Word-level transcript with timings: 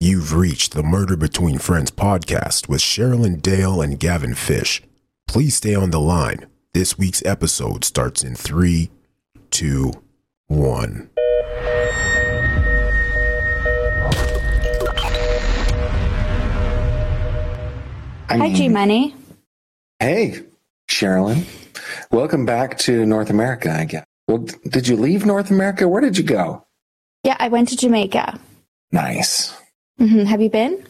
You've 0.00 0.32
reached 0.32 0.74
the 0.74 0.84
Murder 0.84 1.16
Between 1.16 1.58
Friends 1.58 1.90
podcast 1.90 2.68
with 2.68 2.80
Sherrilyn 2.80 3.42
Dale 3.42 3.82
and 3.82 3.98
Gavin 3.98 4.36
Fish. 4.36 4.80
Please 5.26 5.56
stay 5.56 5.74
on 5.74 5.90
the 5.90 5.98
line. 5.98 6.46
This 6.72 6.96
week's 6.96 7.20
episode 7.26 7.82
starts 7.84 8.22
in 8.22 8.36
three, 8.36 8.90
two, 9.50 9.90
one. 10.46 11.10
I 18.30 18.36
Hi, 18.36 18.52
G 18.54 18.68
Money. 18.68 19.16
Hey, 19.98 20.44
Sherrilyn. 20.88 21.44
Welcome 22.12 22.46
back 22.46 22.78
to 22.78 23.04
North 23.04 23.30
America, 23.30 23.72
I 23.72 23.84
guess. 23.84 24.04
Well, 24.28 24.46
did 24.68 24.86
you 24.86 24.96
leave 24.96 25.26
North 25.26 25.50
America? 25.50 25.88
Where 25.88 26.02
did 26.02 26.16
you 26.16 26.22
go? 26.22 26.64
Yeah, 27.24 27.36
I 27.40 27.48
went 27.48 27.70
to 27.70 27.76
Jamaica. 27.76 28.38
Nice. 28.92 29.52
Hmm 29.98 30.24
Have 30.24 30.40
you 30.40 30.50
been? 30.50 30.84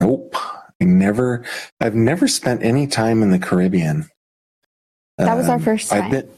Nope. 0.00 0.34
I 0.80 0.84
never, 0.84 1.44
I've 1.80 1.94
never 1.94 2.26
spent 2.26 2.62
any 2.64 2.86
time 2.88 3.22
in 3.22 3.30
the 3.30 3.38
Caribbean. 3.38 4.08
That 5.18 5.36
was 5.36 5.48
our 5.48 5.56
Um, 5.56 5.62
first 5.62 5.92
I've 5.92 6.10
been, 6.10 6.28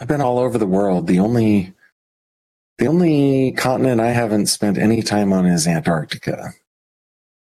I've 0.00 0.08
been 0.08 0.20
all 0.20 0.38
over 0.38 0.58
the 0.58 0.66
world. 0.66 1.06
The 1.06 1.18
only, 1.20 1.72
the 2.78 2.86
only 2.86 3.52
continent 3.52 4.00
I 4.02 4.10
haven't 4.10 4.46
spent 4.46 4.76
any 4.76 5.00
time 5.00 5.32
on 5.32 5.46
is 5.46 5.66
Antarctica. 5.66 6.50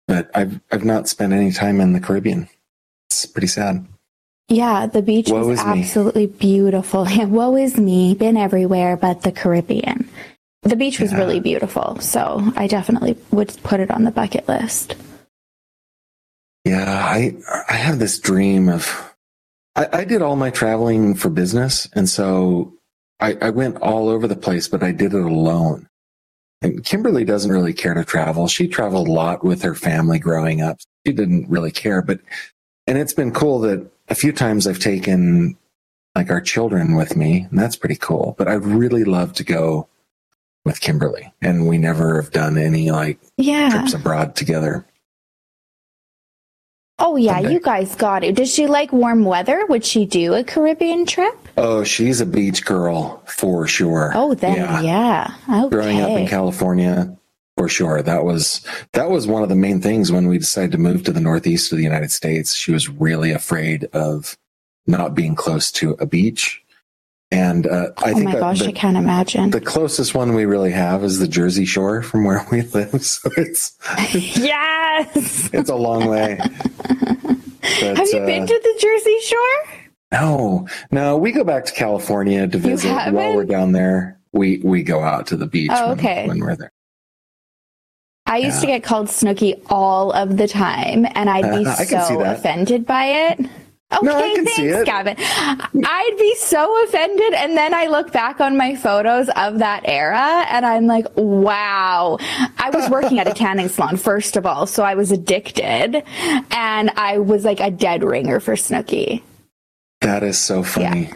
But 0.06 0.30
I've, 0.34 0.60
I've 0.72 0.84
not 0.84 1.08
spent 1.08 1.34
any 1.34 1.52
time 1.52 1.80
in 1.82 1.92
the 1.92 2.00
Caribbean. 2.00 2.48
It's 3.10 3.26
pretty 3.26 3.48
sad. 3.48 3.86
Yeah, 4.48 4.86
the 4.86 5.02
beach 5.02 5.28
Woe 5.28 5.46
was 5.46 5.58
is 5.60 5.66
me. 5.66 5.80
absolutely 5.82 6.26
beautiful. 6.28 7.06
Woe 7.26 7.56
is 7.56 7.76
me. 7.76 8.14
Been 8.14 8.38
everywhere 8.38 8.96
but 8.96 9.22
the 9.22 9.32
Caribbean. 9.32 10.08
The 10.62 10.76
beach 10.76 11.00
was 11.00 11.12
Yeah. 11.12 11.18
really 11.18 11.40
beautiful, 11.40 11.98
so 12.00 12.52
I 12.56 12.66
definitely 12.66 13.16
would 13.30 13.56
put 13.62 13.80
it 13.80 13.90
on 13.90 14.04
the 14.04 14.10
bucket 14.10 14.48
list. 14.48 14.96
Yeah, 16.64 16.84
I 17.04 17.36
I 17.68 17.74
have 17.74 17.98
this 17.98 18.18
dream 18.18 18.68
of 18.68 19.14
I, 19.76 19.88
I 19.92 20.04
did 20.04 20.22
all 20.22 20.36
my 20.36 20.50
traveling 20.50 21.14
for 21.14 21.30
business, 21.30 21.88
and 21.94 22.08
so 22.08 22.74
I, 23.20 23.36
I 23.40 23.50
went 23.50 23.76
all 23.78 24.08
over 24.08 24.26
the 24.26 24.36
place, 24.36 24.68
but 24.68 24.82
I 24.82 24.92
did 24.92 25.14
it 25.14 25.22
alone. 25.22 25.88
And 26.60 26.84
Kimberly 26.84 27.24
doesn't 27.24 27.52
really 27.52 27.72
care 27.72 27.94
to 27.94 28.04
travel. 28.04 28.48
She 28.48 28.66
traveled 28.66 29.06
a 29.08 29.12
lot 29.12 29.44
with 29.44 29.62
her 29.62 29.74
family 29.76 30.18
growing 30.18 30.60
up. 30.60 30.78
She 31.06 31.12
didn't 31.12 31.48
really 31.48 31.70
care, 31.70 32.02
but 32.02 32.18
and 32.88 32.98
it's 32.98 33.12
been 33.14 33.32
cool 33.32 33.60
that 33.60 33.88
a 34.08 34.14
few 34.14 34.32
times 34.32 34.66
I've 34.66 34.80
taken 34.80 35.56
like 36.16 36.30
our 36.30 36.40
children 36.40 36.96
with 36.96 37.16
me, 37.16 37.46
and 37.48 37.58
that's 37.58 37.76
pretty 37.76 37.96
cool. 37.96 38.34
But 38.36 38.48
I'd 38.48 38.64
really 38.64 39.04
love 39.04 39.32
to 39.34 39.44
go 39.44 39.88
with 40.68 40.80
Kimberly, 40.80 41.32
and 41.42 41.66
we 41.66 41.78
never 41.78 42.22
have 42.22 42.30
done 42.30 42.56
any 42.56 42.92
like 42.92 43.18
Yeah. 43.36 43.70
trips 43.70 43.94
abroad 43.94 44.36
together. 44.36 44.86
Oh 47.00 47.16
yeah, 47.16 47.36
Someday. 47.36 47.52
you 47.54 47.60
guys 47.60 47.94
got 47.94 48.24
it. 48.24 48.34
Does 48.34 48.52
she 48.52 48.66
like 48.66 48.92
warm 48.92 49.24
weather? 49.24 49.64
Would 49.68 49.84
she 49.84 50.04
do 50.04 50.34
a 50.34 50.42
Caribbean 50.42 51.06
trip? 51.06 51.34
Oh, 51.56 51.84
she's 51.84 52.20
a 52.20 52.26
beach 52.26 52.64
girl 52.64 53.22
for 53.26 53.66
sure. 53.68 54.12
Oh, 54.14 54.34
then 54.34 54.56
yeah. 54.84 55.34
Okay. 55.48 55.68
Growing 55.68 56.00
up 56.00 56.10
in 56.10 56.26
California, 56.26 57.16
for 57.56 57.68
sure. 57.68 58.02
That 58.02 58.24
was 58.24 58.62
that 58.94 59.10
was 59.10 59.26
one 59.28 59.44
of 59.44 59.48
the 59.48 59.54
main 59.54 59.80
things 59.80 60.10
when 60.10 60.26
we 60.26 60.38
decided 60.38 60.72
to 60.72 60.78
move 60.78 61.04
to 61.04 61.12
the 61.12 61.20
northeast 61.20 61.70
of 61.70 61.78
the 61.78 61.84
United 61.84 62.10
States. 62.10 62.54
She 62.54 62.72
was 62.72 62.88
really 62.88 63.30
afraid 63.30 63.84
of 63.92 64.36
not 64.86 65.14
being 65.14 65.34
close 65.36 65.70
to 65.72 65.92
a 66.00 66.06
beach. 66.06 66.62
And 67.30 67.66
uh, 67.66 67.90
I 67.98 68.12
oh 68.12 68.14
think 68.14 68.24
my 68.24 68.32
gosh, 68.38 68.60
the, 68.60 68.68
I 68.68 68.72
can't 68.72 68.96
imagine. 68.96 69.50
the 69.50 69.60
closest 69.60 70.14
one 70.14 70.34
we 70.34 70.46
really 70.46 70.70
have 70.70 71.04
is 71.04 71.18
the 71.18 71.28
Jersey 71.28 71.66
Shore 71.66 72.02
from 72.02 72.24
where 72.24 72.46
we 72.50 72.62
live. 72.62 72.88
So 73.04 73.30
it's 73.36 73.76
yes. 74.38 75.50
it's 75.52 75.68
a 75.68 75.74
long 75.74 76.06
way. 76.06 76.38
But, 76.38 77.96
Have 77.98 78.08
you 78.08 78.18
uh, 78.20 78.26
been 78.26 78.46
to 78.46 78.60
the 78.62 78.78
Jersey 78.80 79.18
Shore? 79.20 79.74
No, 80.12 80.66
no, 80.90 81.18
we 81.18 81.32
go 81.32 81.44
back 81.44 81.66
to 81.66 81.72
California 81.74 82.48
to 82.48 82.58
visit 82.58 82.90
while 83.12 83.34
we're 83.36 83.44
down 83.44 83.72
there. 83.72 84.18
We 84.32 84.60
we 84.64 84.82
go 84.82 85.02
out 85.02 85.26
to 85.28 85.36
the 85.36 85.46
beach 85.46 85.70
Oh, 85.74 85.90
when, 85.90 85.98
okay. 85.98 86.26
when 86.28 86.38
we're 86.40 86.56
there. 86.56 86.72
I 88.24 88.38
used 88.38 88.60
to 88.60 88.66
get 88.66 88.82
called 88.82 89.08
Snooki 89.08 89.60
all 89.70 90.12
of 90.12 90.36
the 90.36 90.48
time, 90.48 91.06
and 91.14 91.28
I'd 91.30 91.42
be 91.42 91.66
Uh, 91.66 91.72
I 91.72 91.84
can 91.84 92.02
see 92.04 92.14
so 92.14 92.20
offended 92.22 92.86
by 92.86 93.04
it. 93.04 93.40
Okay, 93.90 94.04
No, 94.06 94.16
I 94.18 94.20
can 94.34 94.44
thanks, 94.44 94.56
see 94.56 94.66
it. 94.66 94.84
Gavin. 94.84 95.16
I'd 95.18 96.16
be 96.18 96.34
so 96.36 96.84
offended, 96.84 97.32
and 97.32 97.56
then 97.56 97.72
I 97.72 97.86
look 97.86 98.12
back 98.12 98.38
on 98.40 98.56
my 98.56 98.76
photos 98.76 99.30
of 99.34 99.60
that 99.60 99.82
era, 99.86 100.44
and 100.50 100.66
I'm 100.66 100.86
like, 100.86 101.06
wow. 101.16 102.18
I 102.58 102.68
was 102.70 102.90
working 102.90 103.18
at 103.18 103.26
a 103.26 103.32
tanning 103.34 103.68
salon, 103.68 103.96
first 103.96 104.36
of 104.36 104.44
all, 104.44 104.66
so 104.66 104.82
I 104.82 104.94
was 104.94 105.10
addicted, 105.10 106.02
and 106.50 106.90
I 106.96 107.16
was 107.18 107.44
like 107.46 107.60
a 107.60 107.70
dead 107.70 108.04
ringer 108.04 108.40
for 108.40 108.56
Snooki. 108.56 109.22
That 110.02 110.22
is 110.22 110.38
so 110.38 110.62
funny. 110.62 111.10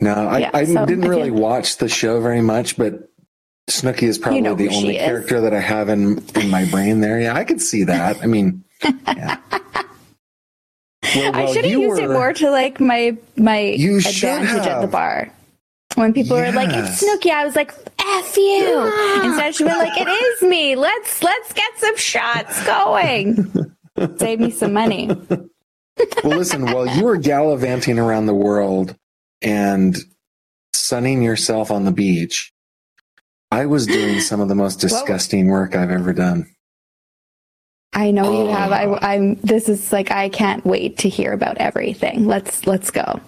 No, 0.00 0.12
I, 0.14 0.38
Yeah, 0.38 0.50
I 0.52 0.64
so 0.64 0.84
didn't 0.84 1.08
really 1.08 1.30
watch 1.30 1.76
the 1.78 1.88
show 1.88 2.20
very 2.20 2.42
much, 2.42 2.76
but 2.76 3.08
Snooki 3.70 4.02
is 4.02 4.18
probably 4.18 4.40
know 4.40 4.54
the 4.54 4.68
only 4.68 4.96
is. 4.96 5.02
character 5.04 5.40
that 5.40 5.54
I 5.54 5.60
have 5.60 5.88
in 5.88 6.22
in 6.34 6.50
my 6.50 6.64
brain 6.66 7.00
there. 7.00 7.20
Yeah, 7.20 7.34
I 7.34 7.44
could 7.44 7.62
see 7.62 7.84
that. 7.84 8.20
I 8.22 8.26
mean, 8.26 8.62
yeah. 9.06 9.38
Well, 11.16 11.34
I 11.36 11.52
should 11.52 11.64
have 11.64 11.72
used 11.72 12.00
it 12.00 12.10
more 12.10 12.32
to 12.32 12.50
like 12.50 12.80
my 12.80 13.16
my 13.36 13.60
You 13.60 13.98
advantage 13.98 14.66
at 14.66 14.80
the 14.80 14.86
bar. 14.86 15.32
When 15.94 16.12
people 16.12 16.36
were 16.36 16.52
like, 16.52 16.68
"It's 16.70 17.02
Snooki," 17.02 17.30
I 17.30 17.44
was 17.44 17.56
like, 17.56 17.72
"F 17.98 18.36
you!" 18.36 19.22
Instead, 19.24 19.54
she 19.54 19.64
was 19.64 19.76
like, 19.76 19.98
"It 19.98 20.08
is 20.08 20.42
me. 20.42 20.76
Let's 20.76 21.22
let's 21.22 21.52
get 21.52 21.70
some 21.78 21.96
shots 21.96 22.66
going. 22.66 23.50
Save 24.18 24.40
me 24.40 24.50
some 24.50 24.74
money." 24.74 25.08
well, 25.08 26.36
listen, 26.36 26.66
while 26.66 26.86
you 26.86 27.04
were 27.04 27.16
gallivanting 27.16 27.98
around 27.98 28.26
the 28.26 28.34
world 28.34 28.94
and 29.40 29.96
sunning 30.74 31.22
yourself 31.22 31.70
on 31.70 31.84
the 31.84 31.92
beach, 31.92 32.52
I 33.50 33.66
was 33.66 33.86
doing 33.86 34.20
some 34.20 34.40
of 34.40 34.48
the 34.48 34.54
most 34.54 34.80
disgusting 34.80 35.46
work 35.48 35.74
I've 35.74 35.90
ever 35.90 36.12
done. 36.12 36.46
I 37.92 38.10
know 38.10 38.44
you 38.44 38.48
have. 38.52 38.72
I, 38.72 38.84
Oh. 38.86 38.98
I'm. 39.00 39.34
This 39.36 39.68
is 39.68 39.92
like 39.92 40.10
I 40.10 40.28
can't 40.28 40.64
wait 40.66 40.98
to 40.98 41.08
hear 41.08 41.32
about 41.32 41.58
everything. 41.58 42.26
Let's 42.26 42.66
let's 42.66 42.90
go. 42.90 43.20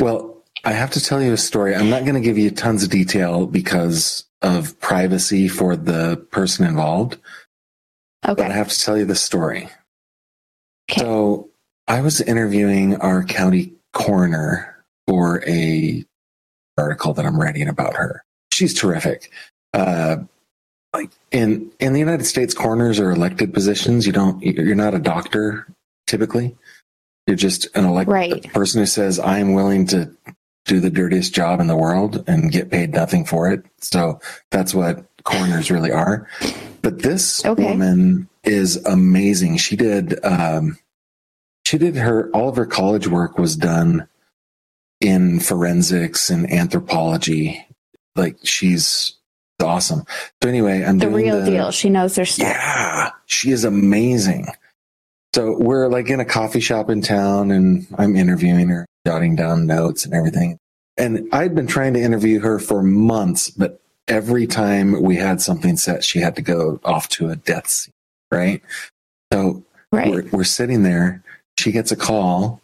Well, 0.00 0.42
I 0.64 0.72
have 0.72 0.90
to 0.92 1.00
tell 1.00 1.22
you 1.22 1.32
a 1.32 1.36
story. 1.36 1.74
I'm 1.74 1.90
not 1.90 2.02
going 2.02 2.14
to 2.14 2.20
give 2.20 2.38
you 2.38 2.50
tons 2.50 2.82
of 2.82 2.90
detail 2.90 3.46
because 3.46 4.24
of 4.42 4.78
privacy 4.80 5.46
for 5.48 5.76
the 5.76 6.16
person 6.32 6.66
involved, 6.66 7.18
Okay. 8.26 8.42
but 8.42 8.50
I 8.50 8.54
have 8.54 8.68
to 8.68 8.80
tell 8.80 8.98
you 8.98 9.04
the 9.04 9.14
story. 9.14 9.68
Okay. 10.90 11.00
So 11.00 11.50
I 11.86 12.00
was 12.00 12.20
interviewing 12.20 12.96
our 12.96 13.22
county 13.22 13.72
coroner 13.92 14.84
for 15.06 15.42
a 15.46 16.04
article 16.76 17.12
that 17.14 17.24
I'm 17.26 17.38
writing 17.40 17.68
about 17.68 17.94
her. 17.94 18.24
She's 18.52 18.74
terrific. 18.74 19.30
Uh, 19.72 20.16
in 21.30 21.70
in 21.80 21.92
the 21.92 21.98
United 21.98 22.24
States, 22.24 22.54
coroners 22.54 23.00
are 23.00 23.10
elected 23.10 23.54
positions. 23.54 24.06
You 24.06 24.12
don't. 24.12 24.42
You're 24.42 24.74
not 24.74 24.94
a 24.94 24.98
doctor 24.98 25.66
typically. 26.06 26.56
You're 27.26 27.36
just 27.36 27.68
an 27.76 27.84
elected 27.84 28.12
Right. 28.12 28.52
person 28.52 28.80
who 28.80 28.86
says, 28.86 29.18
"I'm 29.20 29.54
willing 29.54 29.86
to 29.88 30.10
do 30.66 30.80
the 30.80 30.90
dirtiest 30.90 31.34
job 31.34 31.60
in 31.60 31.66
the 31.66 31.76
world 31.76 32.22
and 32.26 32.52
get 32.52 32.70
paid 32.70 32.92
nothing 32.92 33.24
for 33.24 33.50
it." 33.50 33.64
So 33.80 34.20
that's 34.50 34.74
what 34.74 35.04
coroners 35.24 35.70
really 35.70 35.92
are. 35.92 36.26
But 36.82 37.02
this 37.02 37.44
Okay. 37.44 37.64
woman 37.64 38.28
is 38.44 38.76
amazing. 38.84 39.56
She 39.58 39.76
did 39.76 40.22
um, 40.24 40.78
she 41.64 41.78
did 41.78 41.96
her 41.96 42.28
all 42.34 42.48
of 42.48 42.56
her 42.56 42.66
college 42.66 43.06
work 43.08 43.38
was 43.38 43.56
done 43.56 44.08
in 45.00 45.40
forensics 45.40 46.28
and 46.28 46.50
anthropology. 46.52 47.64
Like 48.16 48.36
she's 48.44 49.14
awesome. 49.62 50.04
So 50.42 50.48
anyway, 50.48 50.82
I'm 50.84 50.98
The 50.98 51.08
real 51.08 51.40
the- 51.40 51.50
deal. 51.50 51.70
She 51.70 51.88
knows 51.90 52.16
her 52.16 52.24
stuff. 52.24 52.46
Yeah, 52.48 53.10
she 53.26 53.50
is 53.50 53.64
amazing. 53.64 54.46
So 55.34 55.56
we're 55.58 55.88
like 55.88 56.10
in 56.10 56.20
a 56.20 56.24
coffee 56.24 56.60
shop 56.60 56.90
in 56.90 57.00
town 57.00 57.50
and 57.50 57.86
I'm 57.96 58.16
interviewing 58.16 58.68
her, 58.68 58.86
jotting 59.06 59.34
down 59.36 59.66
notes 59.66 60.04
and 60.04 60.12
everything. 60.12 60.58
And 60.98 61.26
I'd 61.32 61.54
been 61.54 61.66
trying 61.66 61.94
to 61.94 62.00
interview 62.00 62.40
her 62.40 62.58
for 62.58 62.82
months, 62.82 63.48
but 63.48 63.80
every 64.08 64.46
time 64.46 65.00
we 65.02 65.16
had 65.16 65.40
something 65.40 65.78
set, 65.78 66.04
she 66.04 66.18
had 66.18 66.36
to 66.36 66.42
go 66.42 66.78
off 66.84 67.08
to 67.10 67.30
a 67.30 67.36
death 67.36 67.68
scene, 67.68 67.92
right? 68.30 68.60
So 69.32 69.64
Right. 69.90 70.10
we're, 70.10 70.24
we're 70.32 70.44
sitting 70.44 70.82
there. 70.82 71.22
She 71.58 71.72
gets 71.72 71.92
a 71.92 71.96
call. 71.96 72.60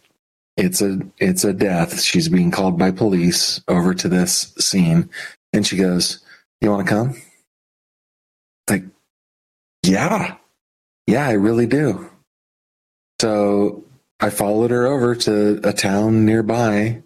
It's 0.59 0.83
a 0.83 0.99
it's 1.19 1.45
a 1.45 1.53
death. 1.53 2.01
She's 2.03 2.29
being 2.29 2.51
called 2.51 2.79
by 2.79 2.91
police 2.91 3.61
over 3.69 3.95
to 3.95 4.09
this 4.09 4.53
scene, 4.59 5.09
and 5.53 5.65
she 5.67 5.77
goes, 5.77 6.19
"You 6.61 6.71
want 6.71 6.87
to 6.87 6.93
come?" 6.95 7.23
Like, 8.69 8.85
yeah, 9.83 10.37
yeah, 11.07 11.27
I 11.27 11.33
really 11.33 11.67
do. 11.67 12.11
So 13.21 13.85
I 14.21 14.31
followed 14.31 14.71
her 14.71 14.87
over 14.87 15.15
to 15.15 15.61
a 15.65 15.73
town 15.73 16.25
nearby. 16.25 17.03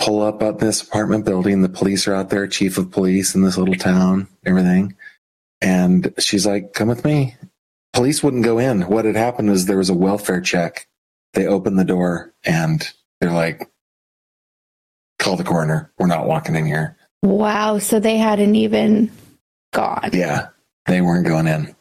Pull 0.00 0.22
up 0.22 0.42
at 0.42 0.58
this 0.58 0.82
apartment 0.82 1.24
building. 1.24 1.62
The 1.62 1.68
police 1.70 2.06
are 2.06 2.14
out 2.14 2.30
there, 2.30 2.46
chief 2.46 2.76
of 2.78 2.90
police 2.90 3.34
in 3.34 3.42
this 3.42 3.56
little 3.56 3.74
town, 3.74 4.28
everything. 4.44 4.96
And 5.62 6.12
she's 6.18 6.46
like, 6.46 6.74
"Come 6.74 6.88
with 6.88 7.04
me." 7.04 7.36
police 7.96 8.22
wouldn't 8.22 8.44
go 8.44 8.58
in. 8.58 8.82
What 8.82 9.06
had 9.06 9.16
happened 9.16 9.48
is 9.50 9.64
there 9.64 9.78
was 9.78 9.88
a 9.88 9.94
welfare 9.94 10.42
check. 10.42 10.86
They 11.32 11.46
opened 11.46 11.78
the 11.78 11.84
door 11.84 12.34
and 12.44 12.86
they're 13.20 13.32
like, 13.32 13.70
call 15.18 15.36
the 15.36 15.44
coroner. 15.44 15.92
We're 15.98 16.06
not 16.06 16.26
walking 16.26 16.56
in 16.56 16.66
here. 16.66 16.98
Wow. 17.22 17.78
So 17.78 18.00
they 18.00 18.16
hadn't 18.16 18.54
even 18.54 19.10
gone. 19.72 20.10
Yeah, 20.12 20.48
they 20.86 21.00
weren't 21.00 21.26
going 21.26 21.46
in. 21.46 21.74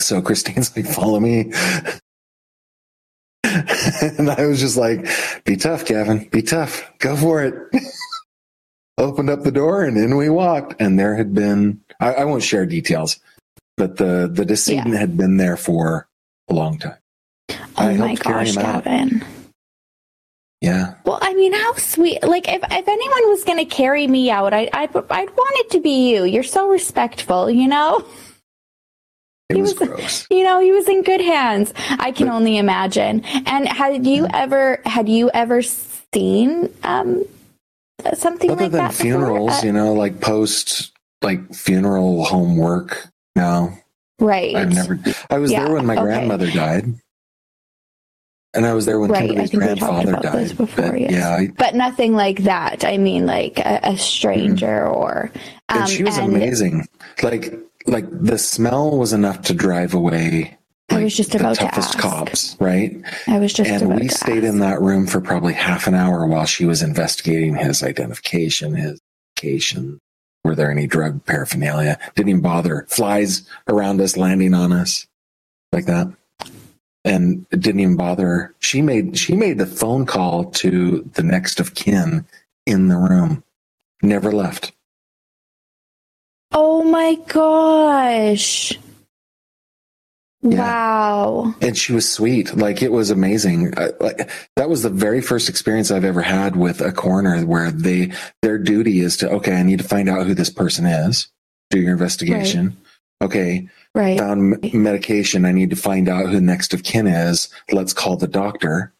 So 0.00 0.22
Christine's 0.22 0.74
like, 0.76 0.86
follow 0.86 1.20
me. 1.20 1.52
and 3.44 4.30
I 4.30 4.46
was 4.46 4.60
just 4.60 4.76
like, 4.76 5.06
be 5.44 5.56
tough, 5.56 5.84
Gavin. 5.84 6.28
Be 6.30 6.42
tough. 6.42 6.90
Go 6.98 7.16
for 7.16 7.42
it. 7.42 7.54
Opened 8.98 9.30
up 9.30 9.42
the 9.42 9.52
door 9.52 9.84
and 9.84 9.96
in 9.96 10.16
we 10.16 10.28
walked. 10.28 10.80
And 10.80 10.98
there 10.98 11.14
had 11.16 11.34
been, 11.34 11.80
I, 12.00 12.14
I 12.14 12.24
won't 12.24 12.42
share 12.42 12.66
details, 12.66 13.18
but 13.76 13.96
the, 13.96 14.30
the 14.32 14.44
decedent 14.44 14.94
had 14.94 15.16
been 15.16 15.36
there 15.36 15.56
for 15.56 16.08
a 16.48 16.54
long 16.54 16.78
time. 16.78 16.96
Oh 17.50 17.56
I 17.76 17.96
my 17.96 18.14
gosh, 18.14 18.56
him 18.56 18.58
out. 18.58 18.86
Yeah. 20.60 20.94
Well, 21.04 21.18
I 21.22 21.32
mean, 21.34 21.52
how 21.54 21.74
sweet. 21.74 22.22
Like, 22.22 22.46
if, 22.48 22.62
if 22.62 22.88
anyone 22.88 23.28
was 23.30 23.44
going 23.44 23.58
to 23.58 23.64
carry 23.64 24.06
me 24.06 24.30
out, 24.30 24.52
I, 24.52 24.68
I, 24.72 24.82
I'd 24.82 24.90
want 25.30 25.56
it 25.56 25.70
to 25.70 25.80
be 25.80 26.10
you. 26.10 26.24
You're 26.24 26.42
so 26.42 26.68
respectful, 26.68 27.50
you 27.50 27.66
know? 27.66 28.04
It 29.48 29.56
He 29.56 29.62
was 29.62 29.78
was- 29.78 29.88
gross. 29.88 30.26
You 30.30 30.44
know, 30.44 30.60
he 30.60 30.70
was 30.72 30.86
in 30.88 31.02
good 31.02 31.20
hands. 31.22 31.72
I 31.98 32.12
can 32.12 32.28
only 32.28 32.58
imagine. 32.58 33.24
And 33.24 33.66
had 33.68 34.06
you 34.06 34.26
ever, 34.34 34.80
had 34.84 35.08
you 35.08 35.30
ever 35.32 35.62
seen, 35.62 36.68
um, 36.84 37.24
something 38.14 38.50
Other 38.50 38.64
like 38.64 38.72
than 38.72 38.80
that 38.84 38.94
funerals, 38.94 39.50
Uh, 39.52 39.60
you 39.66 39.72
know, 39.72 39.92
like 39.94 40.20
post 40.20 40.92
like 41.22 41.52
funeral 41.54 42.24
homework. 42.24 43.08
No, 43.36 43.72
right. 44.18 44.56
I've 44.56 44.72
never. 44.72 44.98
I 45.30 45.38
was 45.38 45.50
Yeah, 45.52 45.64
there 45.64 45.74
when 45.74 45.86
my 45.86 45.94
okay. 45.94 46.02
grandmother 46.02 46.50
died, 46.50 46.86
and 48.54 48.66
I 48.66 48.74
was 48.74 48.86
there 48.86 48.98
when 49.00 49.10
Right, 49.10 49.26
Kimberly's 49.28 49.50
think 49.50 49.62
we 49.62 49.68
talked 49.78 49.80
grandfather 50.06 50.36
this 50.38 50.48
died. 50.50 50.56
before, 50.58 50.90
But, 50.92 51.00
yes. 51.00 51.12
Yeah, 51.12 51.30
I, 51.30 51.48
But 51.56 51.74
nothing 51.74 52.14
like 52.14 52.38
that. 52.44 52.84
I 52.84 52.96
mean, 52.98 53.26
like 53.26 53.58
a, 53.58 53.80
a 53.84 53.98
stranger 53.98 54.86
or. 54.86 55.30
Um, 55.68 55.82
and 55.82 55.88
she 55.88 56.02
was 56.02 56.16
and 56.18 56.34
amazing. 56.34 56.88
Like, 57.22 57.54
like 57.86 58.06
the 58.10 58.38
smell 58.38 58.96
was 58.98 59.12
enough 59.12 59.42
to 59.42 59.54
drive 59.54 59.94
away. 59.94 60.56
I 60.92 61.04
was 61.04 61.16
just 61.16 61.30
the 61.32 61.38
about 61.38 61.54
to 61.56 61.60
toughest 61.66 61.90
ask. 61.90 61.98
cops, 61.98 62.56
right? 62.58 62.96
I 63.28 63.38
was 63.38 63.52
just 63.52 63.70
and 63.70 63.94
we 63.94 64.08
to 64.08 64.14
stayed 64.14 64.44
ask. 64.44 64.52
in 64.52 64.58
that 64.58 64.80
room 64.80 65.06
for 65.06 65.20
probably 65.20 65.52
half 65.52 65.86
an 65.86 65.94
hour 65.94 66.26
while 66.26 66.46
she 66.46 66.64
was 66.64 66.82
investigating 66.82 67.54
his 67.54 67.82
identification, 67.84 68.74
his 68.74 69.00
location. 69.38 70.00
Were 70.42 70.56
there 70.56 70.70
any 70.70 70.86
drug 70.88 71.24
paraphernalia? 71.26 71.98
Didn't 72.16 72.30
even 72.30 72.40
bother. 72.40 72.86
Flies 72.88 73.46
around 73.68 74.00
us, 74.00 74.16
landing 74.16 74.52
on 74.54 74.72
us, 74.72 75.06
like 75.72 75.86
that, 75.86 76.08
and 77.04 77.46
it 77.50 77.60
didn't 77.60 77.80
even 77.80 77.96
bother. 77.96 78.54
She 78.58 78.82
made 78.82 79.16
she 79.16 79.34
made 79.34 79.58
the 79.58 79.66
phone 79.66 80.06
call 80.06 80.44
to 80.52 81.08
the 81.14 81.22
next 81.22 81.60
of 81.60 81.74
kin 81.74 82.26
in 82.66 82.88
the 82.88 82.96
room. 82.96 83.42
Never 84.02 84.32
left. 84.32 84.72
Oh 86.52 86.82
my 86.82 87.16
gosh. 87.28 88.78
Yeah. 90.42 90.58
Wow. 90.58 91.54
and 91.60 91.76
she 91.76 91.92
was 91.92 92.10
sweet 92.10 92.56
like 92.56 92.80
it 92.80 92.90
was 92.90 93.10
amazing 93.10 93.74
I, 93.76 93.90
like 94.00 94.30
that 94.56 94.70
was 94.70 94.82
the 94.82 94.88
very 94.88 95.20
first 95.20 95.50
experience 95.50 95.90
i've 95.90 96.02
ever 96.02 96.22
had 96.22 96.56
with 96.56 96.80
a 96.80 96.92
coroner 96.92 97.44
where 97.44 97.70
they 97.70 98.12
their 98.40 98.56
duty 98.56 99.00
is 99.00 99.18
to 99.18 99.28
okay 99.32 99.52
i 99.52 99.62
need 99.62 99.80
to 99.80 99.84
find 99.84 100.08
out 100.08 100.26
who 100.26 100.32
this 100.32 100.48
person 100.48 100.86
is 100.86 101.28
do 101.68 101.78
your 101.78 101.92
investigation 101.92 102.74
okay 103.22 103.68
Right. 103.94 104.18
found 104.18 104.54
m- 104.64 104.82
medication 104.82 105.44
i 105.44 105.52
need 105.52 105.70
to 105.70 105.76
find 105.76 106.08
out 106.08 106.28
who 106.30 106.40
next 106.40 106.72
of 106.74 106.84
kin 106.84 107.06
is. 107.08 107.48
Let's 107.72 107.92
call 107.92 108.16
the 108.16 108.28
doctor. 108.28 108.92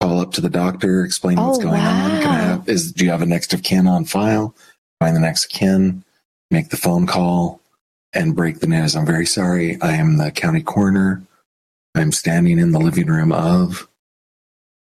Call 0.00 0.20
up 0.20 0.32
to 0.32 0.40
the 0.40 0.48
doctor 0.50 1.04
explain 1.04 1.36
what's 1.38 1.58
Oh, 1.58 1.62
going 1.62 1.80
on. 1.80 2.22
Can 2.22 2.30
i 2.30 2.38
have 2.38 2.68
is 2.68 2.92
do 2.92 3.04
you 3.04 3.10
have 3.10 3.22
a 3.22 3.26
next 3.26 3.52
of 3.52 3.62
kin 3.62 3.86
on 3.86 4.04
file? 4.06 4.54
Find 5.00 5.14
the 5.14 5.20
next 5.20 5.44
of 5.46 5.50
kin 5.50 6.02
make 6.50 6.70
the 6.70 6.76
phone 6.78 7.06
call 7.06 7.60
and 8.14 8.34
break 8.36 8.60
the 8.60 8.66
news. 8.66 8.96
I'm 8.96 9.04
very 9.06 9.26
sorry 9.26 9.78
i 9.82 9.92
am 9.96 10.16
the 10.16 10.30
county 10.30 10.62
coroner. 10.62 11.22
I'm 11.94 12.12
standing 12.12 12.58
in 12.58 12.72
the 12.72 12.78
living 12.78 13.06
room 13.08 13.32
of 13.32 13.86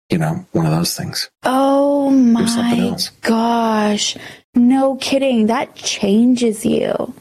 you 0.09 0.18
know 0.18 0.45
one 0.51 0.65
of 0.65 0.71
those 0.71 0.95
things. 0.97 1.30
Oh 1.44 2.09
my 2.09 2.97
gosh. 3.21 4.18
No 4.56 4.95
kidding. 4.95 5.45
That 5.47 5.75
changes 5.75 6.65
you. 6.65 7.13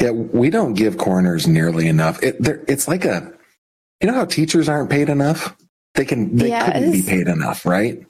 Yeah 0.00 0.10
we 0.10 0.50
don't 0.50 0.74
give 0.74 0.96
coroners 0.98 1.46
nearly 1.46 1.88
enough 1.88 2.22
it, 2.22 2.36
it's 2.68 2.88
like 2.88 3.04
a 3.04 3.32
you 4.00 4.08
know 4.08 4.14
how 4.14 4.24
teachers 4.24 4.68
aren't 4.68 4.90
paid 4.90 5.08
enough 5.08 5.56
they 5.94 6.04
can 6.04 6.36
they 6.36 6.50
couldn't 6.50 6.92
be 6.92 7.02
paid 7.02 7.26
enough 7.28 7.64
right 7.66 8.04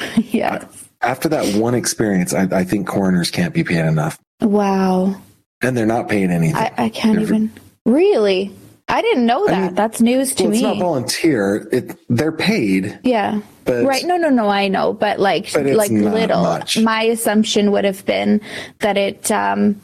yes. 0.16 0.64
after 1.02 1.28
that 1.28 1.54
one 1.56 1.74
experience 1.74 2.34
I, 2.34 2.42
I 2.52 2.64
think 2.64 2.86
coroners 2.86 3.30
can't 3.30 3.54
be 3.54 3.64
paid 3.64 3.84
enough 3.84 4.18
Wow. 4.40 5.14
and 5.62 5.76
they're 5.76 5.86
not 5.86 6.08
paid 6.08 6.30
anything 6.30 6.56
I, 6.56 6.72
I 6.76 6.88
can't 6.88 7.14
They're- 7.16 7.22
even. 7.26 7.52
Really? 7.86 8.50
I 8.88 9.00
didn't 9.02 9.24
know 9.26 9.46
I 9.46 9.50
that. 9.50 9.62
mean, 9.66 9.74
That's 9.74 10.00
news 10.02 10.34
to 10.34 10.44
well, 10.44 10.52
it's 10.52 10.62
me. 10.62 10.68
not 10.68 10.78
volunteer 10.78 11.68
it 11.72 11.96
they're 12.10 12.32
paid 12.32 12.98
yeah. 13.02 13.40
but 13.64 13.84
right. 13.86 14.04
No, 14.04 14.16
no, 14.18 14.28
no. 14.28 14.48
I 14.50 14.68
know. 14.68 14.92
But 14.92 15.20
like, 15.20 15.50
But 15.54 15.64
like 15.66 15.90
little. 15.90 16.42
much. 16.42 16.78
My 16.78 17.02
assumption 17.04 17.72
would 17.72 17.84
have 17.86 18.04
been 18.04 18.42
that 18.80 18.98
it 18.98 19.30
um, 19.30 19.80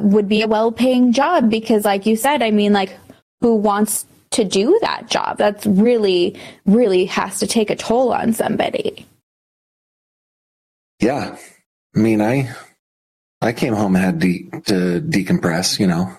would 0.00 0.28
be 0.28 0.42
a 0.42 0.48
well 0.48 0.72
paying 0.72 1.12
job 1.12 1.50
because, 1.50 1.84
like 1.84 2.06
you 2.06 2.16
said, 2.16 2.42
I 2.42 2.50
mean, 2.50 2.72
like, 2.72 2.96
who 3.40 3.54
wants 3.56 4.06
to 4.30 4.44
do 4.44 4.78
that 4.82 5.08
job? 5.08 5.38
That's 5.38 5.66
really, 5.66 6.36
really 6.66 7.04
has 7.06 7.38
to 7.40 7.46
take 7.46 7.70
a 7.70 7.76
toll 7.76 8.12
on 8.12 8.32
somebody. 8.32 9.06
Yeah. 11.00 11.36
I 11.94 11.98
mean, 11.98 12.20
I 12.20 12.50
I 13.40 13.52
came 13.52 13.74
home 13.74 13.94
and 13.96 14.04
had 14.04 14.18
de- 14.18 14.48
to 14.66 15.00
decompress, 15.00 15.78
you 15.78 15.86
know. 15.86 16.12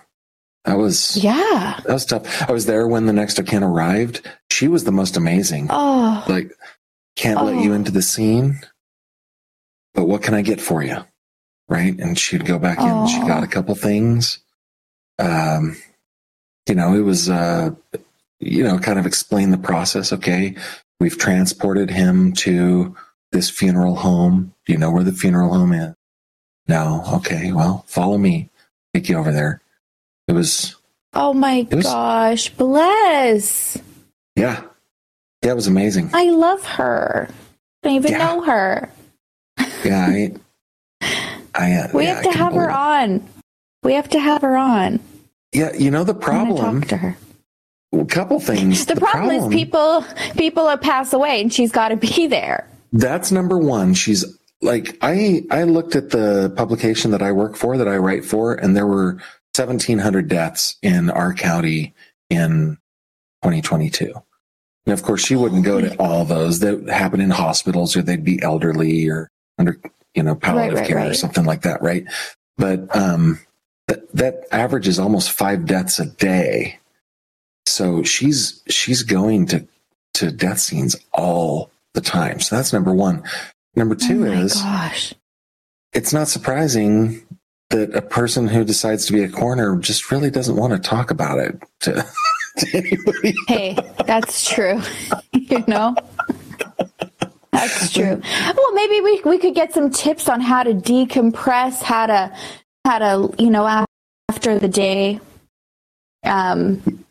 That 0.66 0.78
was 0.78 1.18
Yeah. 1.18 1.80
that 1.86 1.94
was 1.94 2.06
tough. 2.06 2.42
I 2.50 2.52
was 2.52 2.66
there 2.66 2.88
when 2.88 3.06
the 3.06 3.14
next 3.14 3.40
of 3.40 3.46
kin 3.46 3.64
arrived. 3.64 4.28
She 4.52 4.68
was 4.68 4.84
the 4.84 4.92
most 4.92 5.18
amazing. 5.18 5.68
Oh. 5.70 6.24
Like, 6.28 6.52
can't 7.16 7.44
let 7.44 7.62
you 7.64 7.72
Oh. 7.72 7.76
into 7.76 7.92
the 7.92 8.02
scene, 8.02 8.60
but 9.94 10.06
what 10.06 10.22
can 10.24 10.34
I 10.34 10.42
get 10.42 10.62
for 10.62 10.84
you? 10.84 10.98
Right? 11.70 11.98
And 12.00 12.18
she'd 12.18 12.46
go 12.46 12.58
back 12.60 12.80
in. 12.80 13.08
She 13.08 13.20
got 13.28 13.44
a 13.44 13.48
couple 13.48 13.76
things. 13.76 14.40
Um, 15.20 15.78
you 16.68 16.76
know, 16.76 16.94
it 16.96 17.02
was 17.02 17.30
uh, 17.30 17.72
you 18.40 18.64
know, 18.64 18.80
kind 18.80 18.98
of 19.00 19.06
explain 19.06 19.52
the 19.52 19.58
process. 19.58 20.12
Okay, 20.12 20.56
we've 21.00 21.18
transported 21.18 21.90
him 21.92 22.34
to 22.34 22.96
this 23.32 23.50
funeral 23.50 23.96
home. 23.96 24.54
Do 24.66 24.74
you 24.74 24.80
know 24.80 24.90
where 24.92 25.04
the 25.04 25.12
funeral 25.12 25.54
home 25.54 25.74
is? 25.74 25.94
No. 26.68 27.04
Okay. 27.16 27.52
Well, 27.52 27.84
follow 27.88 28.18
me. 28.18 28.50
Take 28.94 29.10
you 29.10 29.18
over 29.18 29.32
there. 29.32 29.62
It 30.28 30.34
was, 30.34 30.76
Oh 31.14 31.34
my 31.34 31.68
was- 31.72 31.86
gosh. 31.86 32.50
Bless. 32.50 33.78
yeah, 34.36 34.62
yeah, 35.44 35.52
it 35.52 35.56
was 35.56 35.68
amazing. 35.68 36.10
I 36.14 36.30
love 36.32 36.64
her. 36.66 37.28
I 37.84 37.88
don't 37.88 37.96
even 37.98 38.12
Yeah. 38.14 38.18
know 38.20 38.42
her. 38.42 38.92
Yeah, 39.84 40.06
I, 40.08 40.34
I, 41.60 41.74
uh, 41.74 41.88
We 41.94 42.06
yeah, 42.06 42.16
have 42.16 42.24
to 42.24 42.32
have 42.32 42.54
her 42.54 42.70
it. 42.70 42.76
on. 42.76 43.28
We 43.84 43.94
have 43.94 44.10
to 44.10 44.20
have 44.20 44.42
her 44.42 44.56
on. 44.56 45.00
Yeah, 45.54 45.74
you 45.76 45.92
know 45.92 46.04
the 46.04 46.14
problem. 46.14 46.82
talk 46.82 46.90
to 46.90 46.98
her. 46.98 47.18
A 47.94 48.06
couple 48.06 48.40
things. 48.40 48.86
The, 48.90 48.96
problem, 48.96 49.36
is 49.36 49.48
people 49.48 50.06
people 50.38 50.76
pass 50.78 51.12
away 51.14 51.42
and 51.42 51.52
she's 51.54 51.72
got 51.72 51.90
to 51.90 51.98
be 51.98 52.28
there. 52.38 52.68
That's 52.94 53.32
number 53.32 53.58
one. 53.58 53.94
She's 53.94 54.26
like 54.62 54.98
I 55.02 55.44
I 55.52 55.64
looked 55.64 55.96
at 55.96 56.12
the 56.12 56.54
publication 56.56 57.12
that 57.12 57.22
I 57.22 57.32
work 57.32 57.56
for 57.56 57.78
that 57.78 57.88
I 57.88 57.98
write 57.98 58.26
for, 58.26 58.54
and 58.54 58.76
there 58.76 58.88
were 58.88 59.14
1,700 59.56 60.28
deaths 60.28 60.78
in 60.82 61.10
our 61.10 61.34
county 61.34 61.94
in 62.30 62.78
2022. 63.44 64.14
And 64.86 64.94
of 64.94 65.04
course, 65.04 65.26
she 65.26 65.36
wouldn't 65.36 65.66
go 65.66 65.82
to 65.82 65.96
all 65.98 66.26
those 66.26 66.60
that 66.60 66.88
happen 66.90 67.22
in 67.22 67.30
hospitals, 67.32 67.96
or 67.96 68.02
they'd 68.02 68.24
be 68.24 68.42
elderly 68.42 69.08
or 69.08 69.30
under 69.58 69.80
you 70.16 70.24
know 70.24 70.36
palliative 70.36 70.80
right, 70.80 70.88
care 70.88 71.10
or 71.10 71.14
something 71.14 71.46
like 71.46 71.62
that, 71.62 71.82
right? 71.82 72.06
But 72.58 72.96
um, 72.96 73.40
that 73.88 74.12
that 74.14 74.46
average 74.52 74.88
is 74.88 75.00
almost 75.00 75.32
five 75.32 75.66
deaths 75.66 76.00
a 76.00 76.06
day. 76.06 76.80
So 77.66 78.04
she's 78.04 78.64
she's 78.68 79.04
going 79.04 79.48
to 79.48 79.68
to 80.16 80.32
death 80.32 80.60
scenes 80.60 80.96
all 81.14 81.72
the 81.94 82.02
time. 82.02 82.40
So 82.40 82.56
that's 82.56 82.74
number 82.74 82.94
one. 82.94 83.24
Number 83.76 83.96
two 83.96 84.26
oh 84.26 84.32
is 84.32 84.56
gosh. 84.56 85.14
it's 85.94 86.12
not 86.12 86.28
surprising 86.28 87.26
that 87.70 87.96
a 87.96 88.02
person 88.02 88.48
who 88.48 88.64
decides 88.64 89.06
to 89.06 89.14
be 89.14 89.24
a 89.24 89.30
coroner 89.30 89.78
just 89.78 90.12
really 90.12 90.32
doesn't 90.32 90.56
want 90.56 90.74
to 90.74 90.80
talk 90.80 91.12
about 91.12 91.38
it 91.38 91.62
to, 91.82 92.06
to 92.58 92.78
anybody. 92.78 93.36
Hey, 93.48 93.78
that's 94.06 94.50
true. 94.50 94.82
you 95.34 95.64
know? 95.68 95.96
That's 97.52 97.92
true. 97.94 98.22
Well, 98.56 98.74
maybe 98.74 99.02
we 99.02 99.22
we 99.26 99.38
could 99.38 99.56
get 99.56 99.74
some 99.74 99.90
tips 99.90 100.30
on 100.30 100.42
how 100.42 100.64
to 100.64 100.74
decompress, 100.74 101.82
how 101.82 102.06
to 102.08 102.34
how 102.86 103.00
to, 103.00 103.34
you 103.44 103.50
know, 103.50 103.86
after 104.30 104.60
the 104.60 104.68
day. 104.68 105.20
Um 106.24 107.04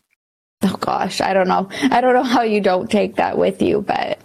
oh 0.63 0.75
gosh, 0.79 1.21
I 1.21 1.33
don't 1.33 1.47
know. 1.47 1.69
I 1.91 2.01
don't 2.01 2.13
know 2.13 2.23
how 2.23 2.41
you 2.43 2.61
don't 2.61 2.89
take 2.89 3.15
that 3.15 3.37
with 3.37 3.61
you, 3.61 3.81
but 3.81 4.19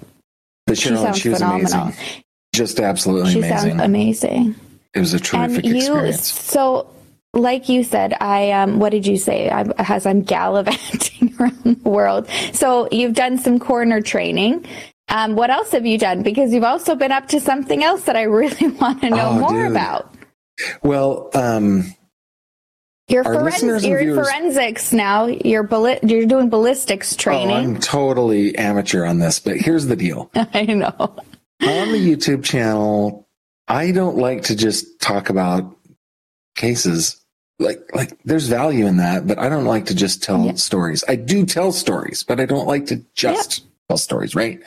But 0.66 0.78
she 0.78 0.88
sounds 0.90 1.18
she 1.18 1.28
was 1.30 1.38
phenomenal. 1.38 1.82
amazing. 1.82 2.22
Just 2.54 2.80
absolutely 2.80 3.32
She 3.32 3.38
amazing. 3.38 3.70
sounds 3.70 3.82
amazing. 3.82 4.54
it 4.94 5.00
was 5.00 5.14
a 5.14 5.20
terrific 5.20 5.64
And 5.64 5.74
you 5.74 5.76
experience. 5.76 6.30
so 6.32 6.88
like 7.32 7.68
you 7.68 7.82
said, 7.82 8.14
I 8.20 8.52
um 8.52 8.78
what 8.78 8.90
did 8.90 9.06
you 9.06 9.16
say? 9.16 9.48
I 9.50 9.62
as 9.78 10.06
I'm 10.06 10.22
gallivanting 10.22 11.34
around 11.40 11.64
the 11.82 11.88
world. 11.88 12.28
So 12.52 12.88
you've 12.92 13.14
done 13.14 13.38
some 13.38 13.58
coroner 13.58 14.00
training. 14.00 14.64
Um, 15.08 15.36
what 15.36 15.50
else 15.50 15.70
have 15.72 15.84
you 15.86 15.98
done? 15.98 16.22
Because 16.22 16.52
you've 16.52 16.64
also 16.64 16.94
been 16.94 17.12
up 17.12 17.28
to 17.28 17.40
something 17.40 17.84
else 17.84 18.04
that 18.04 18.16
I 18.16 18.22
really 18.22 18.68
want 18.80 19.02
to 19.02 19.10
know 19.10 19.28
Oh, 19.30 19.38
more 19.38 19.62
dude. 19.64 19.70
about. 19.72 20.14
Well, 20.82 21.30
um, 21.34 21.94
Your 23.08 23.26
Our 23.26 23.42
listeners 23.44 23.82
forensics, 23.82 23.84
and 23.84 23.90
your 23.90 24.00
viewers- 24.00 24.28
forensics 24.30 24.92
now. 24.92 25.26
You're 25.26 25.66
balli- 25.68 26.08
you're 26.10 26.26
doing 26.26 26.48
ballistics 26.48 27.16
training. 27.16 27.50
oh. 27.54 27.58
I'm 27.60 27.78
totally 27.80 28.56
amateur 28.56 29.04
on 29.04 29.18
this, 29.18 29.38
but 29.40 29.56
here's 29.58 29.86
the 29.86 29.96
deal. 29.96 30.30
I 30.34 30.62
know. 30.64 30.94
on 30.98 31.92
the 31.92 31.98
YouTube 31.98 32.42
channel, 32.44 33.28
I 33.68 33.90
don't 33.92 34.16
like 34.16 34.44
to 34.44 34.56
just 34.56 35.00
talk 35.00 35.28
about 35.30 35.76
cases. 36.56 37.20
Like, 37.58 37.80
like 37.94 38.18
there's 38.24 38.48
value 38.48 38.86
in 38.86 38.96
that, 38.96 39.26
but 39.26 39.38
I 39.38 39.48
don't 39.48 39.64
like 39.64 39.86
to 39.86 39.94
just 39.94 40.22
tell 40.22 40.44
Yeah. 40.46 40.54
stories. 40.54 41.04
I 41.08 41.16
do 41.16 41.44
tell 41.46 41.72
stories, 41.72 42.22
but 42.24 42.40
I 42.40 42.46
don't 42.46 42.66
like 42.66 42.86
to 42.86 43.02
just 43.14 43.64
tell 43.88 43.96
stories, 43.98 44.34
right? 44.34 44.60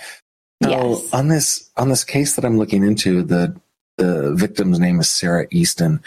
Yes. 0.62 1.14
on 1.14 1.28
this 1.28 1.70
on 1.78 1.90
this 1.90 2.04
case 2.04 2.36
that 2.36 2.46
I'm 2.46 2.58
looking 2.58 2.84
into, 2.84 3.24
the 3.24 3.60
the 3.98 4.34
victim's 4.36 4.80
name 4.80 5.00
is 5.00 5.10
Sarah 5.10 5.48
Easton. 5.52 6.02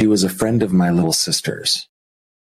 She 0.00 0.06
was 0.06 0.24
a 0.24 0.28
friend 0.28 0.62
of 0.62 0.72
my 0.72 0.90
little 0.90 1.12
sister's. 1.12 1.88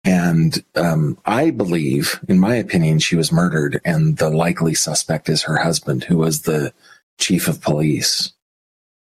And 0.03 0.63
um, 0.75 1.17
I 1.25 1.51
believe, 1.51 2.19
in 2.27 2.39
my 2.39 2.55
opinion, 2.55 2.97
she 2.99 3.15
was 3.15 3.31
murdered, 3.31 3.79
and 3.85 4.17
the 4.17 4.29
likely 4.29 4.73
suspect 4.73 5.29
is 5.29 5.43
her 5.43 5.57
husband, 5.57 6.03
who 6.03 6.17
was 6.17 6.41
the 6.41 6.73
chief 7.19 7.47
of 7.47 7.61
police. 7.61 8.33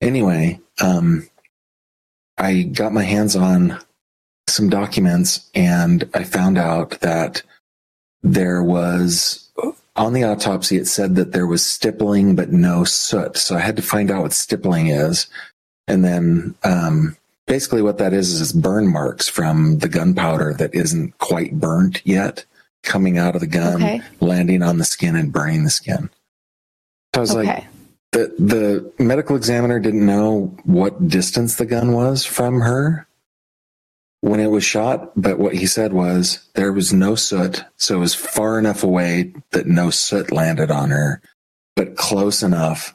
Anyway, 0.00 0.58
um, 0.82 1.28
I 2.38 2.62
got 2.62 2.92
my 2.92 3.04
hands 3.04 3.36
on 3.36 3.78
some 4.48 4.68
documents, 4.68 5.48
and 5.54 6.08
I 6.12 6.24
found 6.24 6.58
out 6.58 6.98
that 7.00 7.42
there 8.22 8.62
was 8.62 9.49
on 10.00 10.14
the 10.14 10.24
autopsy. 10.24 10.76
It 10.78 10.86
said 10.86 11.14
that 11.16 11.32
there 11.32 11.46
was 11.46 11.64
stippling, 11.64 12.34
but 12.34 12.50
no 12.50 12.84
soot. 12.84 13.36
So 13.36 13.54
I 13.54 13.60
had 13.60 13.76
to 13.76 13.82
find 13.82 14.10
out 14.10 14.22
what 14.22 14.32
stippling 14.32 14.88
is, 14.88 15.26
and 15.86 16.04
then 16.04 16.54
um, 16.64 17.16
basically 17.46 17.82
what 17.82 17.98
that 17.98 18.12
is 18.12 18.40
is 18.40 18.52
burn 18.52 18.90
marks 18.90 19.28
from 19.28 19.78
the 19.78 19.88
gunpowder 19.88 20.54
that 20.54 20.74
isn't 20.74 21.18
quite 21.18 21.58
burnt 21.60 22.00
yet 22.06 22.44
coming 22.82 23.18
out 23.18 23.34
of 23.34 23.40
the 23.42 23.46
gun 23.46 23.74
Okay. 23.82 24.00
landing 24.20 24.62
on 24.62 24.78
the 24.78 24.84
skin 24.84 25.16
and 25.16 25.32
burning 25.32 25.64
the 25.64 25.70
skin 25.70 26.08
So 27.14 27.18
i 27.18 27.20
was 27.20 27.34
like 27.34 27.66
the 28.12 28.32
the 28.38 28.92
medical 29.02 29.36
examiner 29.36 29.78
didn't 29.80 30.06
know 30.06 30.56
what 30.64 31.08
distance 31.08 31.56
the 31.56 31.66
gun 31.66 31.92
was 31.92 32.24
from 32.24 32.60
her 32.60 33.06
when 34.22 34.40
it 34.40 34.48
was 34.50 34.64
shot 34.64 35.10
but 35.16 35.38
what 35.38 35.54
he 35.54 35.66
said 35.66 35.92
was 35.92 36.46
there 36.54 36.72
was 36.72 36.92
no 36.92 37.14
soot 37.14 37.64
so 37.76 37.96
it 37.96 38.00
was 38.00 38.14
far 38.14 38.58
enough 38.58 38.82
away 38.82 39.32
that 39.52 39.66
no 39.66 39.90
soot 39.90 40.30
landed 40.30 40.70
on 40.70 40.90
her 40.90 41.20
but 41.76 41.96
close 41.96 42.42
enough 42.42 42.94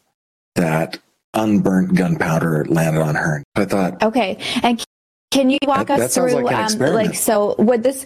that 0.56 1.00
unburnt 1.34 1.96
gunpowder 1.96 2.66
landed 2.70 3.02
on 3.02 3.16
her 3.16 3.44
i 3.56 3.66
thought 3.66 4.02
Okay. 4.04 4.38
And 4.64 4.84
can 5.32 5.50
you 5.50 5.58
walk 5.64 5.88
That- 5.88 6.00
us 6.00 6.16
that 6.16 6.22
through, 6.22 6.42
like 6.44 6.56
an 6.56 6.82
um, 6.82 6.94
like, 6.94 7.14
so 7.16 7.56
would 7.58 7.84
this, 7.84 8.06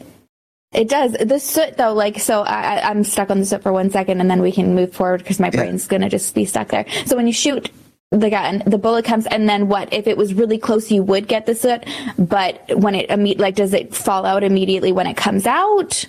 it 0.72 0.90
does. 0.90 1.12
The 1.14 1.40
soot, 1.40 1.78
though, 1.78 1.94
like, 1.94 2.20
so 2.20 2.42
I, 2.42 2.78
I- 2.78 2.90
I'm 2.90 3.04
stuck 3.04 3.30
on 3.30 3.40
the 3.40 3.46
soot 3.46 3.62
for 3.62 3.72
one 3.72 3.92
second 3.92 4.20
and 4.20 4.32
then 4.32 4.42
we 4.42 4.52
can 4.52 4.74
move 4.74 4.94
forward 4.94 5.20
because 5.20 5.40
my 5.40 5.52
brain's 5.52 5.88
to 5.88 6.10
just 6.10 6.34
be 6.34 6.46
stuck 6.46 6.70
there. 6.70 6.86
So 7.06 7.16
when 7.16 7.28
you 7.28 7.34
shoot 7.34 7.70
the 8.12 8.30
gun, 8.30 8.63
the 8.66 8.78
bullet 8.78 9.06
comes, 9.06 9.28
and 9.28 9.48
then 9.48 9.68
what? 9.68 9.94
If 9.94 10.08
it 10.08 10.18
was 10.18 10.34
really 10.34 10.58
close, 10.58 10.92
you 10.92 11.04
would 11.04 11.28
get 11.28 11.46
the 11.46 11.54
soot, 11.56 11.84
but 12.18 12.62
when 12.75 12.96
it, 12.96 13.10
imme- 13.10 13.39
like, 13.39 13.56
does 13.56 13.74
it 13.74 13.94
fall 13.96 14.25
out 14.25 14.44
immediately 14.44 14.92
when 14.92 15.08
it 15.08 15.18
comes 15.18 15.46
out? 15.46 16.06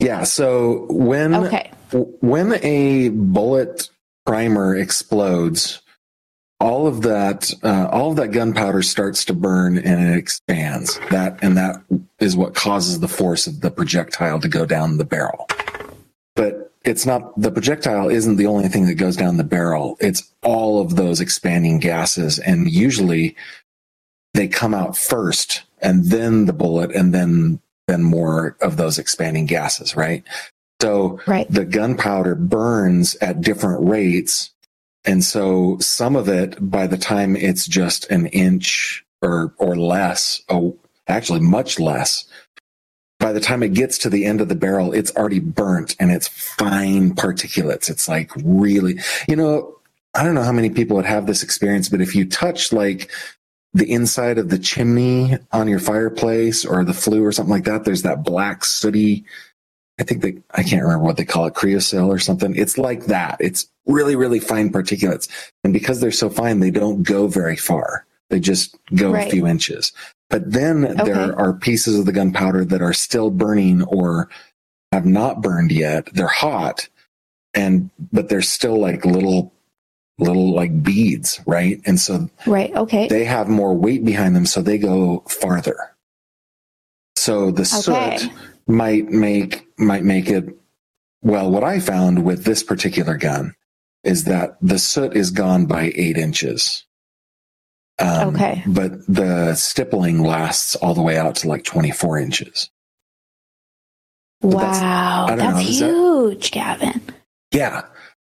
yeah 0.00 0.24
so 0.24 0.86
when 0.90 1.32
Okay. 1.36 1.70
when 2.20 2.54
a 2.64 3.10
bullet 3.10 3.88
primer 4.26 4.74
explodes 4.74 5.80
all 6.58 6.88
of 6.88 7.02
that 7.02 7.52
uh, 7.62 7.88
all 7.92 8.10
of 8.10 8.16
that 8.16 8.28
gunpowder 8.32 8.82
starts 8.82 9.24
to 9.24 9.32
burn 9.32 9.78
and 9.78 10.10
it 10.10 10.18
expands 10.18 10.98
that 11.12 11.38
and 11.42 11.56
that 11.56 11.76
is 12.18 12.36
what 12.36 12.56
causes 12.56 12.98
the 12.98 13.06
force 13.08 13.46
of 13.46 13.60
the 13.60 13.70
projectile 13.70 14.40
to 14.40 14.48
go 14.48 14.66
down 14.66 14.98
the 14.98 15.04
barrel 15.04 15.46
but 16.34 16.72
it's 16.84 17.06
not 17.06 17.38
the 17.40 17.50
projectile 17.50 18.08
isn't 18.08 18.36
the 18.36 18.46
only 18.46 18.68
thing 18.68 18.86
that 18.86 18.94
goes 18.94 19.16
down 19.16 19.36
the 19.36 19.44
barrel 19.44 19.96
it's 20.00 20.32
all 20.42 20.80
of 20.80 20.96
those 20.96 21.20
expanding 21.20 21.78
gases 21.78 22.38
and 22.38 22.70
usually 22.70 23.36
they 24.34 24.48
come 24.48 24.74
out 24.74 24.96
first 24.96 25.62
and 25.80 26.06
then 26.06 26.46
the 26.46 26.52
bullet 26.52 26.90
and 26.94 27.14
then 27.14 27.60
then 27.88 28.02
more 28.02 28.56
of 28.60 28.76
those 28.76 28.98
expanding 28.98 29.46
gases 29.46 29.96
right 29.96 30.24
so 30.84 31.18
Right. 31.26 31.50
the 31.50 31.64
gunpowder 31.64 32.34
burns 32.34 33.16
at 33.22 33.40
different 33.40 33.88
rates. 33.88 34.50
And 35.06 35.24
so 35.24 35.78
some 35.80 36.14
of 36.14 36.28
it, 36.28 36.56
by 36.60 36.86
the 36.86 36.98
time 36.98 37.36
it's 37.36 37.66
just 37.66 38.04
an 38.10 38.26
inch 38.26 39.02
or, 39.22 39.54
or 39.56 39.76
less, 39.76 40.42
oh, 40.50 40.76
actually 41.08 41.40
much 41.40 41.78
less, 41.80 42.26
by 43.24 43.32
the 43.32 43.40
time 43.40 43.62
it 43.62 43.72
gets 43.72 43.96
to 43.96 44.10
the 44.10 44.26
end 44.26 44.42
of 44.42 44.50
the 44.50 44.54
barrel, 44.54 44.92
it's 44.92 45.10
already 45.16 45.40
burnt 45.40 45.96
and 45.98 46.12
it's 46.12 46.28
fine 46.28 47.14
particulates. 47.14 47.88
It's 47.88 48.06
like 48.06 48.30
really, 48.36 49.00
you 49.26 49.34
know, 49.34 49.78
I 50.14 50.22
don't 50.22 50.34
know 50.34 50.42
how 50.42 50.52
many 50.52 50.68
people 50.68 50.94
would 50.96 51.06
have 51.06 51.24
this 51.26 51.42
experience, 51.42 51.88
but 51.88 52.02
if 52.02 52.14
you 52.14 52.26
touch 52.28 52.70
like 52.70 53.10
the 53.72 53.90
inside 53.90 54.36
of 54.36 54.50
the 54.50 54.58
chimney 54.58 55.38
on 55.52 55.68
your 55.68 55.78
fireplace 55.78 56.66
or 56.66 56.84
the 56.84 56.92
flue 56.92 57.24
or 57.24 57.32
something 57.32 57.50
like 57.50 57.64
that, 57.64 57.86
there's 57.86 58.02
that 58.02 58.24
black 58.24 58.62
sooty 58.62 59.24
I 59.98 60.02
think 60.02 60.20
they, 60.20 60.36
I 60.50 60.62
can't 60.62 60.82
remember 60.82 61.04
what 61.04 61.16
they 61.16 61.24
call 61.24 61.46
it, 61.46 61.54
creosote 61.54 62.10
or 62.10 62.18
something. 62.18 62.54
It's 62.56 62.76
like 62.76 63.06
that. 63.06 63.36
It's 63.40 63.70
really, 63.86 64.16
really 64.16 64.40
fine 64.40 64.70
particulates. 64.70 65.28
And 65.62 65.72
because 65.72 66.00
they're 66.00 66.10
so 66.10 66.28
fine, 66.28 66.60
they 66.60 66.70
don't 66.72 67.04
go 67.04 67.26
very 67.28 67.56
far. 67.56 68.04
They 68.28 68.40
just 68.40 68.76
go 68.94 69.12
Right. 69.12 69.28
a 69.28 69.30
few 69.30 69.46
inches. 69.46 69.92
But 70.30 70.50
then 70.52 70.84
Okay. 70.86 71.04
there 71.04 71.38
are 71.38 71.52
pieces 71.52 71.98
of 71.98 72.06
the 72.06 72.12
gunpowder 72.12 72.64
that 72.66 72.82
are 72.82 72.92
still 72.92 73.30
burning 73.30 73.82
or 73.84 74.28
have 74.92 75.06
not 75.06 75.42
burned 75.42 75.70
yet. 75.72 76.08
They're 76.14 76.26
hot 76.26 76.88
and, 77.54 77.90
but 78.12 78.28
they're 78.28 78.42
still 78.42 78.78
like 78.78 79.04
little, 79.04 79.52
little 80.18 80.52
like 80.54 80.82
beads, 80.82 81.40
right? 81.46 81.80
And 81.86 82.00
so 82.00 82.28
Right. 82.46 82.74
Okay. 82.74 83.08
they 83.08 83.24
have 83.24 83.48
more 83.48 83.74
weight 83.74 84.04
behind 84.04 84.34
them, 84.34 84.46
so 84.46 84.62
they 84.62 84.78
go 84.78 85.22
farther. 85.28 85.76
So 87.16 87.50
the 87.50 87.62
Okay. 87.62 88.16
soot 88.18 88.30
might 88.66 89.08
make 89.10 89.66
might 89.78 90.04
make 90.04 90.28
it 90.30 90.46
well. 91.22 91.50
What 91.50 91.64
I 91.64 91.80
found 91.80 92.24
with 92.24 92.44
this 92.44 92.62
particular 92.62 93.16
gun 93.16 93.54
is 94.04 94.24
that 94.24 94.56
the 94.60 94.78
soot 94.78 95.16
is 95.16 95.30
gone 95.30 95.66
by 95.66 95.92
eight 95.96 96.16
inches. 96.16 96.84
Um, 98.00 98.34
Okay. 98.34 98.62
but 98.66 99.06
the 99.06 99.54
stippling 99.54 100.22
lasts 100.22 100.74
all 100.76 100.94
the 100.94 101.02
way 101.02 101.16
out 101.16 101.36
to 101.36 101.48
like 101.48 101.64
twenty 101.64 101.90
four 101.92 102.18
inches. 102.18 102.70
But 104.40 104.50
that's- 104.50 104.80
Wow, 104.80 105.26
don't 105.28 105.38
that's 105.38 105.54
know, 105.54 105.60
is 105.60 105.78
that- 105.80 105.86
huge, 105.90 106.50
Gavin. 106.50 107.00
Yeah. 107.52 107.82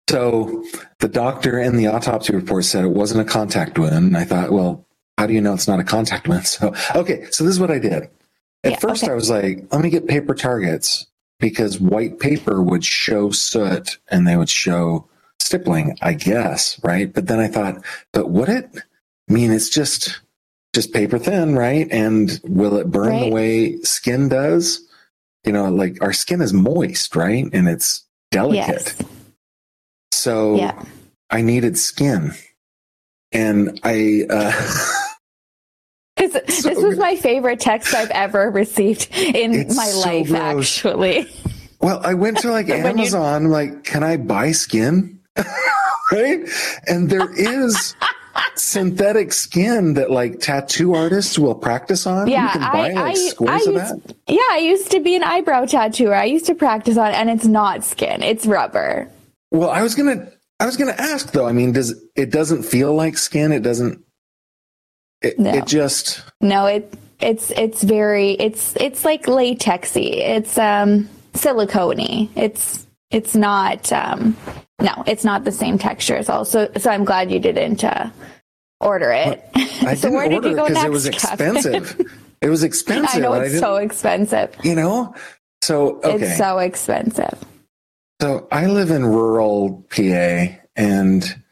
So 0.09 0.65
the 0.99 1.09
doctor 1.09 1.59
in 1.61 1.77
the 1.77 1.87
autopsy 1.87 2.35
report 2.35 2.65
said 2.65 2.85
it 2.85 2.89
wasn't 2.91 3.21
a 3.21 3.31
contact 3.31 3.79
wound. 3.79 3.93
And 3.95 4.17
I 4.17 4.25
thought, 4.25 4.51
well, 4.51 4.87
how 5.19 5.27
do 5.27 5.35
you 5.35 5.41
know 5.41 5.55
it's 5.55 5.69
not 5.69 5.79
a 5.79 5.85
contact 5.85 6.27
wound? 6.27 6.45
So, 6.47 6.75
okay. 6.97 7.27
So 7.31 7.45
this 7.45 7.53
is 7.53 7.61
what 7.61 7.71
I 7.71 7.79
did. 7.79 8.09
At 8.65 8.73
Yeah, 8.73 8.77
first, 8.79 9.05
okay. 9.05 9.13
I 9.13 9.15
was 9.15 9.31
like, 9.31 9.67
let 9.71 9.83
me 9.83 9.91
get 9.91 10.09
paper 10.09 10.35
targets 10.35 11.07
because 11.39 11.79
white 11.81 12.19
paper 12.19 12.61
would 12.63 12.85
show 12.85 13.31
soot 13.31 13.99
and 14.09 14.27
they 14.27 14.37
would 14.37 14.49
show 14.51 15.09
stippling, 15.39 15.97
I 16.03 16.15
guess. 16.15 16.81
Right. 16.83 17.13
But 17.13 17.27
then 17.29 17.39
I 17.39 17.47
thought, 17.49 17.77
but 18.13 18.31
would 18.31 18.49
it? 18.49 18.69
I 19.31 19.33
mean, 19.33 19.53
it's 19.53 19.69
just, 19.69 20.21
just 20.75 20.93
paper 20.93 21.17
thin, 21.19 21.55
right? 21.55 21.87
And 21.93 22.41
will 22.45 22.77
it 22.79 22.91
burn 22.91 23.21
the 23.21 23.29
way 23.31 23.77
skin 23.83 24.29
does? 24.29 24.81
You 25.45 25.53
know, 25.53 25.71
like 25.71 26.03
our 26.03 26.13
skin 26.13 26.41
is 26.43 26.53
moist, 26.53 27.15
right? 27.15 27.47
And 27.53 27.69
it's 27.69 28.05
delicate. 28.33 28.95
Yes. 28.99 29.03
So 30.13 30.57
Yeah. 30.57 30.83
I 31.31 31.43
needed 31.43 31.79
skin. 31.79 32.33
And 33.33 33.79
I, 33.85 34.25
uh, 34.29 34.51
'Cause 36.17 36.33
So 36.33 36.41
this 36.69 36.83
was 36.83 36.99
my 36.99 37.15
favorite 37.17 37.61
text 37.61 37.95
I've 37.95 38.11
ever 38.11 38.51
received 38.51 39.09
in 39.17 39.69
my 39.77 39.87
so 39.87 40.01
life, 40.01 40.27
gross. 40.27 40.77
actually. 40.77 41.27
well, 41.81 42.01
I 42.05 42.15
went 42.15 42.39
to 42.39 42.51
like 42.51 42.67
When 42.69 42.79
you- 42.79 43.05
Amazon, 43.05 43.45
like, 43.49 43.85
can 43.85 44.03
I 44.03 44.17
buy 44.17 44.51
skin? 44.53 45.21
right? 46.13 46.41
And 46.89 47.09
there 47.09 47.33
is 47.39 47.95
synthetic 48.57 49.33
skin 49.33 49.95
that 49.95 50.11
like 50.11 50.41
tattoo 50.41 50.95
artists 50.95 51.39
will 51.39 51.55
practice 51.55 52.07
on. 52.07 52.29
Yeah, 52.29 52.45
you 52.45 52.51
can 52.51 52.61
buy 52.73 52.91
I- 52.91 52.93
like 52.93 53.17
I- 53.49 53.55
I 53.55 53.59
used-. 53.59 54.15
Yeah, 54.29 54.39
I 54.51 54.59
used 54.59 54.91
to 54.93 55.01
be 55.01 55.15
an 55.17 55.23
eyebrow 55.23 55.65
tattooer. 55.67 56.15
I 56.15 56.25
used 56.25 56.47
to 56.47 56.55
practice 56.55 56.97
on, 56.97 57.13
and 57.13 57.31
it's 57.31 57.47
not 57.47 57.85
skin; 57.85 58.23
it's 58.23 58.47
rubber. 58.47 59.09
Well, 59.51 59.71
I 59.71 59.83
was 59.83 59.95
gonna, 59.95 60.29
I 60.61 60.67
was 60.67 60.77
gonna 60.77 60.95
ask 60.99 61.33
though. 61.33 61.47
I 61.47 61.53
mean, 61.53 61.73
does 61.73 61.95
it 62.17 62.31
doesn't 62.31 62.63
feel 62.65 62.95
like 62.95 63.17
skin? 63.19 63.53
It 63.53 63.63
doesn't. 63.63 64.05
It, 65.23 65.39
No. 65.39 65.53
it 65.53 65.67
just 65.67 66.23
No, 66.41 66.67
it 66.67 66.95
it's 67.21 67.51
it's 67.51 67.83
very 67.83 68.33
it's 68.33 68.75
it's 68.77 69.05
like 69.05 69.27
latexy. 69.27 70.17
It's 70.19 70.57
um 70.57 71.09
silicone. 71.35 72.31
It's 72.37 72.87
it's 73.11 73.35
not 73.35 73.93
um 73.93 74.37
no, 74.81 75.05
it's 75.07 75.25
not 75.25 75.45
the 75.45 75.53
same 75.53 75.77
texture 75.79 76.17
as 76.17 76.29
all. 76.29 76.45
So 76.45 76.71
so 76.79 76.91
I'm 76.91 77.05
glad 77.05 77.31
you 77.31 77.39
didn't 77.39 77.85
uh, 77.85 78.11
order 78.81 79.11
it. 79.13 79.45
I 79.55 79.95
so 79.95 80.09
didn't 80.09 80.13
where 80.15 80.29
did 80.29 80.45
you 80.45 80.55
go 80.57 80.67
because 80.69 80.75
next? 80.75 80.85
it 80.87 80.91
was 80.91 81.07
expensive. 81.07 82.17
it 82.41 82.49
was 82.49 82.63
expensive. 82.71 83.17
I 83.17 83.19
know 83.21 83.33
it's 83.35 83.51
didn't- 83.53 83.61
so 83.61 83.77
expensive. 83.77 84.55
you 84.63 84.75
know. 84.75 85.15
So 85.63 85.99
okay, 86.03 86.27
It's 86.29 86.39
so 86.39 86.59
expensive. 86.59 87.39
So 88.23 88.49
I 88.51 88.67
live 88.67 88.91
in 88.91 89.05
rural 89.05 89.85
PA 89.91 90.47
and 90.77 91.43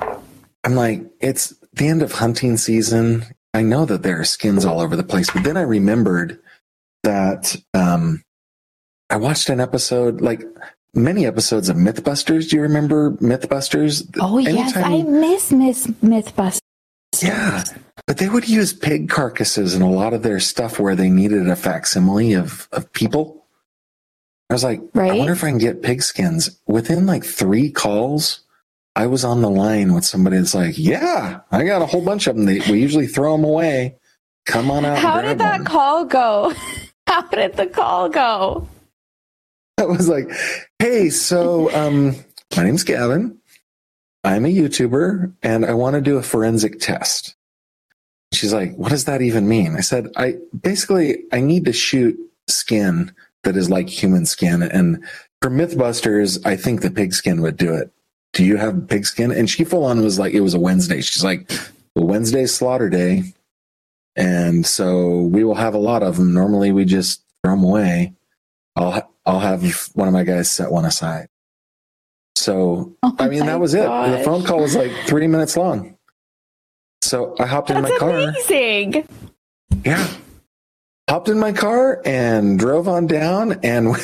I'm 0.00 0.74
like, 0.74 1.02
it's 1.20 1.52
the 1.72 1.88
end 1.88 2.02
of 2.02 2.12
hunting 2.12 2.56
season. 2.56 3.24
I 3.52 3.62
know 3.62 3.84
that 3.86 4.02
there 4.02 4.20
are 4.20 4.24
skins 4.24 4.64
all 4.64 4.80
over 4.80 4.96
the 4.96 5.02
place, 5.04 5.30
but 5.30 5.44
then 5.44 5.56
I 5.56 5.62
remembered 5.62 6.40
that 7.04 7.56
um, 7.74 8.22
I 9.10 9.16
watched 9.16 9.48
an 9.48 9.60
episode, 9.60 10.20
like 10.20 10.42
many 10.94 11.26
episodes 11.26 11.68
of 11.68 11.76
Mythbusters. 11.76 12.48
Do 12.48 12.56
you 12.56 12.62
remember 12.62 13.12
Mythbusters? 13.12 14.08
Oh 14.20 14.38
yes, 14.38 14.76
I 14.76 15.02
miss 15.02 15.52
Miss 15.52 15.86
Mythbusters. 15.86 16.60
Yeah, 17.22 17.62
but 18.06 18.18
they 18.18 18.28
would 18.28 18.48
use 18.48 18.72
pig 18.72 19.08
carcasses 19.08 19.74
in 19.74 19.82
a 19.82 19.90
lot 19.90 20.14
of 20.14 20.22
their 20.22 20.40
stuff 20.40 20.78
where 20.78 20.96
they 20.96 21.10
needed 21.10 21.48
a 21.48 21.56
facsimile 21.56 22.34
of, 22.34 22.68
of 22.72 22.92
people. 22.92 23.46
I 24.50 24.54
was 24.54 24.64
like, 24.64 24.80
right? 24.94 25.12
I 25.12 25.18
wonder 25.18 25.32
if 25.32 25.44
I 25.44 25.48
can 25.48 25.58
get 25.58 25.82
pig 25.82 26.02
skins. 26.02 26.60
Within 26.66 27.06
like 27.06 27.24
three 27.24 27.70
calls, 27.70 28.40
I 28.96 29.06
was 29.06 29.24
on 29.24 29.42
the 29.42 29.50
line 29.50 29.94
with 29.94 30.04
somebody 30.04 30.36
that's 30.36 30.54
like, 30.54 30.76
yeah, 30.76 31.40
I 31.50 31.64
got 31.64 31.82
a 31.82 31.86
whole 31.86 32.04
bunch 32.04 32.26
of 32.26 32.36
them. 32.36 32.44
They, 32.44 32.60
we 32.70 32.80
usually 32.80 33.06
throw 33.06 33.36
them 33.36 33.44
away. 33.44 33.96
Come 34.44 34.70
on 34.70 34.84
out. 34.84 34.98
How 34.98 35.22
did 35.22 35.38
that 35.38 35.60
one." 35.60 35.64
call 35.64 36.04
go? 36.04 36.52
How 37.06 37.22
did 37.22 37.56
the 37.56 37.66
call 37.66 38.08
go? 38.08 38.68
I 39.78 39.84
was 39.84 40.08
like, 40.08 40.30
hey, 40.78 41.10
so 41.10 41.74
um, 41.74 42.14
my 42.56 42.64
name's 42.64 42.84
Gavin. 42.84 43.38
I'm 44.22 44.46
a 44.46 44.48
YouTuber 44.48 45.34
and 45.42 45.66
I 45.66 45.74
want 45.74 45.94
to 45.94 46.00
do 46.00 46.16
a 46.16 46.22
forensic 46.22 46.80
test. 46.80 47.34
She's 48.32 48.54
like, 48.54 48.74
what 48.76 48.90
does 48.90 49.04
that 49.04 49.22
even 49.22 49.48
mean? 49.48 49.76
I 49.76 49.80
said, 49.80 50.08
I 50.16 50.36
basically 50.58 51.24
I 51.32 51.40
need 51.40 51.66
to 51.66 51.72
shoot 51.72 52.18
skin 52.48 53.12
that 53.42 53.56
is 53.56 53.70
like 53.70 53.88
human 53.88 54.26
skin. 54.26 54.62
And 54.62 55.04
for 55.42 55.50
Mythbusters, 55.50 56.44
I 56.46 56.56
think 56.56 56.80
the 56.80 56.90
pig 56.90 57.12
skin 57.12 57.42
would 57.42 57.56
do 57.56 57.74
it. 57.74 57.92
Do 58.32 58.44
you 58.44 58.56
have 58.56 58.88
pig 58.88 59.06
skin? 59.06 59.30
And 59.30 59.48
she 59.48 59.64
full 59.64 59.84
on 59.84 60.02
was 60.02 60.18
like, 60.18 60.32
it 60.32 60.40
was 60.40 60.54
a 60.54 60.60
Wednesday. 60.60 61.00
She's 61.00 61.22
like, 61.22 61.50
well, 61.94 62.06
Wednesday's 62.06 62.54
slaughter 62.54 62.88
day. 62.88 63.24
And 64.16 64.64
so 64.64 65.22
we 65.22 65.44
will 65.44 65.54
have 65.54 65.74
a 65.74 65.78
lot 65.78 66.02
of 66.02 66.16
them. 66.16 66.32
Normally 66.32 66.72
we 66.72 66.84
just 66.84 67.22
throw 67.42 67.54
them 67.54 67.64
away. 67.64 68.14
I'll, 68.74 69.08
I'll 69.26 69.40
have 69.40 69.62
one 69.94 70.08
of 70.08 70.14
my 70.14 70.24
guys 70.24 70.50
set 70.50 70.70
one 70.70 70.84
aside. 70.84 71.28
So, 72.36 72.94
Oh 73.02 73.14
I 73.18 73.28
mean, 73.28 73.46
that 73.46 73.60
was 73.60 73.74
it. 73.74 73.82
The 73.84 74.22
phone 74.24 74.44
call 74.44 74.60
was 74.60 74.74
like 74.76 74.92
three 75.06 75.26
minutes 75.26 75.56
long. 75.56 75.96
So 77.00 77.34
I 77.38 77.46
hopped 77.46 77.70
in 77.70 77.80
That's 77.80 77.92
my 77.92 77.98
car. 77.98 78.10
amazing. 78.18 79.06
Yeah. 79.84 80.06
Hopped 81.08 81.28
in 81.28 81.38
my 81.38 81.52
car 81.52 82.02
and 82.04 82.58
drove 82.58 82.88
on 82.88 83.06
down 83.06 83.52
and 83.62 83.94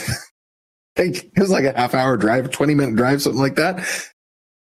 it 0.97 1.31
was 1.39 1.51
like 1.51 1.65
a 1.65 1.73
half 1.77 1.95
hour 1.95 2.17
drive, 2.17 2.51
20 2.51 2.75
minute 2.75 2.97
drive, 2.97 3.23
something 3.23 3.41
like 3.41 3.57
that. 3.57 3.87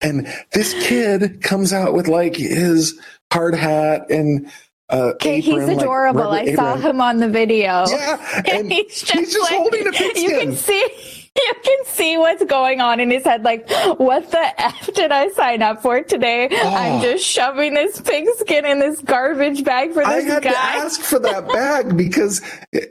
And 0.01 0.27
this 0.53 0.73
kid 0.87 1.41
comes 1.41 1.71
out 1.73 1.93
with 1.93 2.07
like 2.07 2.35
his 2.35 2.99
hard 3.31 3.53
hat 3.53 4.09
and 4.09 4.49
uh 4.91 5.11
Okay, 5.15 5.39
he's 5.39 5.53
apron, 5.55 5.67
like, 5.67 5.77
adorable. 5.77 6.21
rubber 6.23 6.35
I 6.35 6.55
saw 6.55 6.75
him 6.75 7.01
on 7.01 7.17
the 7.17 7.29
video. 7.29 7.85
Yeah. 7.87 8.41
And 8.51 8.71
he's 8.71 9.01
just, 9.01 9.11
he's 9.13 9.33
just 9.33 9.49
like, 9.51 9.59
holding 9.59 9.87
a 9.87 9.91
pig 9.91 10.17
You 10.17 10.29
can 10.39 10.55
see 10.55 10.85
you 11.35 11.53
can 11.63 11.85
see 11.85 12.17
what's 12.17 12.43
going 12.43 12.81
on 12.81 12.99
in 12.99 13.09
his 13.09 13.23
head. 13.23 13.43
Like, 13.43 13.69
what 13.97 14.29
the 14.31 14.61
f 14.61 14.89
did 14.93 15.11
I 15.13 15.29
sign 15.29 15.61
up 15.61 15.81
for 15.81 16.01
today? 16.01 16.49
I'm 16.51 16.99
Oh. 16.99 17.01
just 17.01 17.25
shoving 17.25 17.73
this 17.73 18.01
pig 18.01 18.27
skin 18.37 18.65
in 18.65 18.79
this 18.79 18.99
garbage 19.01 19.63
bag 19.63 19.93
for 19.93 20.03
this 20.03 20.25
guy. 20.25 20.29
I 20.29 20.33
had 20.33 20.43
to 20.43 20.49
ask 20.57 20.99
for 21.01 21.19
that 21.19 21.47
bag 21.47 21.95
because 22.05 22.41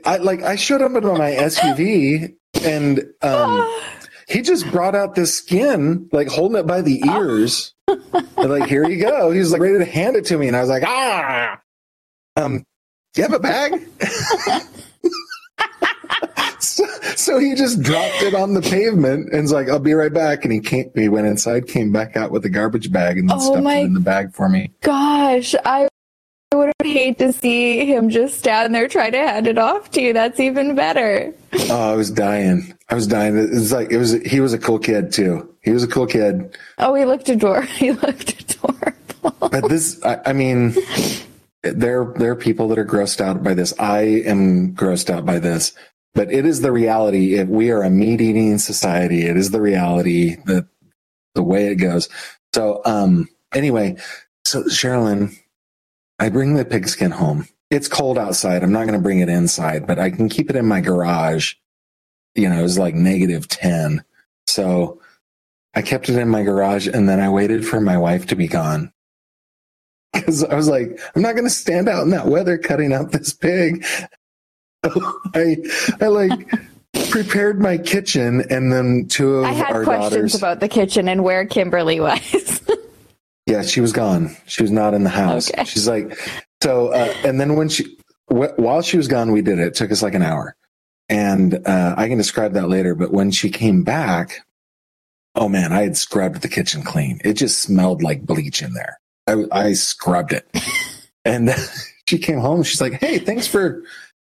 I 0.05 0.17
like 0.17 0.41
I 0.41 0.55
showed 0.55 0.81
up 0.81 0.91
in 0.93 1.03
my 1.03 1.31
SUV 1.31 2.33
and 2.63 3.03
um 3.21 3.79
he 4.27 4.41
just 4.41 4.69
brought 4.71 4.95
out 4.95 5.13
this 5.15 5.33
skin, 5.37 6.07
like 6.13 6.29
holding 6.29 6.57
it 6.57 6.65
by 6.65 6.81
the 6.81 7.01
ears. 7.05 7.73
And 7.87 8.49
like, 8.49 8.67
here 8.69 8.87
you 8.87 9.01
go. 9.01 9.29
He 9.31 9.39
was 9.39 9.51
like 9.51 9.59
ready 9.61 9.77
to 9.79 9.85
hand 9.85 10.15
it 10.15 10.25
to 10.27 10.37
me. 10.37 10.47
And 10.47 10.55
I 10.55 10.61
was 10.61 10.69
like, 10.69 10.83
ah. 10.85 11.59
Um, 12.35 12.65
do 13.13 13.21
you 13.21 13.23
have 13.23 13.33
a 13.33 13.39
bag? 13.39 13.81
so, 16.59 16.85
so 17.15 17.39
he 17.39 17.55
just 17.55 17.81
dropped 17.81 18.21
it 18.21 18.33
on 18.33 18.53
the 18.53 18.61
pavement 18.61 19.33
and 19.33 19.41
was 19.41 19.51
like, 19.51 19.69
I'll 19.69 19.79
be 19.79 19.93
right 19.93 20.13
back. 20.13 20.45
And 20.45 20.53
he 20.53 20.59
came 20.59 20.91
he 20.95 21.09
went 21.09 21.27
inside, 21.27 21.67
came 21.67 21.91
back 21.91 22.15
out 22.15 22.31
with 22.31 22.45
a 22.45 22.49
garbage 22.49 22.91
bag 22.91 23.17
and 23.17 23.29
then 23.29 23.37
Oh 23.37 23.51
stuffed 23.51 23.67
it 23.67 23.85
in 23.85 23.93
the 23.93 23.99
bag 23.99 24.33
for 24.33 24.47
me. 24.47 24.71
Gosh, 24.81 25.55
I 25.65 25.87
would 26.53 26.71
hate 26.83 27.17
to 27.19 27.31
see 27.33 27.85
him 27.85 28.09
just 28.09 28.37
stand 28.37 28.73
there 28.75 28.87
trying 28.87 29.13
to 29.13 29.19
hand 29.19 29.47
it 29.47 29.57
off 29.57 29.91
to 29.91 30.01
you. 30.01 30.13
That's 30.13 30.39
even 30.39 30.75
better. 30.75 31.33
Oh, 31.69 31.91
I 31.93 31.95
was 31.95 32.11
dying. 32.11 32.77
I 32.89 32.95
was 32.95 33.07
dying. 33.07 33.37
It 33.37 33.49
was 33.49 33.71
like 33.71 33.91
it 33.91 33.97
was. 33.97 34.13
He 34.23 34.39
was 34.39 34.53
a 34.53 34.57
cool 34.57 34.79
kid 34.79 35.11
too. 35.11 35.53
He 35.63 35.71
was 35.71 35.83
a 35.83 35.87
cool 35.87 36.07
kid. 36.07 36.57
Oh, 36.77 36.93
he 36.93 37.05
looked 37.05 37.29
adorable. 37.29 37.67
He 37.73 37.91
looked 37.91 38.41
adorable. 38.41 39.33
But 39.39 39.69
this, 39.69 40.03
I, 40.03 40.19
I 40.27 40.33
mean, 40.33 40.75
there 41.63 42.13
there 42.15 42.31
are 42.31 42.35
people 42.35 42.67
that 42.69 42.79
are 42.79 42.85
grossed 42.85 43.21
out 43.21 43.43
by 43.43 43.53
this. 43.53 43.73
I 43.79 44.01
am 44.01 44.75
grossed 44.75 45.09
out 45.09 45.25
by 45.25 45.39
this. 45.39 45.73
But 46.13 46.31
it 46.31 46.45
is 46.45 46.61
the 46.61 46.71
reality. 46.71 47.35
If 47.35 47.47
we 47.47 47.71
are 47.71 47.83
a 47.83 47.89
meat 47.89 48.19
eating 48.19 48.57
society, 48.57 49.23
it 49.23 49.37
is 49.37 49.51
the 49.51 49.61
reality 49.61 50.35
that 50.45 50.67
the 51.35 51.43
way 51.43 51.67
it 51.67 51.75
goes. 51.75 52.09
So, 52.53 52.81
um, 52.83 53.29
anyway, 53.53 53.95
so 54.43 54.63
Sherrilyn, 54.63 55.33
I 56.19 56.29
bring 56.29 56.55
the 56.55 56.65
pigskin 56.65 57.11
home. 57.11 57.47
It's 57.69 57.87
cold 57.87 58.17
outside. 58.17 58.63
I'm 58.63 58.73
not 58.73 58.87
going 58.87 58.99
to 58.99 59.03
bring 59.03 59.19
it 59.19 59.29
inside, 59.29 59.87
but 59.87 59.99
I 59.99 60.09
can 60.09 60.27
keep 60.27 60.49
it 60.49 60.57
in 60.57 60.65
my 60.65 60.81
garage. 60.81 61.53
You 62.35 62.49
know, 62.49 62.59
it 62.59 62.63
was 62.63 62.77
like 62.77 62.93
negative 62.93 63.47
10. 63.47 64.03
So 64.47 64.99
I 65.73 65.81
kept 65.81 66.09
it 66.09 66.17
in 66.17 66.27
my 66.27 66.43
garage 66.43 66.87
and 66.87 67.07
then 67.07 67.21
I 67.21 67.29
waited 67.29 67.65
for 67.65 67.79
my 67.79 67.97
wife 67.97 68.27
to 68.27 68.35
be 68.35 68.47
gone. 68.47 68.91
Cause 70.13 70.43
I 70.43 70.55
was 70.55 70.67
like, 70.67 70.99
I'm 71.15 71.21
not 71.21 71.33
going 71.33 71.45
to 71.45 71.49
stand 71.49 71.87
out 71.87 72.03
in 72.03 72.09
that 72.09 72.27
weather 72.27 72.57
cutting 72.57 72.91
out 72.93 73.11
this 73.11 73.33
pig. 73.33 73.85
I, 74.83 75.57
I 76.01 76.07
like 76.07 76.49
prepared 77.09 77.61
my 77.61 77.77
kitchen 77.77 78.43
and 78.49 78.71
then 78.73 79.07
two 79.07 79.35
of 79.35 79.45
I 79.45 79.51
had 79.51 79.71
our 79.71 79.83
questions 79.83 80.11
daughters. 80.13 80.35
about 80.35 80.59
the 80.59 80.67
kitchen 80.67 81.07
and 81.07 81.23
where 81.23 81.45
Kimberly 81.45 81.99
was. 81.99 82.61
Yeah, 83.47 83.63
she 83.63 83.81
was 83.81 83.91
gone. 83.91 84.37
She 84.45 84.61
was 84.61 84.71
not 84.71 84.93
in 84.93 85.03
the 85.03 85.09
house. 85.09 85.49
Okay. 85.51 85.65
She's 85.65 85.87
like, 85.87 86.15
so, 86.61 86.89
uh, 86.89 87.13
and 87.25 87.41
then 87.41 87.55
when 87.55 87.67
she, 87.69 87.97
wh- 88.29 88.57
while 88.57 88.81
she 88.83 88.97
was 88.97 89.07
gone, 89.09 89.31
we 89.31 89.41
did 89.41 89.57
it. 89.59 89.67
It 89.67 89.75
took 89.75 89.91
us 89.91 90.03
like 90.03 90.13
an 90.13 90.21
hour. 90.21 90.55
And 91.09 91.55
uh, 91.67 91.95
I 91.97 92.07
can 92.07 92.17
describe 92.19 92.53
that 92.53 92.69
later. 92.69 92.93
But 92.95 93.11
when 93.11 93.31
she 93.31 93.49
came 93.49 93.83
back, 93.83 94.45
oh 95.35 95.49
man, 95.49 95.73
I 95.73 95.81
had 95.81 95.97
scrubbed 95.97 96.43
the 96.43 96.47
kitchen 96.47 96.83
clean. 96.83 97.19
It 97.25 97.33
just 97.33 97.59
smelled 97.59 98.03
like 98.03 98.21
bleach 98.25 98.61
in 98.61 98.73
there. 98.73 99.00
I, 99.27 99.45
I 99.51 99.73
scrubbed 99.73 100.33
it. 100.33 100.49
and 101.25 101.49
she 102.07 102.17
came 102.17 102.39
home. 102.39 102.63
She's 102.63 102.81
like, 102.81 102.93
"Hey, 102.93 103.19
thanks 103.19 103.47
for 103.47 103.83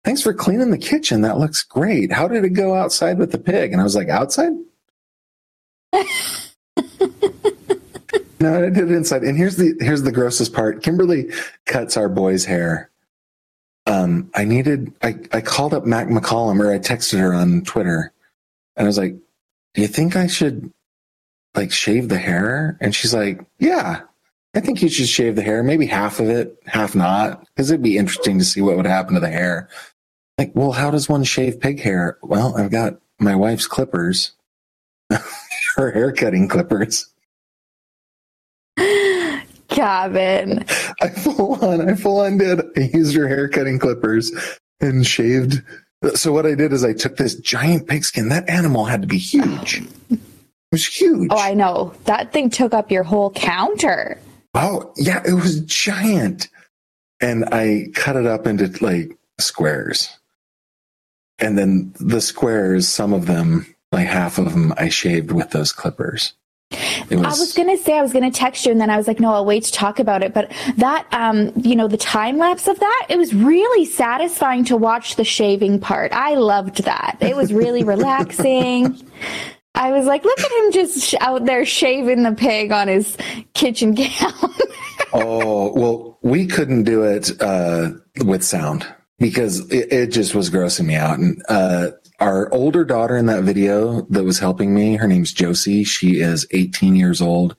thanks 0.05 0.23
for 0.23 0.35
cleaning 0.35 0.71
the 0.71 0.79
kitchen. 0.79 1.23
That 1.23 1.39
looks 1.39 1.63
great. 1.63 2.13
How 2.13 2.29
did 2.29 2.45
it 2.45 2.51
go 2.51 2.75
outside 2.75 3.19
with 3.19 3.33
the 3.33 3.39
pig?" 3.39 3.73
And 3.73 3.81
I 3.81 3.85
was 3.85 3.97
like, 3.97 4.09
"Outside." 4.09 4.53
no, 8.41 8.65
I 8.65 8.71
did 8.71 8.79
it 8.79 8.93
inside. 8.93 9.23
And 9.23 9.37
here's 9.37 9.57
the 9.57 9.75
here's 9.81 10.03
the 10.03 10.13
grossest 10.13 10.53
part. 10.53 10.83
Kimberly 10.83 11.31
cuts 11.67 11.97
our 11.97 12.09
boy's 12.09 12.45
hair. 12.45 12.91
Um, 13.87 14.31
I 14.35 14.45
needed 14.45 14.93
I, 15.03 15.17
I 15.33 15.41
called 15.41 15.75
up 15.75 15.85
Mac 15.85 16.09
McCollum 16.09 16.61
or 16.61 16.73
I 16.73 16.79
texted 16.79 17.19
her 17.19 17.35
on 17.35 17.63
Twitter 17.63 18.13
and 18.77 18.87
I 18.87 18.89
was 18.89 18.99
like, 18.99 19.17
Do 19.75 19.83
you 19.83 19.89
think 19.89 20.17
I 20.17 20.27
should 20.27 20.71
like 21.55 21.73
shave 21.73 22.09
the 22.09 22.19
hair? 22.19 22.79
And 22.81 22.95
she's 22.95 23.15
like, 23.15 23.41
Yeah, 23.59 24.03
I 24.55 24.61
think 24.61 24.83
you 24.83 24.89
should 24.89 25.09
shave 25.09 25.37
the 25.37 25.43
hair, 25.43 25.63
maybe 25.63 25.87
half 25.87 26.19
of 26.19 26.29
it, 26.29 26.61
half 26.67 26.95
not, 26.97 27.47
because 27.47 27.71
it'd 27.71 27.83
be 27.83 27.97
interesting 27.97 28.39
to 28.39 28.45
see 28.45 28.61
what 28.61 28.77
would 28.77 28.87
happen 28.87 29.15
to 29.15 29.21
the 29.21 29.29
hair. 29.29 29.69
Like, 30.39 30.53
well, 30.55 30.73
how 30.73 30.91
does 30.91 31.09
one 31.09 31.23
shave 31.23 31.61
pig 31.61 31.81
hair? 31.81 32.19
Well, 32.23 32.57
I've 32.57 32.71
got 32.71 32.99
my 33.21 33.37
wife's 33.37 33.67
clippers, 33.69 34.33
her 35.77 35.93
hair 35.93 36.13
cutting 36.13 36.49
clippers. 36.49 37.07
Gavin. 39.69 40.65
I 41.01 41.09
full 41.11 41.65
on, 41.65 41.89
I 41.89 41.95
full 41.95 42.21
on 42.21 42.39
did. 42.39 42.61
I 42.77 42.91
used 42.93 43.15
her 43.15 43.29
hair 43.29 43.49
cutting 43.49 43.79
clippers 43.79 44.33
and 44.81 45.07
shaved. 45.07 45.63
So 46.15 46.33
what 46.33 46.47
I 46.47 46.57
did 46.57 46.73
is 46.73 46.83
I 46.83 46.93
took 46.93 47.17
this 47.19 47.37
giant 47.37 47.87
pigskin. 47.87 48.31
That 48.31 48.49
animal 48.49 48.87
had 48.87 49.03
to 49.03 49.09
be 49.09 49.19
huge. 49.19 49.83
It 50.11 50.19
was 50.73 50.87
huge. 50.87 51.31
Oh, 51.31 51.39
I 51.39 51.55
know. 51.55 51.95
That 52.07 52.33
thing 52.33 52.51
took 52.51 52.75
up 52.75 52.91
your 52.91 53.05
whole 53.05 53.31
counter. 53.31 54.19
Oh, 54.55 54.93
yeah, 54.97 55.23
it 55.27 55.35
was 55.35 55.61
giant. 55.61 56.49
And 57.21 57.45
I 57.53 57.89
cut 57.95 58.17
it 58.17 58.27
up 58.27 58.47
into 58.47 58.73
like 58.85 59.17
squares. 59.39 60.09
And 61.39 61.57
then 61.57 61.95
the 61.99 62.21
squares, 62.21 62.89
some 62.89 63.13
of 63.13 63.27
them, 63.27 63.67
like 63.93 64.07
half 64.07 64.39
of 64.39 64.53
them, 64.53 64.75
I 64.77 64.89
shaved 64.89 65.33
with 65.33 65.51
those 65.51 65.73
clippers. 65.73 66.35
Was, 67.11 67.11
I 67.11 67.41
was 67.41 67.53
gonna 67.53 67.77
say 67.77 67.99
I 67.99 68.03
was 68.03 68.13
gonna 68.13 68.31
text 68.31 68.65
you, 68.65 68.71
and 68.71 68.81
then 68.81 68.91
I 68.91 68.97
was 68.97 69.09
like, 69.09 69.19
no, 69.19 69.33
I'll 69.33 69.45
wait 69.45 69.65
to 69.65 69.73
talk 69.73 69.99
about 69.99 70.23
it. 70.23 70.33
But 70.33 70.53
that, 70.77 71.05
um, 71.13 71.51
you 71.57 71.75
know, 71.75 71.89
the 71.89 71.97
time 71.97 72.39
lapse 72.39 72.69
of 72.69 72.79
that, 72.79 73.07
it 73.09 73.17
was 73.17 73.35
really 73.35 73.85
satisfying 73.85 74.65
to 74.67 74.77
watch 74.77 75.17
the 75.17 75.25
shaving 75.25 75.81
part. 75.81 76.13
I 76.13 76.35
loved 76.37 76.85
that. 76.85 77.17
It 77.21 77.35
was 77.35 77.53
really 77.53 77.83
relaxing. 77.95 78.97
I 79.75 79.93
was 79.93 80.07
like, 80.07 80.25
look 80.25 80.41
at 80.41 80.51
him 80.51 80.73
just 80.73 81.15
out 81.21 81.47
there 81.47 81.65
shaving 81.65 82.23
the 82.23 82.33
pig 82.33 82.73
on 82.73 82.89
his 82.89 83.17
kitchen 83.55 83.95
gown. 83.95 84.55
oh 85.13 85.73
well, 85.75 86.19
we 86.23 86.47
couldn't 86.47 86.85
do 86.85 87.03
it 87.05 87.31
uh, 87.41 87.91
with 88.25 88.45
sound 88.45 88.87
because 89.19 89.61
it, 89.71 89.93
it, 89.93 90.07
just 90.09 90.35
was 90.35 90.51
grossing 90.51 90.87
me 90.87 90.97
out. 90.97 91.19
And 91.19 91.43
uh, 91.49 91.91
our 92.19 92.53
older 92.53 92.85
daughter 92.85 93.17
in 93.17 93.27
that 93.27 93.45
video 93.45 94.03
that 94.11 94.25
was 94.25 94.39
helping 94.39 94.75
me, 94.75 94.97
her 94.97 95.07
name's 95.07 95.33
Josie. 95.33 95.85
She 95.85 96.21
is 96.21 96.47
18 96.51 96.97
years 96.97 97.23
old. 97.23 97.57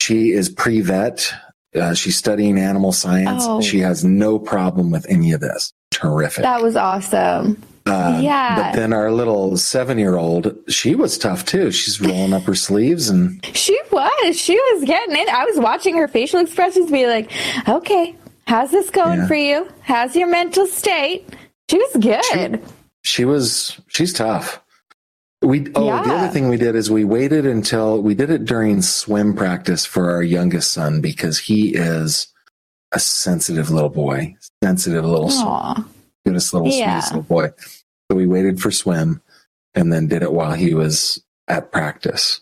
She 0.00 0.32
is 0.32 0.48
pre 0.48 0.80
vet. 0.80 1.32
Uh, 1.74 1.94
she's 1.94 2.16
studying 2.16 2.58
animal 2.58 2.92
science. 2.92 3.44
Oh. 3.46 3.60
She 3.60 3.80
has 3.80 4.04
no 4.04 4.38
problem 4.38 4.90
with 4.90 5.06
any 5.10 5.32
of 5.32 5.40
this. 5.40 5.72
Terrific. 5.90 6.42
That 6.42 6.62
was 6.62 6.76
awesome. 6.76 7.62
Uh, 7.86 8.18
yeah. 8.20 8.56
But 8.56 8.76
then 8.76 8.92
our 8.92 9.12
little 9.12 9.56
seven 9.56 9.98
year 9.98 10.16
old, 10.16 10.54
she 10.68 10.94
was 10.94 11.16
tough 11.16 11.44
too. 11.44 11.70
She's 11.70 12.00
rolling 12.00 12.32
up 12.32 12.42
her 12.42 12.54
sleeves 12.54 13.08
and. 13.08 13.44
She 13.56 13.78
was. 13.90 14.38
She 14.38 14.54
was 14.54 14.84
getting 14.84 15.16
it. 15.16 15.28
I 15.28 15.44
was 15.44 15.58
watching 15.58 15.96
her 15.96 16.06
facial 16.08 16.40
expressions 16.40 16.90
be 16.90 17.06
like, 17.06 17.32
okay, 17.68 18.14
how's 18.46 18.70
this 18.70 18.90
going 18.90 19.20
yeah. 19.20 19.26
for 19.26 19.34
you? 19.34 19.68
How's 19.82 20.14
your 20.14 20.28
mental 20.28 20.66
state? 20.66 21.28
She 21.70 21.78
was 21.78 21.96
good. 22.00 22.60
She, 23.02 23.16
she 23.16 23.24
was 23.24 23.80
she's 23.88 24.12
tough. 24.12 24.62
We 25.42 25.66
oh 25.74 25.86
yeah. 25.86 26.02
the 26.02 26.14
other 26.14 26.28
thing 26.28 26.48
we 26.48 26.56
did 26.56 26.74
is 26.76 26.90
we 26.90 27.04
waited 27.04 27.46
until 27.46 28.02
we 28.02 28.14
did 28.14 28.30
it 28.30 28.44
during 28.44 28.82
swim 28.82 29.34
practice 29.34 29.84
for 29.84 30.10
our 30.10 30.22
youngest 30.22 30.72
son 30.72 31.00
because 31.00 31.38
he 31.38 31.74
is 31.74 32.28
a 32.92 32.98
sensitive 32.98 33.70
little 33.70 33.90
boy, 33.90 34.34
sensitive 34.62 35.04
little 35.04 35.30
goodest 36.26 36.52
little 36.52 36.68
yeah. 36.68 37.00
sweetest 37.00 37.12
little 37.12 37.22
boy. 37.22 37.48
So 38.10 38.16
we 38.16 38.26
waited 38.26 38.60
for 38.60 38.70
swim 38.70 39.22
and 39.74 39.92
then 39.92 40.08
did 40.08 40.22
it 40.22 40.32
while 40.32 40.52
he 40.52 40.74
was 40.74 41.22
at 41.48 41.70
practice. 41.70 42.40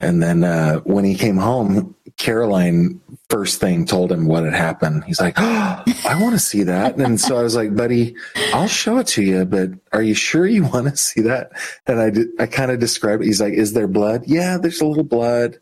And 0.00 0.22
then 0.22 0.44
uh, 0.44 0.80
when 0.80 1.04
he 1.04 1.14
came 1.14 1.38
home, 1.38 1.94
Caroline 2.18 3.00
first 3.30 3.60
thing 3.60 3.86
told 3.86 4.12
him 4.12 4.26
what 4.26 4.44
had 4.44 4.54
happened. 4.54 5.04
He's 5.04 5.20
like, 5.20 5.34
oh, 5.38 5.84
I 6.06 6.20
want 6.20 6.34
to 6.34 6.38
see 6.38 6.62
that. 6.64 6.96
And 6.96 7.20
so 7.20 7.38
I 7.38 7.42
was 7.42 7.56
like, 7.56 7.74
buddy, 7.74 8.14
I'll 8.52 8.68
show 8.68 8.98
it 8.98 9.06
to 9.08 9.22
you, 9.22 9.44
but 9.44 9.70
are 9.92 10.02
you 10.02 10.14
sure 10.14 10.46
you 10.46 10.64
want 10.64 10.88
to 10.88 10.96
see 10.96 11.22
that? 11.22 11.50
And 11.86 12.00
I 12.00 12.10
did, 12.10 12.28
I 12.38 12.46
kind 12.46 12.70
of 12.70 12.78
described 12.78 13.22
it. 13.22 13.26
He's 13.26 13.40
like, 13.40 13.54
is 13.54 13.72
there 13.72 13.88
blood? 13.88 14.24
Yeah, 14.26 14.58
there's 14.58 14.80
a 14.80 14.86
little 14.86 15.04
blood. 15.04 15.58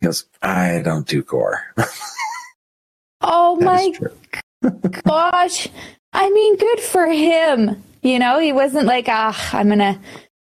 He 0.00 0.06
goes, 0.06 0.24
I 0.42 0.82
don't 0.82 1.06
do 1.06 1.22
gore. 1.22 1.62
oh 3.20 3.56
my 3.56 3.92
gosh. 5.06 5.68
I 6.12 6.30
mean, 6.30 6.56
good 6.56 6.80
for 6.80 7.06
him. 7.06 7.82
You 8.02 8.18
know, 8.18 8.38
he 8.38 8.52
wasn't 8.52 8.86
like, 8.86 9.06
ah, 9.08 9.50
I'm 9.56 9.66
going 9.66 9.78
to 9.78 9.98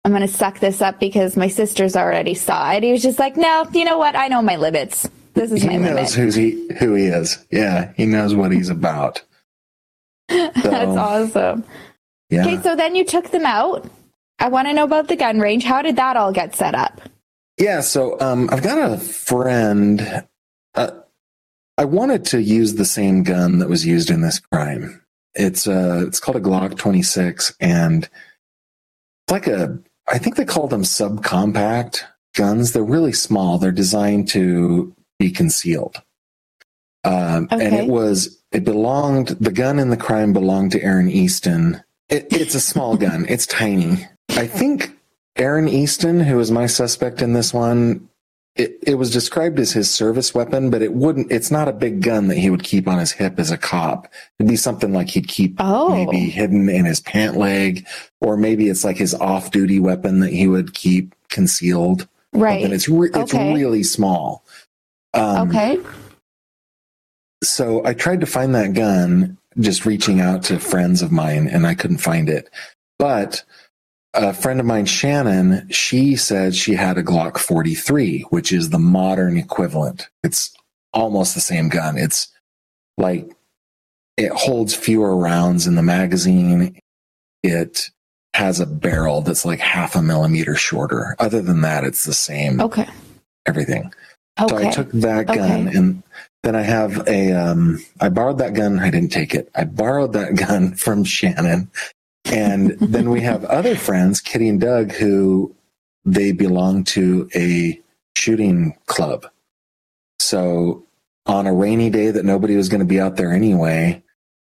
I'm 0.05 0.13
to 0.15 0.29
suck 0.29 0.61
this 0.61 0.81
up 0.81 0.99
because 0.99 1.37
my 1.37 1.49
sisters 1.49 1.95
already 1.95 2.35
saw 2.35 2.73
it. 2.73 2.83
He 2.83 2.93
was 2.93 3.03
just 3.03 3.19
like, 3.19 3.37
no, 3.37 3.69
you 3.73 3.85
know 3.85 3.99
what? 3.99 4.17
I 4.17 4.29
know 4.29 4.41
my 4.41 4.57
limits. 4.57 5.09
This 5.35 5.53
is 5.53 5.65
my 5.65 5.77
limits. 5.77 6.15
he 6.15 6.21
knows 6.21 6.35
who's 6.35 6.35
he, 6.35 6.69
who 6.79 6.95
he 6.95 7.05
is. 7.05 7.45
Yeah, 7.51 7.93
he 7.97 8.07
knows 8.07 8.35
what 8.35 8.53
he's 8.53 8.69
about. 8.69 9.23
So, 10.31 10.51
That's 10.55 10.97
awesome. 10.97 11.65
Yeah. 12.29 12.43
Okay, 12.43 12.63
so 12.63 12.77
then 12.77 12.95
you 12.95 13.05
took 13.05 13.31
them 13.31 13.45
out. 13.45 13.91
I 14.39 14.49
want 14.49 14.69
to 14.69 14.73
know 14.73 14.85
about 14.85 15.09
the 15.09 15.17
gun 15.17 15.41
range. 15.41 15.65
How 15.65 15.83
did 15.83 15.97
that 15.97 16.17
all 16.17 16.33
get 16.33 16.55
set 16.55 16.77
up? 16.77 17.01
Yeah, 17.59 17.81
so 17.81 18.19
um, 18.21 18.49
I've 18.53 18.63
got 18.63 18.93
a 18.93 18.97
friend. 18.97 20.25
Uh, 20.77 20.91
I 21.77 21.85
wanted 21.85 22.25
to 22.27 22.41
use 22.41 22.75
the 22.75 22.85
same 22.85 23.25
gun 23.25 23.59
that 23.59 23.69
was 23.69 23.85
used 23.85 24.09
in 24.09 24.21
this 24.21 24.39
crime. 24.39 25.03
It's 25.35 25.67
uh, 25.67 26.05
it's 26.07 26.21
called 26.21 26.37
a 26.37 26.41
Glock 26.41 26.77
26, 26.77 27.55
and 27.61 28.05
it's 28.05 29.31
like 29.31 29.47
a 29.47 29.79
I 30.09 30.19
think 30.19 30.37
they 30.37 30.45
call 30.45 30.67
them 30.67 30.83
subcompact 30.83 32.03
guns. 32.35 32.73
They're 32.73 32.83
really 32.83 33.13
small. 33.13 33.59
They're 33.59 33.73
designed 33.73 34.29
to 34.31 34.95
be 35.19 35.31
concealed. 35.31 36.03
Um, 37.05 37.49
okay. 37.51 37.65
And 37.65 37.75
it 37.75 37.87
was, 37.87 38.43
it 38.53 38.65
belonged, 38.65 39.29
the 39.29 39.53
gun 39.53 39.79
in 39.79 39.91
the 39.91 39.97
crime 39.97 40.33
belonged 40.33 40.73
to 40.73 40.83
Aaron 40.83 41.09
Easton. 41.09 41.83
It, 42.09 42.27
it's 42.31 42.55
a 42.55 42.61
small 42.61 42.97
gun, 42.99 43.25
it's 43.29 43.47
tiny. 43.47 44.07
I 44.31 44.47
think 44.47 44.97
Aaron 45.37 45.69
Easton, 45.69 46.21
who 46.21 46.39
is 46.41 46.51
my 46.51 46.67
suspect 46.67 47.23
in 47.23 47.33
this 47.33 47.55
one, 47.55 48.09
it, 48.61 48.79
it 48.83 48.95
was 48.97 49.11
described 49.11 49.59
as 49.59 49.73
his 49.73 49.91
service 49.91 50.35
weapon, 50.35 50.69
but 50.69 50.83
it 50.83 50.93
wouldn't, 50.93 51.33
it's 51.33 51.51
not 51.51 51.67
a 51.67 51.73
big 51.73 52.03
gun 52.03 52.29
that 52.29 52.37
he 52.37 52.51
would 52.51 52.63
keep 52.63 52.87
on 52.87 52.99
his 52.99 53.11
hip 53.11 53.39
as 53.39 53.51
a 53.51 53.57
cop. 53.57 54.07
It'd 54.39 54.51
be 54.51 54.57
something 54.57 54.93
like 54.93 55.09
he'd 55.09 55.29
keep 55.29 55.57
oh. 55.59 55.89
maybe 55.89 56.29
hidden 56.29 56.69
in 56.69 56.85
his 56.85 57.01
pant 57.01 57.39
leg, 57.39 57.87
or 58.21 58.37
maybe 58.37 58.69
it's 58.69 58.85
like 58.85 58.99
his 58.99 59.15
off 59.15 59.51
duty 59.51 59.81
weapon 59.81 60.21
that 60.21 60.33
he 60.33 60.47
would 60.47 60.75
keep 60.75 61.15
concealed. 61.31 62.07
Right. 62.35 62.63
And 62.63 62.75
it's, 62.75 62.87
re- 62.87 63.11
it's 63.15 63.33
really 63.33 63.83
small. 63.83 64.45
Um, 65.15 65.49
okay. 65.49 65.79
So 67.43 67.83
I 67.87 67.95
tried 67.95 68.21
to 68.21 68.27
find 68.27 68.55
that 68.55 68.75
gun, 68.75 69.39
just 69.59 69.87
reaching 69.87 70.21
out 70.21 70.43
to 70.45 70.61
friends 70.61 71.01
of 71.01 71.11
mine, 71.11 71.49
and 71.49 71.67
I 71.67 71.75
couldn't 71.75 71.99
find 71.99 72.29
it. 72.29 72.51
But 72.99 73.43
a 74.15 74.33
friend 74.33 74.61
of 74.61 74.67
mine, 74.67 74.87
Shannon, 74.87 75.69
she 75.71 76.17
said 76.17 76.55
she 76.55 76.75
had 76.75 76.99
a 76.99 77.03
Glock 77.03 77.39
43, 77.39 78.23
which 78.31 78.53
is 78.53 78.71
the 78.71 78.79
modern 78.79 79.37
equivalent. 79.37 80.09
It's 80.23 80.55
almost 80.93 81.35
the 81.35 81.41
same 81.41 81.69
gun. 81.69 81.97
It's 81.97 82.29
like 82.99 83.31
it 84.17 84.33
holds 84.33 84.75
fewer 84.75 85.17
rounds 85.17 85.67
in 85.67 85.77
the 85.77 85.83
magazine. 85.83 86.79
It 87.43 87.91
has 88.35 88.61
a 88.61 88.67
barrel 88.67 89.23
that's 89.23 89.45
like 89.45 89.61
half 89.61 89.95
a 89.95 90.03
millimeter 90.03 90.55
shorter. 90.55 91.15
Other 91.19 91.41
than 91.41 91.61
that, 91.63 91.85
it's 91.85 92.05
the 92.05 92.15
same. 92.15 92.61
Okay. 92.61 92.89
Everything. 93.47 93.93
Okay. 94.41 94.49
So 94.49 94.69
I 94.69 94.71
took 94.71 94.91
that 94.93 95.27
gun 95.27 95.69
okay. 95.69 95.77
and 95.77 96.03
then 96.43 96.57
I 96.57 96.63
have 96.63 97.07
a, 97.07 97.33
um, 97.33 97.85
I 98.01 98.09
borrowed 98.09 98.39
that 98.39 98.55
gun. 98.55 98.79
I 98.79 98.91
didn't 98.91 99.13
take 99.13 99.35
it. 99.35 99.51
I 99.55 99.65
borrowed 99.65 100.15
that 100.15 100.35
gun 100.49 100.75
from 100.75 101.05
Shannon 101.05 101.71
and 102.31 102.71
then 102.81 103.11
we 103.11 103.21
have 103.23 103.45
other 103.45 103.77
friends, 103.77 104.21
Kitty 104.21 104.49
and 104.49 104.61
Doug, 104.61 104.93
who 104.93 105.55
they 106.05 106.33
belong 106.33 106.85
to 106.85 107.29
a 107.35 107.81
shooting 108.17 108.77
club. 108.87 109.27
So 110.19 110.85
on 111.27 111.47
a 111.47 111.55
rainy 111.55 111.91
day 111.91 112.11
that 112.11 112.25
nobody 112.25 112.57
was 112.57 112.69
going 112.69 112.81
to 112.81 112.87
be 112.87 113.01
out 113.01 113.17
there 113.17 113.33
anyway, 113.33 114.03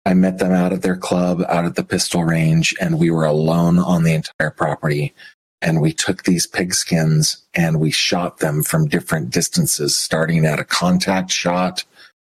I 0.07 0.14
met 0.14 0.38
them 0.38 0.53
out 0.53 0.73
at 0.73 0.83
their 0.83 0.97
club, 0.97 1.42
out 1.49 1.64
at 1.64 1.77
the 1.77 1.85
pistol 1.85 2.25
range, 2.25 2.75
and 2.81 2.99
we 2.99 3.11
were 3.11 3.25
alone 3.25 3.79
on 3.79 4.03
the 4.03 4.14
entire 4.14 4.51
property. 4.51 5.14
And 5.62 5.81
we 5.81 5.94
took 5.94 6.25
these 6.25 6.47
pigskins 6.47 7.38
and 7.55 7.81
we 7.81 7.90
shot 7.90 8.38
them 8.38 8.62
from 8.62 8.87
different 8.87 9.31
distances, 9.31 9.97
starting 9.97 10.44
at 10.44 10.61
a 10.61 10.64
contact 10.64 11.31
shot, 11.31 11.85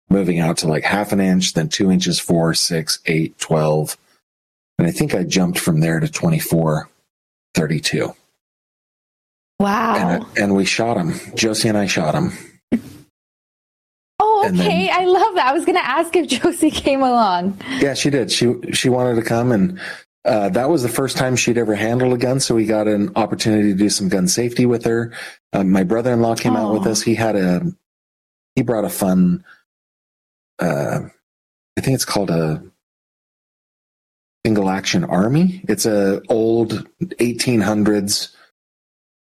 moving 0.10 0.40
out 0.40 0.58
to 0.58 0.68
like 0.68 0.84
half 0.84 1.12
an 1.12 1.20
inch, 1.20 1.54
then 1.54 1.70
two 1.70 1.92
inches, 1.92 2.20
four, 2.20 2.56
six, 2.56 3.00
eight, 3.06 3.38
12. 3.38 3.96
And 4.78 4.88
I 4.88 4.92
think 4.92 5.14
I 5.16 5.24
jumped 5.24 5.60
from 5.60 5.80
there 5.80 6.00
to 6.00 6.08
24, 6.08 6.90
32. 7.56 8.14
Wow. 9.60 9.96
And, 9.96 10.38
and 10.38 10.56
we 10.56 10.66
shot 10.66 10.98
him. 10.98 11.14
Josie 11.36 11.68
and 11.70 11.78
I 11.78 11.88
shot 11.88 12.14
him. 12.14 12.32
oh, 14.20 14.44
and 14.46 14.58
then- 14.58 14.68
okay. 14.68 14.90
I 14.90 15.06
love 15.06 15.36
that. 15.36 15.48
I 15.48 15.54
was 15.54 15.66
going 15.66 15.78
to 15.78 15.86
ask 15.86 16.16
if 16.16 16.28
Josie 16.42 16.72
came 16.72 17.02
along. 17.02 17.60
Yeah, 17.80 17.94
she 17.96 18.10
did. 18.10 18.32
She 18.32 18.54
she 18.74 18.90
wanted 18.90 19.16
to 19.16 19.24
come, 19.24 19.52
and 19.52 19.80
uh, 20.26 20.50
that 20.50 20.70
was 20.70 20.84
the 20.84 20.90
first 20.90 21.18
time 21.18 21.36
she'd 21.36 21.58
ever 21.58 21.74
handled 21.74 22.14
a 22.14 22.18
gun. 22.18 22.40
So 22.40 22.54
we 22.54 22.66
got 22.66 22.88
an 22.88 23.12
opportunity 23.16 23.72
to 23.72 23.78
do 23.78 23.90
some 23.90 24.10
gun 24.10 24.28
safety 24.28 24.66
with 24.68 24.86
her. 24.86 25.12
Uh, 25.54 25.64
my 25.64 25.84
brother-in-law 25.84 26.36
came 26.36 26.56
out 26.56 26.74
with 26.74 26.86
us. 26.86 27.02
He 27.02 27.16
had 27.16 27.36
a 27.36 27.62
he 28.56 28.62
brought 28.62 28.86
a 28.86 28.90
fun. 28.90 29.44
Uh, 30.60 31.00
I 31.78 31.82
think 31.82 31.96
it's 31.96 32.06
called 32.06 32.30
a 32.30 32.64
single 34.48 34.70
action 34.70 35.04
army. 35.04 35.62
It's 35.68 35.86
a 35.86 36.22
old 36.30 36.88
1800s 37.02 38.34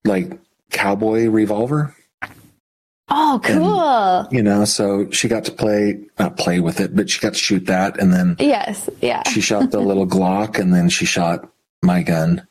like 0.05 0.31
cowboy 0.71 1.27
revolver. 1.27 1.95
Oh, 3.09 3.39
cool. 3.43 4.27
You 4.31 4.41
know, 4.41 4.65
so 4.65 5.07
she 5.11 5.27
got 5.27 5.45
to 5.45 5.51
play 5.51 5.99
not 6.17 6.35
play 6.35 6.59
with 6.59 6.79
it, 6.79 6.95
but 6.95 7.11
she 7.11 7.19
got 7.19 7.33
to 7.33 7.39
shoot 7.39 7.67
that, 7.67 7.99
and 7.99 8.11
then 8.11 8.37
yes. 8.39 8.89
Yeah. 9.01 9.21
she 9.29 9.39
shot 9.39 9.69
the 9.69 9.81
little 9.81 10.07
Glock 10.15 10.57
and 10.57 10.73
then 10.73 10.89
she 10.89 11.05
shot 11.05 11.47
my 11.83 12.01
gun. 12.01 12.47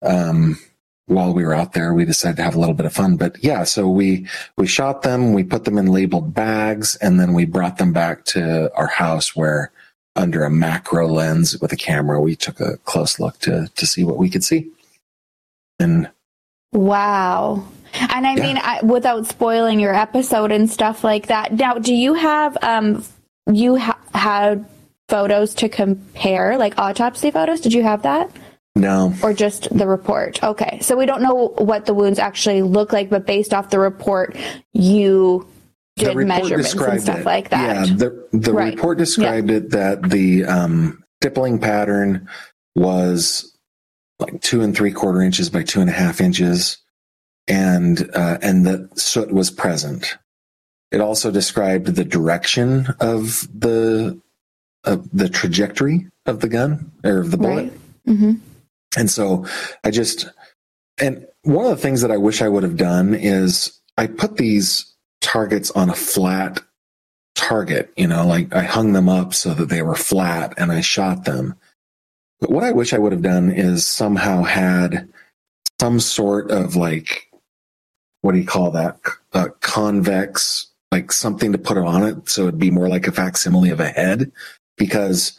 Um, 0.00 0.58
while 1.04 1.34
we 1.34 1.44
were 1.44 1.54
out 1.54 1.74
there, 1.74 1.92
we 1.92 2.06
decided 2.06 2.38
to 2.38 2.42
have 2.42 2.54
a 2.54 2.58
little 2.58 2.74
bit 2.74 2.86
of 2.86 2.94
fun. 2.94 3.18
But 3.18 3.36
yeah, 3.44 3.64
so 3.64 3.86
we 3.86 4.26
we 4.56 4.66
shot 4.66 5.02
them, 5.02 5.34
we 5.34 5.44
put 5.44 5.66
them 5.66 5.76
in 5.76 5.88
labeled 5.88 6.32
bags, 6.32 6.96
and 6.96 7.20
then 7.20 7.34
we 7.34 7.44
brought 7.44 7.76
them 7.76 7.92
back 7.92 8.24
to 8.32 8.74
our 8.74 8.86
house 8.86 9.36
where 9.36 9.72
under 10.18 10.44
a 10.44 10.50
macro 10.50 11.06
lens 11.08 11.58
with 11.60 11.72
a 11.72 11.76
camera, 11.76 12.20
we 12.20 12.36
took 12.36 12.60
a 12.60 12.76
close 12.78 13.18
look 13.20 13.38
to 13.40 13.68
to 13.74 13.86
see 13.86 14.04
what 14.04 14.18
we 14.18 14.28
could 14.28 14.44
see. 14.44 14.70
And 15.78 16.10
Wow. 16.72 17.64
And 17.94 18.26
I 18.26 18.34
Yeah. 18.34 18.42
mean, 18.42 18.58
I, 18.58 18.80
without 18.82 19.26
spoiling 19.26 19.80
your 19.80 19.94
episode 19.94 20.52
and 20.52 20.68
stuff 20.70 21.02
like 21.02 21.28
that. 21.28 21.52
Now, 21.54 21.74
do 21.78 21.94
you 21.94 22.14
have 22.14 22.58
um 22.62 23.02
you 23.50 23.76
ha- 23.76 23.98
had 24.14 24.66
photos 25.08 25.54
to 25.54 25.68
compare, 25.70 26.58
like 26.58 26.74
autopsy 26.78 27.30
photos? 27.30 27.60
Did 27.62 27.72
you 27.72 27.82
have 27.82 28.02
that, 28.02 28.28
no, 28.76 29.14
or 29.22 29.32
just 29.32 29.74
the 29.76 29.86
report? 29.86 30.42
Okay, 30.42 30.78
so 30.82 30.96
we 30.96 31.06
don't 31.06 31.22
know 31.22 31.54
what 31.56 31.86
the 31.86 31.94
wounds 31.94 32.18
actually 32.18 32.60
look 32.60 32.92
like, 32.92 33.08
but 33.08 33.24
based 33.26 33.54
off 33.54 33.70
the 33.70 33.78
report, 33.78 34.36
you 34.74 35.46
did 35.98 36.16
measurements 36.16 36.74
and 36.74 37.00
stuff 37.02 37.18
it. 37.18 37.26
like 37.26 37.50
that. 37.50 37.88
Yeah, 37.88 37.94
the 37.94 38.28
the 38.32 38.52
Right. 38.52 38.74
report 38.74 38.98
described 38.98 39.50
it 39.50 39.70
that 39.70 40.10
the 40.10 40.44
um, 40.44 41.02
stippling 41.20 41.58
pattern 41.58 42.28
was 42.74 43.56
like 44.18 44.40
two 44.40 44.62
and 44.62 44.74
three 44.76 44.92
quarter 44.92 45.20
inches 45.22 45.50
by 45.50 45.62
two 45.62 45.80
and 45.80 45.90
a 45.90 45.92
half 45.92 46.20
inches, 46.20 46.78
and 47.46 48.08
uh, 48.14 48.38
and 48.42 48.66
that 48.66 48.98
soot 48.98 49.32
was 49.32 49.50
present. 49.50 50.16
It 50.90 51.00
also 51.00 51.30
described 51.30 51.86
the 51.94 52.04
direction 52.04 52.88
of 53.00 53.46
the 53.54 54.18
of 54.84 55.08
the 55.12 55.28
trajectory 55.28 56.06
of 56.26 56.40
the 56.40 56.48
gun 56.48 56.90
or 57.04 57.18
of 57.18 57.30
the 57.30 57.36
bullet. 57.36 57.72
Right. 58.06 58.16
hmm 58.16 58.32
And 58.96 59.10
so 59.10 59.44
I 59.84 59.90
just, 59.90 60.26
and 60.98 61.26
one 61.42 61.64
of 61.66 61.70
the 61.72 61.76
things 61.82 62.00
that 62.00 62.10
I 62.10 62.16
wish 62.16 62.40
I 62.40 62.48
would 62.48 62.62
have 62.62 62.76
done 62.76 63.12
is 63.14 63.78
I 63.98 64.06
put 64.06 64.36
these 64.36 64.86
targets 65.20 65.70
on 65.72 65.90
a 65.90 65.94
flat 65.94 66.60
target, 67.34 67.92
you 67.96 68.06
know, 68.06 68.26
like 68.26 68.54
I 68.54 68.62
hung 68.62 68.92
them 68.92 69.08
up 69.08 69.34
so 69.34 69.54
that 69.54 69.68
they 69.68 69.82
were 69.82 69.94
flat 69.94 70.54
and 70.56 70.72
I 70.72 70.80
shot 70.80 71.24
them. 71.24 71.54
But 72.40 72.50
what 72.50 72.64
I 72.64 72.72
wish 72.72 72.92
I 72.92 72.98
would 72.98 73.12
have 73.12 73.22
done 73.22 73.50
is 73.50 73.86
somehow 73.86 74.42
had 74.42 75.08
some 75.80 76.00
sort 76.00 76.50
of 76.50 76.76
like, 76.76 77.28
what 78.22 78.32
do 78.32 78.38
you 78.38 78.46
call 78.46 78.70
that? 78.72 78.98
Uh, 79.32 79.48
convex, 79.60 80.68
like 80.90 81.12
something 81.12 81.52
to 81.52 81.58
put 81.58 81.78
on 81.78 82.02
it 82.02 82.28
so 82.28 82.42
it'd 82.42 82.58
be 82.58 82.70
more 82.70 82.88
like 82.88 83.06
a 83.06 83.12
facsimile 83.12 83.70
of 83.70 83.80
a 83.80 83.88
head 83.88 84.32
because 84.76 85.38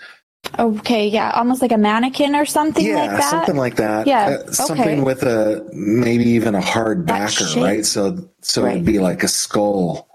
Okay, 0.58 1.08
yeah, 1.08 1.32
almost 1.32 1.62
like 1.62 1.72
a 1.72 1.78
mannequin 1.78 2.36
or 2.36 2.46
something 2.46 2.86
yeah, 2.86 2.96
like 2.96 3.12
that. 3.12 3.20
Yeah, 3.20 3.30
something 3.30 3.56
like 3.56 3.76
that. 3.76 4.08
Yeah, 4.08 4.38
Uh, 4.48 4.52
something 4.52 4.82
okay. 4.82 5.02
with 5.02 5.24
a 5.24 5.68
maybe 5.74 6.26
even 6.26 6.56
a 6.56 6.62
hard 6.62 7.06
backer, 7.06 7.46
right? 7.58 7.86
So 7.86 8.30
so 8.42 8.64
Right. 8.64 8.74
it'd 8.76 8.86
be 8.86 9.00
like 9.00 9.24
a 9.24 9.28
skull 9.28 10.08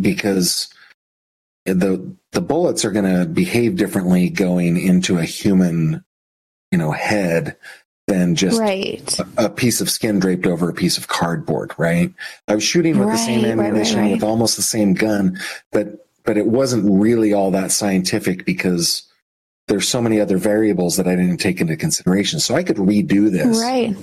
because 0.00 0.68
the 1.66 2.16
the 2.32 2.40
bullets 2.40 2.84
are 2.84 2.90
going 2.90 3.04
to 3.04 3.26
behave 3.26 3.76
differently 3.76 4.28
going 4.30 4.78
into 4.78 5.18
a 5.18 5.24
human, 5.24 6.02
you 6.70 6.78
know, 6.78 6.92
head 6.92 7.56
than 8.08 8.34
just 8.34 8.58
right. 8.58 9.18
a 9.36 9.48
piece 9.48 9.80
of 9.80 9.90
skin 9.90 10.18
draped 10.18 10.46
over 10.46 10.68
a 10.68 10.74
piece 10.74 10.96
of 10.98 11.08
cardboard, 11.08 11.72
right? 11.76 12.12
I 12.48 12.54
was 12.54 12.64
shooting 12.64 12.98
with 12.98 13.10
the 13.10 13.16
same 13.16 13.42
Right, 13.42 13.50
right, 13.50 13.58
right, 13.58 13.66
ammunition 13.66 14.10
with 14.10 14.22
almost 14.22 14.56
the 14.56 14.62
same 14.62 14.94
gun, 14.94 15.38
but 15.70 16.08
but 16.24 16.36
it 16.36 16.46
wasn't 16.46 16.88
really 17.00 17.32
all 17.32 17.50
that 17.50 17.70
scientific 17.72 18.44
because 18.44 19.02
there's 19.68 19.88
so 19.88 20.02
many 20.02 20.20
other 20.20 20.38
variables 20.38 20.96
that 20.96 21.06
I 21.06 21.16
didn't 21.16 21.38
take 21.38 21.60
into 21.60 21.76
consideration. 21.76 22.40
So 22.40 22.54
I 22.54 22.62
could 22.62 22.76
redo 22.76 23.30
this. 23.30 23.60
Right. 23.60 23.96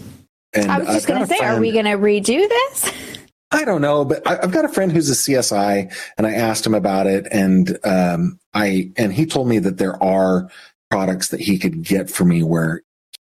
And 0.54 0.72
I 0.72 0.80
was 0.80 0.88
just 0.88 1.08
going 1.08 1.22
to 1.22 1.28
say, 1.28 1.40
are 1.40 1.60
we 1.60 1.72
going 1.72 1.86
to 1.86 1.92
redo 1.92 2.48
this? 2.48 2.92
I 3.52 3.66
don't 3.66 3.82
know, 3.82 4.06
but 4.06 4.26
I, 4.28 4.40
I've 4.44 4.52
got 4.52 4.66
a 4.66 4.70
friend 4.70 4.92
who's 4.92 5.10
a 5.10 5.14
CSI, 5.14 5.92
and 6.18 6.28
I 6.28 6.34
asked 6.34 6.66
him 6.66 6.76
about 6.76 7.08
it, 7.08 7.28
and 7.32 7.80
um, 7.84 8.40
I 8.54 8.92
and 8.96 9.12
he 9.12 9.26
told 9.26 9.48
me 9.48 9.58
that 9.60 9.80
there 9.80 10.02
are 10.04 10.50
products 10.92 11.30
that 11.30 11.40
he 11.40 11.58
could 11.58 11.82
get 11.84 12.12
for 12.12 12.26
me 12.26 12.44
where 12.44 12.84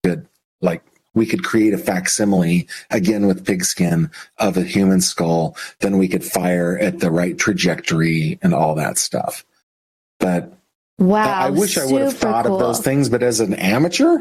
could 0.04 0.26
like 0.62 0.82
we 1.14 1.26
could 1.26 1.44
create 1.44 1.74
a 1.74 1.78
facsimile 1.78 2.66
again 2.90 3.26
with 3.26 3.44
pigskin 3.44 4.10
of 4.38 4.56
a 4.56 4.62
human 4.62 5.02
skull, 5.02 5.56
then 5.80 5.98
we 5.98 6.08
could 6.08 6.24
fire 6.24 6.78
at 6.78 7.00
the 7.00 7.10
right 7.10 7.36
trajectory 7.36 8.38
and 8.42 8.54
all 8.54 8.74
that 8.74 8.96
stuff. 8.96 9.44
But 10.18 10.52
Wow. 10.98 11.46
I, 11.46 11.50
wish 11.50 11.76
I 11.76 11.84
would 11.84 12.02
have 12.02 12.16
thought 12.16 12.46
cool. 12.46 12.54
of 12.54 12.60
those 12.60 12.80
things, 12.80 13.08
but 13.08 13.22
as 13.22 13.40
an 13.40 13.54
amateur, 13.54 14.18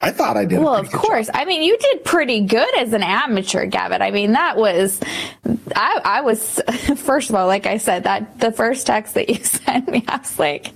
I 0.00 0.10
thought 0.10 0.36
I 0.36 0.44
did. 0.46 0.58
Well, 0.58 0.74
of 0.74 0.90
course. 0.90 1.26
job. 1.26 1.36
I 1.36 1.44
mean, 1.44 1.62
you 1.62 1.78
did 1.78 2.04
pretty 2.04 2.40
good 2.40 2.76
as 2.76 2.92
an 2.92 3.04
amateur, 3.04 3.66
Gavin. 3.66 4.02
I 4.02 4.10
mean, 4.10 4.32
that 4.32 4.56
was, 4.56 4.98
I, 5.76 6.00
I 6.04 6.20
was, 6.22 6.60
first 6.96 7.28
of 7.30 7.36
all, 7.36 7.46
like 7.46 7.66
I 7.66 7.76
said, 7.76 8.04
that 8.04 8.40
the 8.40 8.50
first 8.50 8.86
text 8.86 9.14
that 9.14 9.28
you 9.28 9.36
sent 9.44 9.88
me, 9.88 10.04
I 10.08 10.16
was 10.16 10.38
like, 10.40 10.72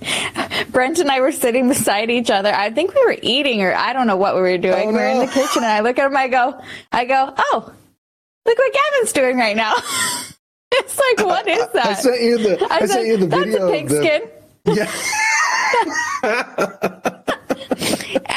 Brent 0.71 0.99
and 0.99 1.11
I 1.11 1.19
were 1.19 1.33
sitting 1.33 1.67
beside 1.67 2.09
each 2.09 2.29
other. 2.29 2.53
I 2.53 2.69
think 2.69 2.93
we 2.93 3.05
were 3.05 3.17
eating 3.21 3.63
or 3.63 3.73
I 3.73 3.91
don't 3.91 4.07
know 4.07 4.15
what 4.15 4.35
we 4.35 4.41
were 4.41 4.57
doing. 4.57 4.87
Oh, 4.87 4.91
we 4.91 4.93
were 4.93 5.07
in 5.07 5.19
the 5.19 5.27
kitchen 5.27 5.63
and 5.63 5.65
I 5.65 5.81
look 5.81 5.99
at 5.99 6.05
him, 6.05 6.15
I 6.15 6.27
go, 6.29 6.61
I 6.93 7.03
go, 7.03 7.33
oh, 7.37 7.73
look 8.45 8.57
what 8.57 8.73
Gavin's 8.73 9.11
doing 9.11 9.37
right 9.37 9.57
now. 9.57 9.73
it's 10.71 10.97
like, 10.97 11.27
what 11.27 11.47
is 11.47 11.67
that? 11.73 11.85
I 11.85 11.93
sent 11.95 12.21
you 12.21 12.37
the. 12.37 12.63
I, 12.71 12.75
I 12.75 12.79
sent 12.79 12.91
said, 12.91 13.07
you 13.07 13.17
the 13.17 13.25
that's 13.25 13.45
a 13.45 13.55
of 13.55 13.61
the- 13.63 13.71
pigskin. 13.71 14.29
Yeah. 14.67 14.91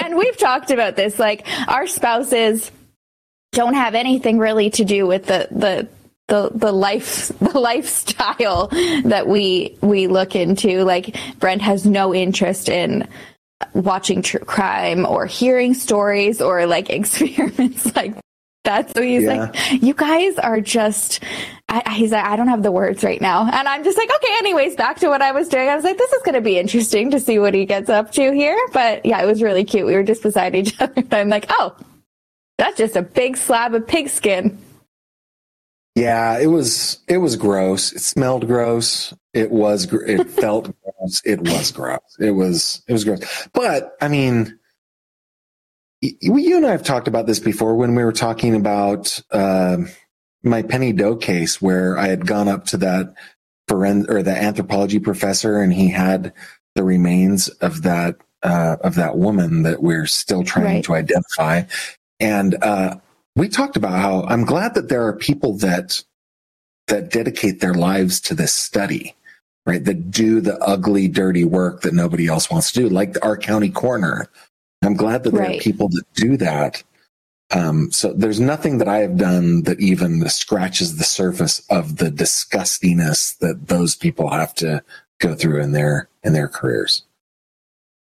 and 0.00 0.16
we've 0.16 0.36
talked 0.36 0.70
about 0.70 0.96
this 0.96 1.18
like 1.18 1.46
our 1.68 1.86
spouses 1.86 2.70
don't 3.52 3.74
have 3.74 3.94
anything 3.94 4.38
really 4.38 4.70
to 4.70 4.84
do 4.84 5.06
with 5.06 5.26
the 5.26 5.48
the 5.50 5.88
the, 6.28 6.50
the 6.54 6.72
life 6.72 7.28
the 7.40 7.58
lifestyle 7.58 8.68
that 9.04 9.26
we 9.26 9.76
we 9.82 10.06
look 10.06 10.36
into 10.36 10.84
like 10.84 11.16
Brent 11.38 11.62
has 11.62 11.84
no 11.84 12.14
interest 12.14 12.68
in 12.68 13.08
watching 13.74 14.22
true 14.22 14.40
crime 14.40 15.04
or 15.04 15.26
hearing 15.26 15.74
stories 15.74 16.40
or 16.40 16.66
like 16.66 16.88
experiments 16.90 17.94
like 17.94 18.14
that 18.64 18.94
so 18.94 19.02
he's 19.02 19.22
Yeah. 19.24 19.50
like 19.52 19.82
you 19.82 19.94
guys 19.94 20.38
are 20.38 20.60
just 20.60 21.20
I, 21.68 21.94
he's 21.94 22.12
like 22.12 22.24
i 22.24 22.36
don't 22.36 22.48
have 22.48 22.62
the 22.62 22.72
words 22.72 23.02
right 23.02 23.20
now 23.20 23.48
and 23.50 23.66
i'm 23.68 23.82
just 23.84 23.96
like 23.96 24.10
okay 24.14 24.34
anyways 24.38 24.76
back 24.76 24.98
to 24.98 25.08
what 25.08 25.22
i 25.22 25.32
was 25.32 25.48
doing 25.48 25.68
i 25.68 25.74
was 25.74 25.84
like 25.84 25.96
this 25.96 26.12
is 26.12 26.22
going 26.22 26.34
to 26.34 26.40
be 26.42 26.58
interesting 26.58 27.10
to 27.12 27.20
see 27.20 27.38
what 27.38 27.54
he 27.54 27.64
gets 27.64 27.88
up 27.88 28.12
to 28.12 28.32
here 28.32 28.58
but 28.72 29.04
yeah 29.06 29.22
it 29.22 29.26
was 29.26 29.42
really 29.42 29.64
cute 29.64 29.86
we 29.86 29.94
were 29.94 30.02
just 30.02 30.22
beside 30.22 30.54
each 30.54 30.74
other 30.80 30.92
and 30.96 31.14
i'm 31.14 31.28
like 31.30 31.46
oh 31.50 31.74
that's 32.58 32.76
just 32.76 32.96
a 32.96 33.02
big 33.02 33.36
slab 33.38 33.74
of 33.74 33.86
pigskin 33.86 34.58
Yeah, 35.96 36.38
it 36.38 36.46
was 36.46 36.98
it 37.08 37.18
was 37.18 37.36
gross. 37.36 37.92
It 37.92 38.00
smelled 38.00 38.46
gross. 38.46 39.12
It 39.34 39.50
was 39.50 39.92
it 39.92 40.28
felt 40.40 40.72
gross. 40.82 41.20
It 41.24 41.40
was 41.42 41.72
gross. 41.72 42.16
It 42.20 42.30
was 42.30 42.82
it 42.86 42.92
was 42.92 43.04
gross. 43.04 43.48
But 43.52 43.96
I 44.00 44.08
mean, 44.08 44.58
you 46.00 46.56
and 46.56 46.66
I 46.66 46.70
have 46.70 46.82
talked 46.84 47.08
about 47.08 47.26
this 47.26 47.40
before 47.40 47.74
when 47.76 47.94
we 47.94 48.04
were 48.04 48.12
talking 48.12 48.54
about 48.54 49.20
uh, 49.30 49.78
my 50.42 50.62
Penny 50.62 50.92
Doe 50.92 51.16
case, 51.16 51.60
where 51.60 51.98
I 51.98 52.08
had 52.08 52.26
gone 52.26 52.48
up 52.48 52.64
to 52.66 52.76
that 52.78 53.14
foren- 53.68 54.08
or 54.08 54.22
the 54.22 54.30
anthropology 54.36 54.98
professor, 54.98 55.60
and 55.60 55.72
he 55.72 55.88
had 55.90 56.32
the 56.74 56.84
remains 56.84 57.48
of 57.48 57.82
that 57.82 58.16
uh, 58.42 58.76
of 58.82 58.94
that 58.94 59.18
woman 59.18 59.62
that 59.64 59.82
we're 59.82 60.06
still 60.06 60.42
trying 60.42 60.64
Right. 60.76 60.84
to 60.84 60.94
identify. 60.94 61.62
And 62.20 62.56
uh, 62.62 62.96
we 63.36 63.48
talked 63.48 63.76
about 63.76 63.92
how 64.00 64.22
I'm 64.24 64.44
glad 64.44 64.74
that 64.74 64.88
there 64.88 65.06
are 65.06 65.12
people 65.14 65.58
that 65.58 66.02
that 66.86 67.10
dedicate 67.10 67.60
their 67.60 67.74
lives 67.74 68.20
to 68.22 68.34
this 68.34 68.52
study, 68.52 69.14
right? 69.66 69.84
That 69.84 70.10
do 70.10 70.40
the 70.40 70.56
ugly, 70.58 71.06
dirty 71.08 71.44
work 71.44 71.82
that 71.82 71.94
nobody 71.94 72.26
else 72.26 72.50
wants 72.50 72.72
to 72.72 72.80
do, 72.80 72.88
like 72.88 73.16
our 73.22 73.36
county 73.36 73.68
coroner. 73.70 74.28
I'm 74.82 74.94
glad 74.94 75.24
that 75.24 75.32
there 75.32 75.42
Right. 75.42 75.58
are 75.58 75.62
people 75.62 75.88
that 75.88 76.04
do 76.14 76.36
that. 76.38 76.82
Um, 77.52 77.90
so 77.90 78.12
there's 78.12 78.40
nothing 78.40 78.78
that 78.78 78.88
I 78.88 78.98
have 78.98 79.16
done 79.16 79.62
that 79.64 79.80
even 79.80 80.26
scratches 80.28 80.96
the 80.96 81.04
surface 81.04 81.60
of 81.68 81.96
the 81.96 82.10
disgustiness 82.10 83.34
that 83.40 83.68
those 83.68 83.96
people 83.96 84.30
have 84.30 84.54
to 84.56 84.82
go 85.18 85.34
through 85.34 85.60
in 85.60 85.72
their 85.72 86.08
in 86.22 86.32
their 86.32 86.48
careers. 86.48 87.02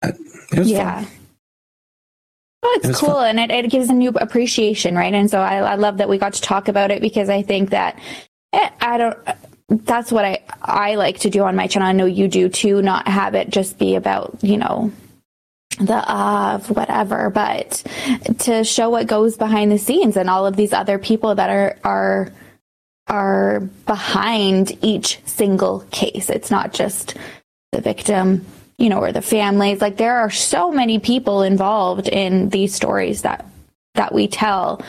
Uh, 0.02 0.12
It 0.52 0.66
yeah. 0.66 1.04
fun. 1.04 1.12
Oh, 2.64 2.74
it's 2.78 2.88
was 2.88 2.98
cool 2.98 3.20
and 3.20 3.38
it, 3.38 3.50
it 3.52 3.70
gives 3.70 3.88
a 3.88 3.94
new 3.94 4.10
appreciation, 4.10 4.96
right? 4.96 5.14
And 5.14 5.30
so 5.30 5.40
I, 5.40 5.58
I 5.58 5.74
love 5.76 5.98
that 5.98 6.08
we 6.08 6.18
got 6.18 6.32
to 6.34 6.42
talk 6.42 6.66
about 6.66 6.90
it 6.90 7.00
because 7.00 7.28
I 7.28 7.42
think 7.42 7.70
that 7.70 7.98
eh, 8.52 8.70
I 8.80 8.98
don't. 8.98 9.18
That's 9.68 10.10
what 10.10 10.24
I 10.24 10.40
I 10.62 10.96
like 10.96 11.20
to 11.20 11.30
do 11.30 11.44
on 11.44 11.54
my 11.54 11.68
channel. 11.68 11.88
I 11.88 11.92
know 11.92 12.06
you 12.06 12.26
do 12.26 12.48
too. 12.48 12.82
Not 12.82 13.06
have 13.06 13.34
it 13.36 13.50
just 13.50 13.78
be 13.78 13.94
about 13.94 14.36
you 14.42 14.56
know 14.56 14.90
the 15.78 16.10
of 16.10 16.70
whatever, 16.70 17.30
but 17.30 17.82
to 18.40 18.64
show 18.64 18.90
what 18.90 19.06
goes 19.06 19.36
behind 19.36 19.70
the 19.70 19.78
scenes 19.78 20.16
and 20.16 20.30
all 20.30 20.46
of 20.46 20.56
these 20.56 20.72
other 20.72 20.98
people 20.98 21.34
that 21.34 21.50
are 21.50 21.76
are 21.84 22.32
are 23.08 23.60
behind 23.86 24.76
each 24.82 25.20
single 25.26 25.80
case. 25.90 26.28
It's 26.28 26.50
not 26.50 26.72
just 26.72 27.16
the 27.72 27.80
victim, 27.80 28.44
you 28.78 28.88
know, 28.88 28.98
or 29.00 29.12
the 29.12 29.22
families. 29.22 29.80
Like 29.80 29.96
there 29.96 30.16
are 30.16 30.30
so 30.30 30.72
many 30.72 30.98
people 30.98 31.42
involved 31.42 32.08
in 32.08 32.48
these 32.48 32.74
stories 32.74 33.22
that 33.22 33.46
that 33.94 34.12
we 34.12 34.28
tell 34.28 34.82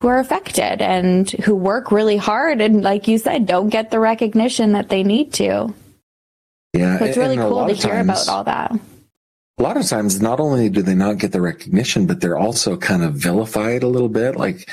who 0.00 0.08
are 0.08 0.18
affected 0.18 0.82
and 0.82 1.30
who 1.30 1.54
work 1.54 1.92
really 1.92 2.16
hard 2.16 2.60
and 2.60 2.82
like 2.82 3.06
you 3.06 3.18
said, 3.18 3.46
don't 3.46 3.68
get 3.68 3.90
the 3.90 4.00
recognition 4.00 4.72
that 4.72 4.88
they 4.88 5.04
need 5.04 5.32
to. 5.34 5.72
Yeah, 6.72 6.98
So 6.98 7.04
it's 7.04 7.16
really 7.16 7.36
cool 7.36 7.66
to 7.66 7.72
of 7.72 7.82
hear 7.82 8.00
about 8.00 8.28
all 8.28 8.44
that. 8.44 8.72
A 9.62 9.68
lot 9.68 9.76
of 9.76 9.86
times 9.86 10.20
not 10.20 10.40
only 10.40 10.68
do 10.68 10.82
they 10.82 10.94
not 10.94 11.18
get 11.18 11.30
the 11.30 11.40
recognition 11.40 12.04
but 12.06 12.20
they're 12.20 12.36
also 12.38 12.76
kind 12.76 13.04
of 13.04 13.14
vilified 13.14 13.84
a 13.84 13.88
little 13.88 14.08
bit. 14.08 14.34
Like 14.34 14.68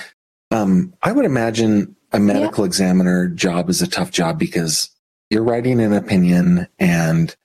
um, 0.52 0.93
i 1.04 1.12
would 1.12 1.25
imagine 1.25 1.95
a 2.12 2.19
medical 2.19 2.63
examiner 2.63 3.28
job 3.28 3.69
is 3.69 3.84
a 3.84 3.88
tough 3.88 4.10
job 4.10 4.39
because 4.39 4.89
you're 5.30 5.43
writing 5.43 5.80
an 5.80 5.93
opinion 5.93 6.67
and 6.80 7.36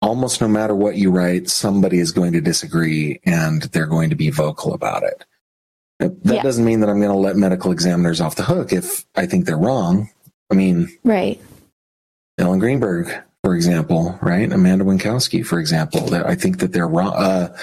almost 0.00 0.40
no 0.40 0.48
matter 0.48 0.74
what 0.74 0.96
you 0.96 1.10
write 1.10 1.50
somebody 1.50 1.98
is 1.98 2.10
going 2.10 2.32
to 2.32 2.40
disagree 2.40 3.20
and 3.26 3.64
they're 3.64 3.86
going 3.86 4.08
to 4.08 4.16
be 4.16 4.30
vocal 4.30 4.72
about 4.72 5.02
it. 5.02 5.24
That 5.98 6.14
Yeah. 6.22 6.42
doesn't 6.42 6.64
mean 6.64 6.80
that 6.80 6.88
i'm 6.88 7.00
going 7.00 7.10
to 7.12 7.16
let 7.18 7.36
medical 7.36 7.70
examiners 7.70 8.18
off 8.22 8.36
the 8.36 8.44
hook 8.44 8.72
if 8.72 9.04
i 9.14 9.26
think 9.26 9.44
they're 9.44 9.58
wrong. 9.58 10.08
I 10.50 10.54
mean 10.54 10.88
Right. 11.04 11.38
Ellen 12.38 12.60
Greenberg, 12.60 13.12
for 13.46 13.54
example, 13.54 14.18
right? 14.22 14.50
Amanda 14.50 14.84
Wienckowski, 14.84 15.46
for 15.46 15.60
example. 15.60 16.00
That 16.06 16.26
I 16.26 16.34
think 16.34 16.58
that 16.58 16.72
they're 16.72 16.88
wrong. 16.88 17.12
Uh, 17.14 17.56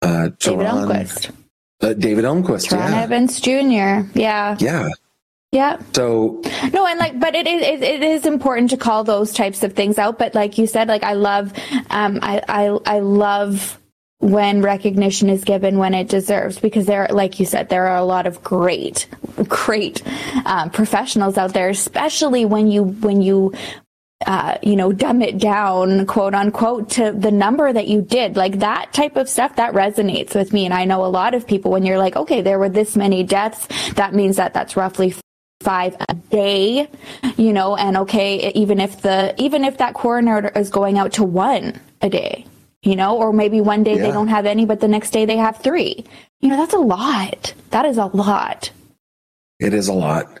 uh, 0.00 0.30
David 0.38 0.66
Teron- 0.66 0.88
Elmquist. 0.88 1.30
Uh, 1.82 1.92
David 1.92 2.24
Elmquist. 2.24 2.72
Ron 2.72 2.90
Yeah. 2.90 3.02
Evans 3.02 3.38
Jr. 3.38 4.18
Yeah. 4.18 4.56
Yeah. 4.58 4.88
Yeah. 5.52 5.76
So 5.92 6.40
No, 6.72 6.86
and 6.86 6.98
like, 6.98 7.20
but 7.20 7.34
it 7.34 7.46
is 7.46 7.60
it, 7.60 7.82
it 7.82 8.02
is 8.02 8.24
important 8.24 8.70
to 8.70 8.78
call 8.78 9.04
those 9.04 9.34
types 9.34 9.62
of 9.62 9.74
things 9.74 9.98
out. 9.98 10.18
But 10.18 10.34
like 10.34 10.56
you 10.56 10.66
said, 10.66 10.88
like 10.88 11.02
I 11.02 11.12
love, 11.12 11.52
um, 11.90 12.20
I 12.22 12.40
I 12.48 12.78
I 12.86 13.00
love 13.00 13.78
when 14.20 14.62
recognition 14.62 15.28
is 15.28 15.44
given 15.44 15.76
when 15.76 15.92
it 15.92 16.08
deserves 16.08 16.58
because 16.58 16.86
there, 16.86 17.08
like 17.10 17.38
you 17.38 17.44
said, 17.44 17.68
there 17.68 17.88
are 17.88 17.98
a 17.98 18.04
lot 18.04 18.26
of 18.26 18.42
great, 18.42 19.06
great 19.48 20.02
um, 20.46 20.70
professionals 20.70 21.36
out 21.36 21.52
there, 21.52 21.68
especially 21.68 22.46
when 22.46 22.70
you 22.70 22.84
when 22.84 23.20
you. 23.20 23.52
Uh, 24.26 24.58
you 24.62 24.76
know, 24.76 24.92
dumb 24.92 25.22
it 25.22 25.38
down, 25.38 26.04
quote 26.06 26.34
unquote, 26.34 26.90
to 26.90 27.10
the 27.12 27.30
number 27.30 27.72
that 27.72 27.88
you 27.88 28.02
did. 28.02 28.36
Like 28.36 28.58
that 28.58 28.92
type 28.92 29.16
of 29.16 29.28
stuff 29.30 29.56
that 29.56 29.72
resonates 29.72 30.34
with 30.34 30.52
me. 30.52 30.66
And 30.66 30.74
I 30.74 30.84
know 30.84 31.04
a 31.04 31.08
lot 31.08 31.32
of 31.32 31.46
people 31.46 31.70
when 31.70 31.86
you're 31.86 31.98
like, 31.98 32.16
okay, 32.16 32.42
there 32.42 32.58
were 32.58 32.68
this 32.68 32.96
many 32.96 33.22
deaths, 33.22 33.66
that 33.94 34.12
means 34.14 34.36
that 34.36 34.52
that's 34.52 34.76
roughly 34.76 35.14
five 35.62 35.96
a 36.08 36.14
day, 36.14 36.88
you 37.36 37.52
know, 37.52 37.76
and 37.76 37.96
okay, 37.96 38.50
even 38.52 38.78
if 38.80 39.00
the 39.02 39.34
even 39.38 39.64
if 39.64 39.78
that 39.78 39.94
coroner 39.94 40.48
is 40.54 40.68
going 40.70 40.98
out 40.98 41.12
to 41.14 41.24
one 41.24 41.80
a 42.02 42.10
day, 42.10 42.44
you 42.82 42.96
know, 42.96 43.16
or 43.16 43.32
maybe 43.32 43.60
one 43.60 43.82
day 43.82 43.96
they 43.98 44.10
don't 44.10 44.28
have 44.28 44.44
any, 44.46 44.64
but 44.66 44.80
the 44.80 44.88
next 44.88 45.10
day 45.10 45.24
they 45.24 45.36
have 45.36 45.58
three. 45.58 46.04
You 46.40 46.48
know, 46.50 46.56
that's 46.56 46.74
a 46.74 46.78
lot. 46.78 47.52
That 47.70 47.84
is 47.86 47.98
a 47.98 48.06
lot. 48.06 48.70
it 49.58 49.74
is 49.74 49.88
a 49.88 49.92
lot, 49.92 50.40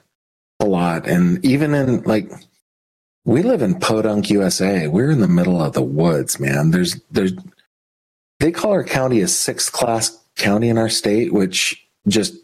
a 0.60 0.64
lot. 0.66 1.06
And 1.06 1.44
even 1.44 1.74
in 1.74 2.02
like, 2.02 2.30
we 3.30 3.42
live 3.44 3.62
in 3.62 3.78
Podunk, 3.78 4.28
USA. 4.28 4.88
We're 4.88 5.12
in 5.12 5.20
the 5.20 5.28
middle 5.28 5.62
of 5.62 5.72
the 5.72 5.82
woods, 5.82 6.40
man. 6.40 6.72
There's, 6.72 7.00
there's, 7.12 7.32
they 8.40 8.50
call 8.50 8.72
our 8.72 8.82
county 8.82 9.20
a 9.20 9.28
sixth 9.28 9.70
class 9.70 10.18
county 10.36 10.68
in 10.68 10.76
our 10.76 10.88
state, 10.88 11.32
which 11.32 11.80
just, 12.08 12.34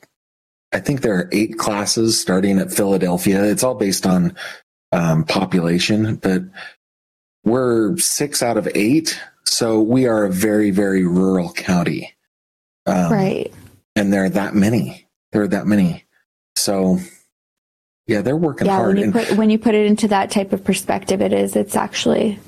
I 0.73 0.79
think 0.79 1.01
there 1.01 1.17
are 1.17 1.29
eight 1.33 1.59
classes 1.59 2.21
starting 2.21 2.61
at 2.61 2.73
Philadelphia. 2.73 3.43
It's 3.43 3.65
all 3.65 3.75
based 3.75 4.07
on 4.07 4.37
um, 4.93 5.25
population, 5.25 6.17
but 6.17 6.43
we're 7.43 7.97
six 7.97 8.41
out 8.41 8.57
of 8.57 8.69
eight. 8.77 9.21
So 9.45 9.81
we 9.81 10.07
are 10.07 10.25
a 10.25 10.31
very, 10.31 10.71
very 10.71 11.05
rural 11.05 11.53
county. 11.53 12.15
Um, 12.87 13.13
right. 13.13 13.53
And 13.97 14.13
there 14.13 14.25
are 14.25 14.31
that 14.31 14.55
many. 14.55 15.09
There 15.33 15.43
are 15.43 15.49
that 15.49 15.67
many. 15.67 16.05
So 16.55 17.01
yeah, 18.07 18.21
they're 18.23 18.37
working 18.37 18.67
Yeah. 18.67 18.77
hard. 18.77 18.89
When 18.89 18.97
you 18.99 19.05
And- 19.05 19.13
put 19.13 19.31
when 19.37 19.51
you 19.51 19.59
put 19.59 19.75
it 19.75 19.87
into 19.87 20.09
that 20.09 20.31
type 20.31 20.53
of 20.53 20.65
perspective, 20.65 21.21
it 21.21 21.33
is. 21.33 21.57
It's 21.57 21.77
actually 21.77 22.39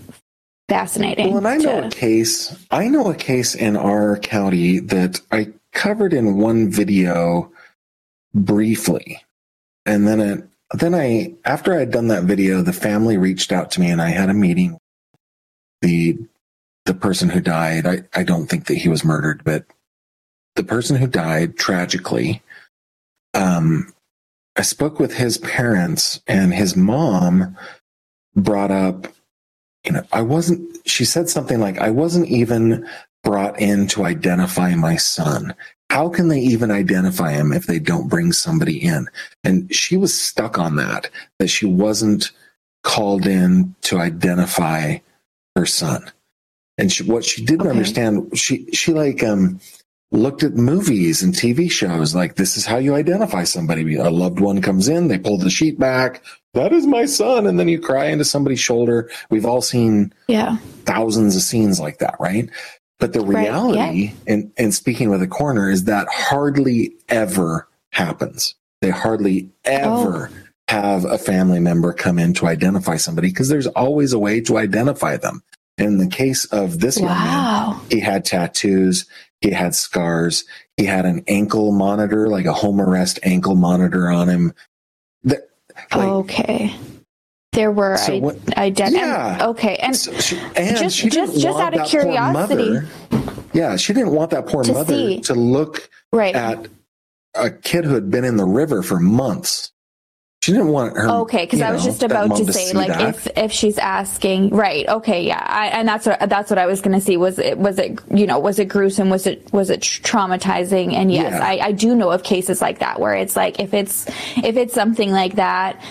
fascinating. 0.68 1.28
Well, 1.28 1.38
and 1.38 1.48
I 1.48 1.56
know 1.56 1.80
to- 1.82 1.86
a 1.86 1.90
case. 1.90 2.54
I 2.70 2.88
know 2.88 3.08
a 3.10 3.14
case 3.14 3.54
in 3.54 3.76
our 3.76 4.18
county 4.18 4.78
that 4.80 5.20
I 5.32 5.48
covered 5.72 6.12
in 6.12 6.36
one 6.38 6.70
video 6.70 7.50
briefly, 8.34 9.22
and 9.86 10.06
then 10.06 10.20
it, 10.20 10.44
then 10.74 10.94
I 10.94 11.34
after 11.44 11.74
I 11.74 11.80
had 11.80 11.90
done 11.90 12.08
that 12.08 12.24
video, 12.24 12.62
the 12.62 12.72
family 12.72 13.16
reached 13.16 13.52
out 13.52 13.70
to 13.72 13.80
me, 13.80 13.90
and 13.90 14.00
I 14.02 14.08
had 14.10 14.28
a 14.30 14.34
meeting. 14.34 14.78
The 15.82 16.18
the 16.84 16.94
person 16.94 17.28
who 17.30 17.40
died, 17.40 17.86
I 17.86 18.02
I 18.14 18.22
don't 18.22 18.46
think 18.48 18.66
that 18.66 18.74
he 18.78 18.88
was 18.88 19.04
murdered, 19.04 19.42
but 19.44 19.64
the 20.56 20.64
person 20.64 20.96
who 20.96 21.06
died 21.06 21.56
tragically. 21.56 22.42
Um, 23.34 23.92
I 24.58 24.62
spoke 24.62 25.00
with 25.00 25.14
his 25.14 25.38
parents, 25.38 26.20
and 26.26 26.52
his 26.54 26.76
mom 26.76 27.56
brought 28.36 28.72
up 28.72 29.08
you 29.84 29.92
know, 29.92 30.02
I 30.12 30.22
wasn't, 30.22 30.78
she 30.86 31.04
said 31.04 31.28
something 31.28 31.60
like, 31.60 31.78
I 31.78 31.90
wasn't 31.90 32.28
even 32.28 32.88
brought 33.24 33.60
in 33.60 33.86
to 33.88 34.04
identify 34.04 34.74
my 34.74 34.96
son. 34.96 35.54
How 35.90 36.08
can 36.08 36.28
they 36.28 36.40
even 36.40 36.70
identify 36.70 37.32
him 37.32 37.52
if 37.52 37.66
they 37.66 37.78
don't 37.78 38.08
bring 38.08 38.32
somebody 38.32 38.78
in? 38.82 39.08
And 39.44 39.74
she 39.74 39.96
was 39.96 40.18
stuck 40.18 40.58
on 40.58 40.76
that, 40.76 41.10
that 41.38 41.48
she 41.48 41.66
wasn't 41.66 42.30
called 42.84 43.26
in 43.26 43.74
to 43.82 43.98
identify 43.98 44.98
her 45.56 45.66
son. 45.66 46.10
And 46.78 46.92
she, 46.92 47.04
what 47.04 47.24
she 47.24 47.44
didn't 47.44 47.62
Okay. 47.62 47.70
understand, 47.70 48.38
she, 48.38 48.66
she 48.72 48.92
like, 48.92 49.22
um, 49.24 49.60
looked 50.10 50.42
at 50.42 50.54
movies 50.54 51.22
and 51.22 51.34
TV 51.34 51.70
shows 51.70 52.14
like 52.14 52.36
this 52.36 52.56
is 52.56 52.64
how 52.64 52.78
you 52.78 52.94
identify 52.94 53.44
somebody. 53.44 53.96
A 53.96 54.10
loved 54.10 54.40
one 54.40 54.62
comes 54.62 54.88
in, 54.88 55.08
they 55.08 55.18
pull 55.18 55.38
the 55.38 55.50
sheet 55.50 55.78
back. 55.78 56.22
That 56.54 56.72
is 56.72 56.86
my 56.86 57.04
son. 57.04 57.46
And 57.46 57.60
then 57.60 57.68
you 57.68 57.78
cry 57.78 58.06
into 58.06 58.24
somebody's 58.24 58.60
shoulder. 58.60 59.10
We've 59.30 59.46
all 59.46 59.60
seen 59.60 60.12
yeah. 60.28 60.56
thousands 60.84 61.36
of 61.36 61.42
scenes 61.42 61.78
like 61.78 61.98
that, 61.98 62.16
right? 62.18 62.48
But 62.98 63.12
the 63.12 63.20
Right, 63.20 63.46
reality, 63.46 64.12
and, 64.26 64.50
and 64.56 64.74
speaking 64.74 65.08
with 65.08 65.22
a 65.22 65.28
coroner, 65.28 65.70
is 65.70 65.84
that 65.84 66.08
hardly 66.10 66.96
ever 67.08 67.68
happens. 67.92 68.56
They 68.80 68.90
hardly 68.90 69.50
ever 69.64 70.30
oh. 70.32 70.36
have 70.68 71.04
a 71.04 71.18
family 71.18 71.60
member 71.60 71.92
come 71.92 72.18
in 72.18 72.34
to 72.34 72.46
identify 72.46 72.96
somebody 72.96 73.28
because 73.28 73.48
there's 73.48 73.68
always 73.68 74.12
a 74.12 74.18
way 74.18 74.40
to 74.42 74.58
identify 74.58 75.16
them. 75.16 75.42
In 75.76 75.98
the 75.98 76.08
case 76.08 76.44
of 76.46 76.80
this 76.80 76.98
young 76.98 77.06
man, 77.06 77.80
he 77.88 78.00
had 78.00 78.24
tattoos, 78.24 79.06
he 79.40 79.50
had 79.50 79.74
scars, 79.74 80.44
he 80.76 80.84
had 80.84 81.06
an 81.06 81.22
ankle 81.28 81.72
monitor, 81.72 82.28
like 82.28 82.46
a 82.46 82.52
home 82.52 82.80
arrest 82.80 83.18
ankle 83.22 83.54
monitor 83.54 84.10
on 84.10 84.28
him. 84.28 84.52
The- 85.24 85.46
like, 85.94 86.08
okay. 86.08 86.74
There 87.52 87.72
were 87.72 87.96
So 87.96 88.14
I, 88.14 88.18
what- 88.20 88.36
ident- 88.46 88.92
Yeah. 88.92 89.32
and- 89.34 89.42
okay, 89.42 89.76
and 89.76 89.96
So 89.96 90.12
she, 90.18 90.38
and 90.56 90.76
Just- 90.76 90.96
she 90.96 91.08
just- 91.08 91.38
just 91.40 91.58
out 91.58 91.76
of 91.78 91.86
curiosity. 91.86 92.70
mother- 92.70 92.86
yeah, 93.52 93.76
she 93.76 93.92
didn't 93.92 94.12
want 94.12 94.30
that 94.30 94.46
poor 94.46 94.62
To 94.64 94.72
mother 94.72 94.92
see. 94.94 95.20
to 95.22 95.34
look 95.34 95.88
right. 96.12 96.34
at 96.34 96.66
a 97.34 97.50
kid 97.50 97.84
who 97.84 97.94
had 97.94 98.10
been 98.10 98.24
in 98.24 98.36
the 98.36 98.44
river 98.44 98.82
for 98.82 98.98
months 99.00 99.72
She 100.40 100.52
didn't 100.52 100.68
want 100.68 100.96
her. 100.96 101.08
Okay, 101.22 101.44
because 101.44 101.60
I 101.60 101.72
was 101.72 101.84
know, 101.84 101.90
just 101.90 102.02
about 102.04 102.36
to 102.36 102.52
say, 102.52 102.66
see 102.66 102.76
like, 102.76 102.88
that. 102.88 103.14
if 103.14 103.26
if 103.36 103.52
she's 103.52 103.76
asking, 103.76 104.50
right? 104.50 104.88
Okay, 104.88 105.26
yeah, 105.26 105.44
I, 105.44 105.66
and 105.66 105.88
that's 105.88 106.06
what 106.06 106.28
that's 106.28 106.48
what 106.48 106.58
I 106.58 106.66
was 106.66 106.80
going 106.80 106.98
to 106.98 107.04
see. 107.04 107.16
Was 107.16 107.40
it 107.40 107.58
was 107.58 107.78
it 107.78 107.98
you 108.14 108.26
know 108.26 108.38
was 108.38 108.60
it 108.60 108.66
gruesome? 108.66 109.10
Was 109.10 109.26
it 109.26 109.52
was 109.52 109.68
it 109.68 109.80
traumatizing? 109.80 110.94
And 110.94 111.12
yes, 111.12 111.32
Yeah. 111.32 111.44
I, 111.44 111.66
I 111.68 111.72
do 111.72 111.94
know 111.96 112.10
of 112.12 112.22
cases 112.22 112.62
like 112.62 112.78
that 112.78 113.00
where 113.00 113.14
it's 113.14 113.34
like 113.34 113.58
if 113.58 113.74
it's 113.74 114.06
if 114.36 114.56
it's 114.56 114.74
something 114.74 115.10
like 115.10 115.34
that, 115.34 115.82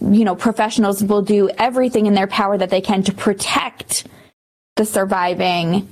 you 0.00 0.24
know, 0.24 0.36
professionals 0.36 1.02
will 1.02 1.22
do 1.22 1.50
everything 1.58 2.06
in 2.06 2.14
their 2.14 2.28
power 2.28 2.56
that 2.56 2.70
they 2.70 2.80
can 2.80 3.02
to 3.02 3.12
protect 3.12 4.06
the 4.76 4.84
surviving 4.84 5.88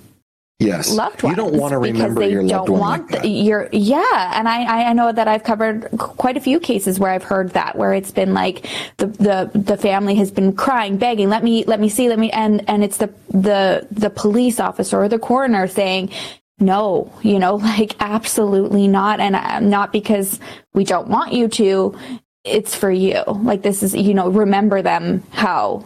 yes, 0.67 0.93
loved 0.95 1.23
ones 1.23 1.37
you 1.37 1.43
don't 1.43 1.55
want 1.55 1.73
to 1.73 1.81
because 1.81 1.95
remember 2.01 2.21
they 2.21 2.31
your 2.31 2.43
loved 2.43 2.67
don't 2.69 2.79
want 2.79 3.11
like 3.11 3.23
that. 3.23 3.29
your 3.29 3.69
yeah 3.73 4.33
and 4.39 4.49
I, 4.49 4.91
I 4.91 4.93
know 4.93 5.13
that 5.13 5.29
i've 5.29 5.45
covered 5.45 5.89
quite 5.99 6.37
a 6.37 6.41
few 6.41 6.61
cases 6.61 6.99
where 6.99 7.11
i've 7.11 7.23
heard 7.25 7.51
that 7.51 7.77
where 7.77 7.93
it's 7.95 8.11
been 8.11 8.33
like 8.35 8.67
the 8.99 9.07
the 9.07 9.51
the 9.59 9.77
family 9.77 10.15
has 10.17 10.31
been 10.31 10.53
crying 10.55 10.97
begging 10.97 11.29
let 11.29 11.43
me 11.45 11.65
let 11.65 11.81
me 11.81 11.89
see 11.89 12.09
let 12.09 12.19
me 12.19 12.31
and 12.31 12.69
and 12.69 12.85
it's 12.85 12.99
the 12.99 13.13
the 13.31 13.87
the 13.91 14.11
police 14.11 14.61
officer 14.61 14.99
or 15.03 15.09
the 15.09 15.19
coroner 15.19 15.67
saying 15.67 16.11
no 16.59 17.13
you 17.23 17.39
know 17.39 17.57
like 17.77 17.95
absolutely 18.01 18.89
not 18.89 19.21
and 19.21 19.37
uh, 19.37 19.61
not 19.61 19.93
because 19.93 20.39
we 20.75 20.85
don't 20.85 21.09
want 21.09 21.33
you 21.33 21.49
to 21.49 21.97
it's 22.45 22.75
for 22.75 22.91
you 22.91 23.23
like 23.27 23.63
this 23.63 23.83
is 23.83 23.95
you 23.95 24.15
know 24.15 24.29
remember 24.29 24.83
them 24.83 25.23
how 25.31 25.85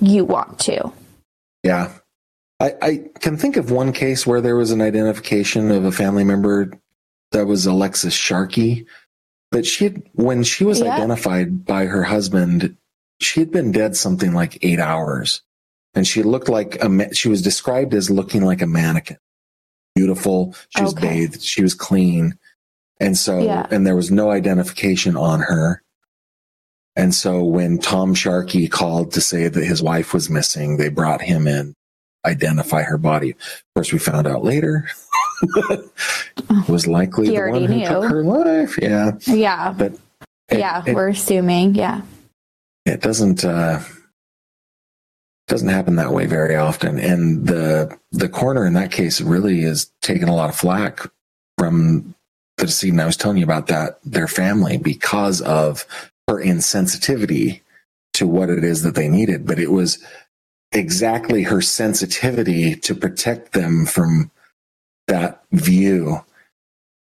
you 0.00 0.24
want 0.24 0.58
to 0.58 0.92
Yeah. 1.64 1.90
I, 2.60 2.74
I 2.80 3.00
can 3.20 3.36
think 3.36 3.56
of 3.56 3.70
one 3.70 3.92
case 3.92 4.26
where 4.26 4.40
there 4.40 4.56
was 4.56 4.70
an 4.70 4.80
identification 4.80 5.70
of 5.70 5.84
a 5.84 5.92
family 5.92 6.24
member 6.24 6.72
that 7.32 7.46
was 7.46 7.66
Alexis 7.66 8.14
Sharkey. 8.14 8.86
But 9.50 9.66
she 9.66 9.84
had, 9.84 10.02
when 10.12 10.42
she 10.42 10.64
was 10.64 10.80
Yeah. 10.80 10.94
identified 10.94 11.64
by 11.64 11.86
her 11.86 12.02
husband, 12.02 12.76
she 13.20 13.40
had 13.40 13.50
been 13.50 13.72
dead 13.72 13.96
something 13.96 14.32
like 14.32 14.58
eight 14.62 14.80
hours. 14.80 15.42
And 15.94 16.06
she 16.06 16.22
looked 16.22 16.48
like 16.48 16.76
a, 16.82 17.14
she 17.14 17.28
was 17.28 17.42
described 17.42 17.94
as 17.94 18.10
looking 18.10 18.42
like 18.42 18.60
a 18.62 18.66
mannequin. 18.66 19.18
Beautiful. 19.94 20.54
She 20.76 20.82
was 20.82 20.92
Okay. 20.94 21.08
bathed. 21.08 21.42
She 21.42 21.62
was 21.62 21.74
clean. 21.74 22.38
And 23.00 23.16
so, 23.16 23.38
Yeah. 23.42 23.66
and 23.70 23.86
there 23.86 23.96
was 23.96 24.10
no 24.10 24.30
identification 24.30 25.16
on 25.16 25.40
her. 25.40 25.82
And 26.96 27.14
so 27.14 27.44
when 27.44 27.78
Tom 27.78 28.14
Sharkey 28.14 28.68
called 28.68 29.12
to 29.12 29.20
say 29.20 29.48
that 29.48 29.64
his 29.64 29.82
wife 29.82 30.14
was 30.14 30.30
missing, 30.30 30.76
they 30.76 30.88
brought 30.88 31.20
him 31.22 31.46
in, 31.46 31.74
identify 32.26 32.82
her 32.82 32.98
body. 32.98 33.30
Of 33.30 33.64
course, 33.74 33.92
we 33.92 33.98
found 33.98 34.26
out 34.26 34.44
later 34.44 34.88
was 36.68 36.86
likely 36.86 37.28
He 37.28 37.36
the 37.36 37.50
one 37.50 37.64
who 37.64 37.74
knew. 37.76 37.86
took 37.86 38.04
her 38.04 38.22
life. 38.22 38.78
Yeah, 38.80 39.12
yeah 39.26 39.72
but 39.76 39.92
it, 40.48 40.58
yeah 40.58 40.82
it, 40.86 40.94
we're 40.94 41.08
assuming 41.08 41.74
yeah 41.74 42.02
it 42.84 43.00
doesn't 43.00 43.44
uh, 43.44 43.82
doesn't 45.48 45.68
happen 45.68 45.96
that 45.96 46.12
way 46.12 46.26
very 46.26 46.56
often. 46.56 46.98
And 46.98 47.46
the 47.46 47.96
the 48.12 48.28
coroner 48.28 48.66
in 48.66 48.74
that 48.74 48.92
case 48.92 49.20
really 49.20 49.62
is 49.62 49.90
taking 50.02 50.28
a 50.28 50.34
lot 50.34 50.50
of 50.50 50.56
flack 50.56 51.00
from 51.58 52.14
the 52.56 52.66
decedent. 52.66 53.00
I 53.00 53.06
was 53.06 53.16
telling 53.16 53.38
you 53.38 53.44
about 53.44 53.66
that 53.68 53.98
their 54.04 54.28
family 54.28 54.78
because 54.78 55.40
of 55.42 55.84
her 56.28 56.42
insensitivity 56.42 57.60
to 58.14 58.26
what 58.26 58.48
it 58.48 58.64
is 58.64 58.82
that 58.82 58.94
they 58.94 59.08
needed, 59.08 59.46
but 59.46 59.58
it 59.58 59.70
was 59.70 60.02
exactly 60.72 61.42
her 61.42 61.60
sensitivity 61.60 62.76
to 62.76 62.94
protect 62.94 63.52
them 63.52 63.86
from 63.86 64.30
that 65.06 65.42
view 65.52 66.24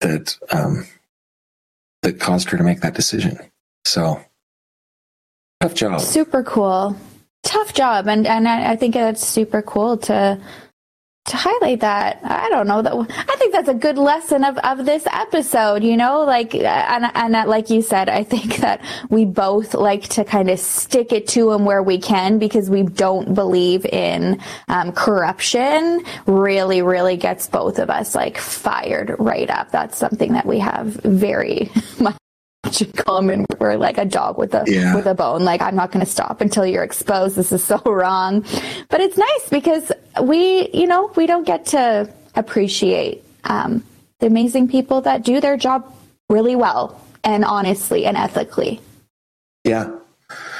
that 0.01 0.37
um, 0.51 0.87
that 2.01 2.19
caused 2.19 2.49
her 2.49 2.57
to 2.57 2.63
make 2.63 2.81
that 2.81 2.95
decision. 2.95 3.37
So 3.85 4.21
tough 5.61 5.75
job. 5.75 6.01
super 6.01 6.43
cool 6.43 6.95
tough 7.43 7.73
job 7.73 8.07
and 8.07 8.25
and 8.25 8.47
I, 8.47 8.71
I 8.71 8.75
think 8.75 8.95
it's 8.95 9.25
super 9.25 9.61
cool 9.61 9.97
to 9.97 10.39
to 11.25 11.37
highlight 11.37 11.79
that 11.79 12.19
i 12.23 12.49
don't 12.49 12.67
know 12.67 12.81
that 12.81 12.93
i 12.93 13.35
think 13.37 13.53
that's 13.53 13.69
a 13.69 13.73
good 13.73 13.97
lesson 13.97 14.43
of 14.43 14.57
of 14.59 14.85
this 14.85 15.05
episode 15.11 15.83
you 15.83 15.95
know 15.95 16.21
like 16.21 16.53
uh, 16.53 16.59
and 16.59 17.05
and 17.15 17.33
that, 17.33 17.47
like 17.47 17.69
you 17.69 17.81
said 17.81 18.09
i 18.09 18.23
think 18.23 18.57
that 18.63 18.81
we 19.09 19.25
both 19.25 19.73
like 19.73 20.03
to 20.07 20.23
kind 20.23 20.49
of 20.49 20.59
stick 20.59 21.11
it 21.11 21.27
to 21.27 21.49
them 21.49 21.65
where 21.65 21.81
we 21.81 21.97
can 21.97 22.39
because 22.39 22.69
we 22.69 22.83
don't 22.83 23.33
believe 23.33 23.85
in 23.85 24.39
um, 24.67 24.91
corruption 24.91 26.03
really 26.25 26.81
really 26.81 27.17
gets 27.17 27.47
both 27.47 27.79
of 27.79 27.89
us 27.89 28.15
like 28.15 28.37
fired 28.37 29.15
right 29.19 29.49
up. 29.49 29.71
That's 29.71 29.97
something 29.97 30.33
that 30.33 30.45
we 30.45 30.59
have 30.59 30.87
very 30.87 31.71
much 31.99 32.17
in 32.81 32.91
common 32.93 33.45
we're 33.59 33.75
like 33.77 33.97
a 33.97 34.05
dog 34.05 34.37
with 34.37 34.53
a 34.53 34.63
Yeah. 34.67 34.95
with 34.95 35.05
a 35.05 35.13
bone 35.13 35.43
like 35.43 35.61
i'm 35.61 35.75
not 35.75 35.91
going 35.91 36.03
to 36.05 36.11
stop 36.11 36.41
until 36.41 36.65
you're 36.65 36.83
exposed 36.83 37.35
this 37.35 37.51
is 37.51 37.63
so 37.63 37.77
wrong 37.85 38.41
but 38.89 38.99
it's 39.01 39.17
nice 39.17 39.49
because 39.49 39.91
we 40.23 40.69
you 40.73 40.87
know 40.87 41.11
we 41.15 41.25
don't 41.27 41.45
get 41.45 41.65
to 41.67 42.09
appreciate 42.35 43.23
um, 43.45 43.83
the 44.19 44.27
amazing 44.27 44.67
people 44.67 45.01
that 45.01 45.23
do 45.23 45.39
their 45.39 45.57
job 45.57 45.93
really 46.29 46.55
well 46.55 46.99
and 47.23 47.43
honestly 47.45 48.05
and 48.05 48.17
ethically 48.17 48.79
Yeah. 49.63 49.89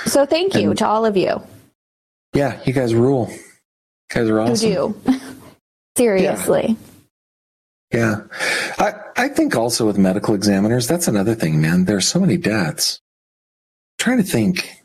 so 0.06 0.26
thank 0.26 0.56
you 0.56 0.70
And- 0.72 0.78
to 0.80 0.88
all 0.88 1.06
of 1.06 1.16
you 1.18 1.42
Yeah. 2.36 2.60
You 2.66 2.74
guys 2.74 2.94
rule. 2.96 3.30
You 3.32 3.40
guys 4.10 4.30
are 4.30 4.40
awesome. 4.42 4.70
do 4.72 4.96
seriously 5.98 6.66
Yeah. 6.70 6.93
I, 8.80 8.94
I 9.16 9.28
think 9.30 9.56
also 9.56 9.86
with 9.86 9.98
medical 9.98 10.34
examiners, 10.34 10.88
that's 10.88 11.08
another 11.08 11.36
thing, 11.36 11.62
man. 11.62 11.86
There's 11.86 12.08
so 12.08 12.20
many 12.20 12.38
deaths. 12.38 13.00
I'm 14.00 14.04
trying 14.04 14.18
to 14.18 14.24
think. 14.24 14.82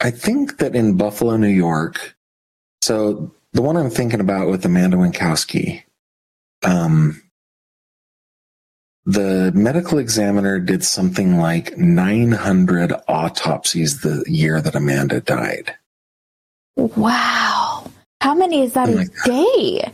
I 0.00 0.10
think 0.10 0.58
that 0.58 0.74
in 0.74 0.96
Buffalo, 0.96 1.36
New 1.36 1.48
York, 1.48 2.16
so 2.82 3.34
the 3.52 3.62
one 3.62 3.76
I'm 3.76 3.90
thinking 3.90 4.20
about 4.20 4.48
with 4.48 4.64
Amanda 4.64 4.96
Wienckowski, 4.96 5.82
um, 6.64 7.20
the 9.04 9.50
medical 9.54 9.98
examiner 9.98 10.60
did 10.60 10.84
something 10.84 11.38
like 11.38 11.78
900 11.78 12.92
autopsies 13.08 14.02
the 14.02 14.22
year 14.26 14.60
that 14.60 14.74
Amanda 14.74 15.20
died. 15.20 15.74
wow 16.76 17.90
how 18.20 18.34
many 18.34 18.62
is 18.62 18.74
that 18.74 18.88
Oh 18.88 18.98
a 18.98 19.06
day 19.24 19.90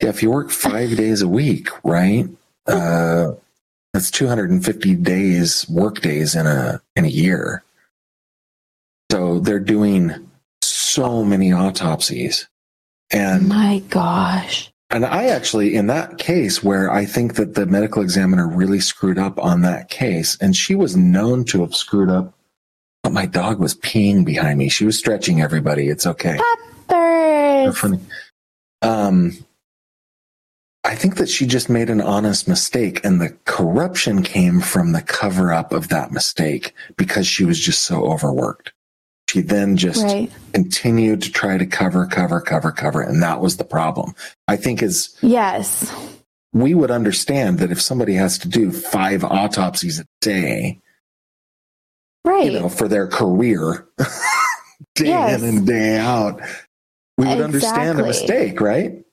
Yeah, 0.00 0.08
if 0.08 0.22
you 0.22 0.30
work 0.30 0.50
five 0.50 0.96
days 0.96 1.22
a 1.22 1.28
week, 1.28 1.68
right? 1.84 2.28
Uh, 2.66 3.32
that's 3.92 4.10
250 4.10 4.94
days, 4.96 5.68
work 5.68 6.00
days 6.00 6.34
in 6.34 6.46
a 6.46 6.80
in 6.96 7.04
a 7.04 7.08
year. 7.08 7.62
So 9.10 9.38
they're 9.38 9.60
doing 9.60 10.28
so 10.62 11.24
many 11.24 11.52
autopsies, 11.52 12.48
and 13.12 13.48
my 13.48 13.82
gosh 13.88 14.72
and 14.94 15.04
I 15.04 15.26
actually 15.26 15.74
in 15.74 15.88
that 15.88 16.18
case 16.18 16.62
where 16.62 16.90
I 16.90 17.04
think 17.04 17.34
that 17.34 17.54
the 17.54 17.66
medical 17.66 18.00
examiner 18.00 18.46
really 18.46 18.78
screwed 18.78 19.18
up 19.18 19.38
on 19.40 19.62
that 19.62 19.88
case, 19.88 20.38
and 20.40 20.54
she 20.54 20.76
was 20.76 20.96
known 20.96 21.44
to 21.46 21.62
have 21.62 21.74
screwed 21.74 22.08
up. 22.08 22.32
But 23.02 23.12
my 23.12 23.26
dog 23.26 23.58
was 23.58 23.74
peeing 23.74 24.24
behind 24.24 24.58
me. 24.58 24.68
She 24.68 24.86
was 24.86 24.96
stretching 24.96 25.42
everybody. 25.42 25.88
It's 25.88 26.06
okay. 26.06 26.38
Peppers. 26.88 27.76
funny. 27.76 28.00
Um, 28.82 29.44
I 30.84 30.94
think 30.94 31.16
that 31.16 31.30
she 31.30 31.46
just 31.46 31.70
made 31.70 31.88
an 31.88 32.00
honest 32.02 32.46
mistake, 32.46 33.02
and 33.04 33.20
the 33.20 33.30
corruption 33.46 34.22
came 34.22 34.60
from 34.60 34.92
the 34.92 35.02
cover 35.02 35.52
up 35.52 35.72
of 35.72 35.88
that 35.88 36.12
mistake 36.12 36.74
because 36.96 37.26
she 37.26 37.44
was 37.44 37.58
just 37.58 37.82
so 37.82 38.04
overworked. 38.04 38.72
She 39.30 39.40
then 39.40 39.76
just 39.76 40.04
right 40.04 40.30
continued 40.52 41.22
to 41.22 41.32
try 41.32 41.56
to 41.58 41.66
cover, 41.66 42.06
cover, 42.06 42.40
cover, 42.40 42.70
cover, 42.70 43.00
and 43.00 43.22
that 43.22 43.40
was 43.40 43.56
the 43.56 43.64
problem. 43.64 44.14
I 44.46 44.56
think 44.56 44.82
is 44.82 45.16
yes 45.22 45.92
we 46.52 46.72
would 46.72 46.90
understand 46.90 47.58
that 47.58 47.72
if 47.72 47.82
somebody 47.82 48.14
has 48.14 48.38
to 48.38 48.48
do 48.48 48.70
five 48.70 49.24
autopsies 49.24 49.98
a 49.98 50.06
day, 50.20 50.80
right 52.24 52.52
you 52.52 52.60
know, 52.60 52.68
for 52.68 52.86
their 52.86 53.08
career, 53.08 53.88
day 54.94 55.06
Yes. 55.08 55.42
in 55.42 55.48
and 55.48 55.66
day 55.66 55.98
out, 55.98 56.40
we 57.18 57.26
would 57.26 57.40
understand 57.40 57.98
a 57.98 58.04
mistake, 58.04 58.60
right? 58.60 59.03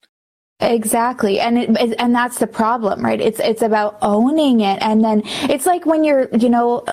Exactly. 0.61 1.39
And 1.39 1.57
it, 1.57 1.95
and 1.97 2.13
that's 2.13 2.37
the 2.37 2.47
problem, 2.47 3.03
right? 3.03 3.19
It's 3.19 3.39
it's 3.39 3.63
about 3.63 3.97
owning 4.01 4.61
it 4.61 4.77
and 4.81 5.03
then 5.03 5.23
it's 5.25 5.65
like 5.65 5.85
when 5.85 6.03
you're, 6.03 6.29
you 6.37 6.49
know, 6.49 6.85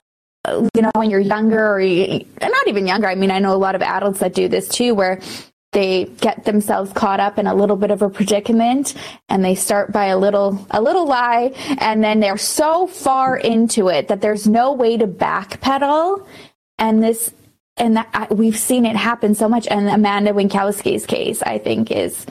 you 0.75 0.83
know, 0.83 0.91
when 0.95 1.11
you're 1.11 1.21
younger 1.21 1.73
or 1.73 1.81
you, 1.81 2.25
not 2.41 2.67
even 2.67 2.87
younger. 2.87 3.07
I 3.09 3.15
mean, 3.15 3.31
I 3.31 3.39
know 3.41 3.55
a 3.55 3.59
lot 3.59 3.75
of 3.75 3.83
adults 3.83 4.21
that 4.21 4.33
do 4.35 4.49
this 4.49 4.69
too 4.69 4.95
where 4.95 5.21
they 5.73 6.05
get 6.21 6.45
themselves 6.45 6.93
caught 6.95 7.21
up 7.21 7.39
in 7.39 7.47
a 7.47 7.55
little 7.55 7.77
bit 7.77 7.91
of 7.91 8.01
a 8.01 8.09
predicament 8.09 8.95
and 9.29 9.45
they 9.45 9.55
start 9.55 9.93
by 9.93 10.07
a 10.07 10.19
little 10.19 10.67
a 10.71 10.81
little 10.81 11.07
lie 11.07 11.53
and 11.79 12.03
then 12.03 12.21
they're 12.21 12.39
so 12.39 12.87
far 12.87 13.37
into 13.37 13.89
it 13.89 14.09
that 14.09 14.23
there's 14.23 14.47
no 14.47 14.73
way 14.73 14.97
to 14.97 15.07
backpedal 15.07 16.27
and 16.79 17.03
this 17.03 17.35
and 17.77 17.97
that, 17.99 18.09
I, 18.15 18.33
we've 18.33 18.59
seen 18.59 18.87
it 18.87 18.97
happen 18.97 19.35
so 19.35 19.47
much 19.47 19.67
and 19.67 19.87
Amanda 19.89 20.33
Wienckowski's 20.33 21.05
case 21.05 21.43
I 21.43 21.59
think 21.59 21.91
is 21.91 22.25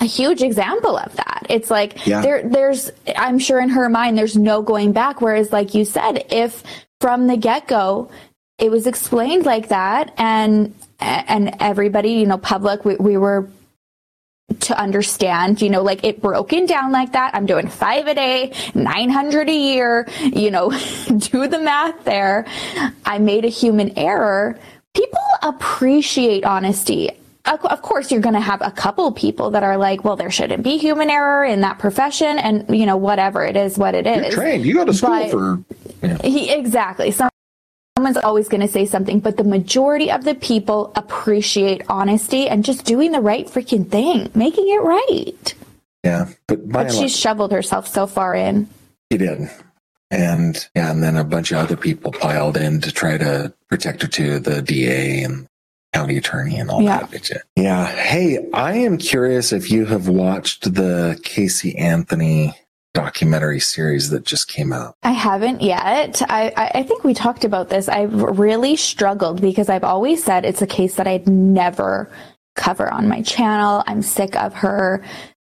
a 0.00 0.04
huge 0.04 0.42
example 0.42 0.96
of 0.96 1.14
that. 1.16 1.46
It's 1.48 1.70
like 1.70 2.06
Yeah. 2.06 2.20
there 2.20 2.48
there's 2.48 2.90
I'm 3.16 3.38
sure 3.38 3.60
in 3.60 3.68
her 3.70 3.88
mind 3.88 4.16
there's 4.16 4.36
no 4.36 4.62
going 4.62 4.92
back 4.92 5.20
whereas 5.20 5.52
like 5.52 5.74
you 5.74 5.84
said 5.84 6.24
if 6.30 6.62
from 7.00 7.26
the 7.26 7.36
get 7.36 7.68
go, 7.68 8.10
it 8.58 8.70
was 8.70 8.86
explained 8.86 9.46
like 9.46 9.68
that, 9.68 10.12
and 10.18 10.74
and 11.00 11.54
everybody, 11.60 12.10
you 12.10 12.26
know, 12.26 12.38
public, 12.38 12.84
we, 12.84 12.96
we 12.96 13.16
were 13.16 13.48
to 14.60 14.76
understand, 14.76 15.62
you 15.62 15.70
know, 15.70 15.82
like 15.82 16.02
it 16.02 16.20
broken 16.20 16.66
down 16.66 16.90
like 16.90 17.12
that. 17.12 17.34
I'm 17.34 17.46
doing 17.46 17.68
five 17.68 18.08
a 18.08 18.14
day, 18.14 18.52
900 18.74 19.48
a 19.48 19.52
year, 19.52 20.08
you 20.22 20.50
know, 20.50 20.70
do 21.18 21.46
the 21.46 21.60
math 21.60 22.04
there. 22.04 22.46
I 23.04 23.18
made 23.18 23.44
a 23.44 23.48
human 23.48 23.96
error. 23.96 24.58
People 24.94 25.20
appreciate 25.42 26.44
honesty. 26.44 27.10
Of 27.46 27.80
course, 27.82 28.10
you're 28.12 28.20
going 28.20 28.34
to 28.34 28.40
have 28.40 28.60
a 28.60 28.70
couple 28.70 29.10
people 29.12 29.50
that 29.52 29.62
are 29.62 29.78
like, 29.78 30.04
well, 30.04 30.16
there 30.16 30.30
shouldn't 30.30 30.62
be 30.62 30.76
human 30.76 31.08
error 31.08 31.44
in 31.44 31.62
that 31.62 31.78
profession. 31.78 32.38
And, 32.38 32.68
you 32.78 32.84
know, 32.84 32.96
whatever 32.98 33.42
it 33.42 33.56
is, 33.56 33.78
what 33.78 33.94
it 33.94 34.06
is. 34.06 34.18
You're 34.26 34.32
trained. 34.42 34.66
You 34.66 34.74
go 34.74 34.84
to 34.84 34.92
school 34.92 35.10
But- 35.10 35.30
for. 35.30 35.64
Yeah. 36.02 36.18
He, 36.22 36.50
exactly. 36.52 37.10
Some, 37.10 37.30
someone's 37.96 38.18
always 38.18 38.48
going 38.48 38.60
to 38.60 38.68
say 38.68 38.84
something, 38.84 39.18
but 39.20 39.36
the 39.38 39.44
majority 39.44 40.10
of 40.12 40.24
the 40.24 40.34
people 40.34 40.92
appreciate 40.94 41.82
honesty 41.88 42.48
and 42.48 42.64
just 42.64 42.84
doing 42.84 43.12
the 43.12 43.20
right 43.20 43.46
freaking 43.46 43.88
thing, 43.90 44.30
making 44.34 44.68
it 44.68 44.82
right. 44.82 45.54
yeah. 46.04 46.28
But 46.46 46.68
But 46.70 46.92
large, 46.94 47.10
shoveled 47.10 47.50
herself 47.52 47.88
so 47.88 48.06
far 48.06 48.34
in. 48.34 48.68
she 49.10 49.16
did. 49.18 49.48
And 50.10 50.68
yeah, 50.76 50.90
and 50.92 51.02
then 51.02 51.16
a 51.16 51.24
bunch 51.24 51.50
of 51.50 51.58
other 51.58 51.76
people 51.76 52.12
piled 52.12 52.56
in 52.56 52.80
to 52.82 52.92
try 52.92 53.18
to 53.18 53.52
protect 53.68 54.02
her 54.02 54.08
to 54.08 54.38
the 54.38 54.62
DA 54.62 55.22
and 55.22 55.47
county 55.92 56.16
attorney 56.16 56.56
and 56.58 56.70
all 56.70 56.82
Yeah. 56.82 57.00
that. 57.00 57.10
bitch. 57.10 57.32
Yeah. 57.56 57.86
Hey, 57.86 58.38
I 58.52 58.74
am 58.74 58.98
curious 58.98 59.52
if 59.52 59.70
you 59.70 59.86
have 59.86 60.08
watched 60.08 60.74
the 60.74 61.18
Casey 61.24 61.76
Anthony 61.76 62.54
documentary 62.94 63.60
series 63.60 64.10
that 64.10 64.24
just 64.24 64.48
came 64.48 64.72
out. 64.72 64.96
I 65.02 65.12
haven't 65.12 65.62
yet. 65.62 66.20
I, 66.28 66.52
I, 66.56 66.70
I 66.80 66.82
think 66.82 67.04
we 67.04 67.14
talked 67.14 67.44
about 67.44 67.68
this. 67.68 67.88
I've 67.88 68.12
really 68.12 68.76
struggled 68.76 69.40
because 69.40 69.68
I've 69.68 69.84
always 69.84 70.22
said 70.24 70.44
it's 70.44 70.62
a 70.62 70.66
case 70.66 70.96
that 70.96 71.06
I'd 71.06 71.28
never 71.28 72.10
cover 72.56 72.92
on 72.92 73.08
my 73.08 73.22
channel. 73.22 73.84
I'm 73.86 74.02
sick 74.02 74.34
of 74.36 74.52
her. 74.54 75.04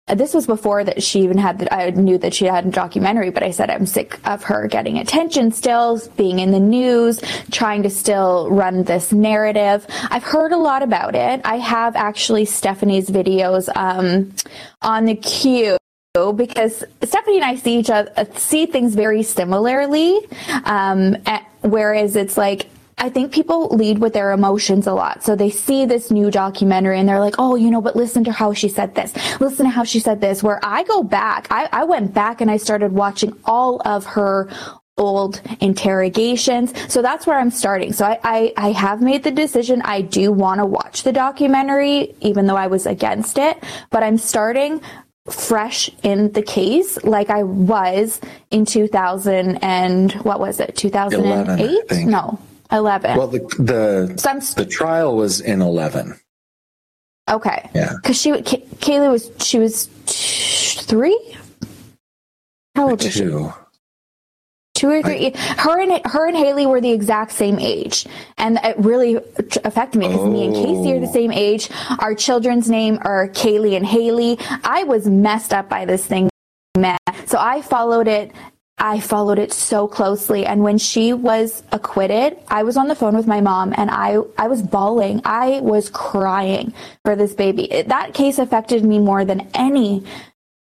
This 0.07 0.33
was 0.33 0.45
before 0.45 0.83
that 0.83 1.01
she 1.01 1.21
even 1.21 1.37
had, 1.37 1.59
the, 1.59 1.73
I 1.73 1.89
knew 1.91 2.17
that 2.17 2.33
she 2.33 2.45
had 2.45 2.65
a 2.65 2.69
documentary, 2.69 3.29
but 3.29 3.41
I 3.41 3.51
said 3.51 3.69
I'm 3.69 3.85
sick 3.85 4.19
of 4.27 4.43
her 4.43 4.67
getting 4.67 4.97
attention 4.97 5.51
still, 5.53 6.01
being 6.17 6.39
in 6.39 6.51
the 6.51 6.59
news, 6.59 7.21
trying 7.51 7.83
to 7.83 7.89
still 7.89 8.49
run 8.49 8.83
this 8.83 9.13
narrative. 9.13 9.87
I've 10.09 10.23
heard 10.23 10.51
a 10.51 10.57
lot 10.57 10.83
about 10.83 11.15
it. 11.15 11.39
I 11.45 11.55
have 11.55 11.95
actually 11.95 12.43
Stephanie's 12.43 13.09
videos 13.09 13.69
um, 13.77 14.33
on 14.81 15.05
the 15.05 15.15
queue 15.15 15.77
because 16.13 16.83
Stephanie 17.01 17.37
and 17.37 17.45
I 17.45 17.55
see 17.55 17.79
each 17.79 17.89
other 17.89 18.27
see 18.35 18.65
things 18.65 18.95
very 18.95 19.23
similarly. 19.23 20.19
Um, 20.65 21.15
whereas 21.61 22.17
it's 22.17 22.37
like 22.37 22.67
I 23.03 23.09
think 23.09 23.33
people 23.33 23.67
lead 23.67 23.99
with 23.99 24.13
their 24.13 24.31
emotions 24.31 24.87
a 24.87 24.93
lot. 24.93 25.25
So 25.25 25.35
they 25.35 25.49
see 25.49 25.85
this 25.85 26.09
new 26.09 26.31
documentary 26.31 26.97
and 26.97 27.09
they're 27.09 27.19
like, 27.19 27.35
oh, 27.37 27.55
you 27.55 27.69
know, 27.69 27.81
but 27.81 27.97
listen 27.97 28.23
to 28.23 28.31
how 28.31 28.53
she 28.53 28.69
said 28.69 28.95
this. 28.95 29.13
Listen 29.41 29.65
to 29.65 29.71
how 29.71 29.83
she 29.83 29.99
said 29.99 30.21
this. 30.21 30.41
Where 30.41 30.61
I 30.63 30.83
go 30.83 31.03
back, 31.03 31.47
I, 31.51 31.67
I 31.73 31.83
went 31.83 32.13
back 32.13 32.39
and 32.39 32.49
I 32.49 32.55
started 32.55 32.93
watching 32.93 33.37
all 33.43 33.81
of 33.83 34.05
her 34.05 34.47
old 34.97 35.41
interrogations. 35.59 36.73
So 36.87 37.01
that's 37.01 37.27
where 37.27 37.37
I'm 37.37 37.51
starting. 37.51 37.91
So 37.91 38.05
I, 38.05 38.19
I, 38.23 38.53
I 38.55 38.71
have 38.71 39.01
made 39.01 39.25
the 39.25 39.31
decision. 39.31 39.81
I 39.81 39.99
do 39.99 40.31
want 40.31 40.59
to 40.59 40.65
watch 40.65 41.03
the 41.03 41.11
documentary, 41.11 42.15
even 42.21 42.45
though 42.45 42.55
I 42.55 42.67
was 42.67 42.85
against 42.85 43.37
it, 43.37 43.61
but 43.89 44.01
I'm 44.01 44.17
starting 44.17 44.79
fresh 45.29 45.89
in 46.03 46.31
the 46.31 46.41
case 46.41 47.03
like 47.03 47.29
I 47.29 47.43
was 47.43 48.21
in 48.51 48.63
2000 48.63 49.57
and 49.57 50.13
what 50.23 50.39
was 50.39 50.61
it? 50.61 50.77
2008? 50.77 51.69
11, 51.89 52.09
No, 52.09 52.39
11. 52.73 53.17
Well, 53.17 53.27
the 53.27 53.39
the 53.59 54.53
the 54.57 54.65
trial 54.65 55.15
was 55.15 55.39
in 55.39 55.61
eleven. 55.61 56.19
okay. 57.29 57.69
Yeah. 57.73 57.93
Cause 58.03 58.19
she, 58.19 58.41
Kay- 58.41 58.65
Caylee 58.77 59.11
was, 59.11 59.31
she 59.39 59.59
was 59.59 59.85
three? 60.07 61.37
How 62.75 62.89
old 62.89 63.01
is 63.03 63.13
she? 63.13 63.19
Two. 63.21 63.53
two 64.75 64.89
or 64.89 65.01
three. 65.03 65.31
her 65.35 65.79
and 65.79 66.01
her 66.07 66.27
and 66.27 66.35
Haley 66.35 66.65
were 66.65 66.81
the 66.81 66.91
exact 66.91 67.31
same 67.31 67.59
age, 67.59 68.05
and 68.37 68.59
it 68.63 68.75
really 68.79 69.15
affected 69.63 69.99
me 69.99 70.07
because 70.07 70.27
me 70.27 70.45
and 70.47 70.55
Casey 70.55 70.91
are 70.93 70.99
the 70.99 71.07
Oh. 71.07 71.13
same 71.13 71.31
age. 71.31 71.69
Our 71.99 72.15
children's 72.15 72.69
name 72.69 72.97
are 73.03 73.27
Caylee 73.29 73.77
and 73.77 73.85
Haley. 73.85 74.37
I 74.63 74.83
was 74.83 75.07
messed 75.07 75.53
up 75.53 75.69
by 75.69 75.85
this 75.85 76.05
thing. 76.05 76.29
So 77.27 77.37
I 77.39 77.61
followed 77.61 78.07
it. 78.07 78.31
I 78.77 78.99
followed 78.99 79.39
it 79.39 79.53
so 79.53 79.87
closely, 79.87 80.45
and 80.45 80.63
when 80.63 80.77
she 80.77 81.13
was 81.13 81.63
acquitted, 81.71 82.37
I 82.49 82.63
was 82.63 82.75
on 82.75 82.87
the 82.87 82.95
phone 82.95 83.15
with 83.15 83.27
my 83.27 83.39
mom, 83.39 83.73
and 83.77 83.89
I 83.89 84.17
I 84.37 84.47
was 84.47 84.61
bawling. 84.61 85.21
I 85.23 85.59
was 85.61 85.89
crying 85.89 86.73
for 87.05 87.15
this 87.15 87.33
baby. 87.33 87.83
That 87.87 88.13
case 88.13 88.39
affected 88.39 88.83
me 88.83 88.99
more 88.99 89.25
than 89.25 89.47
any 89.53 90.03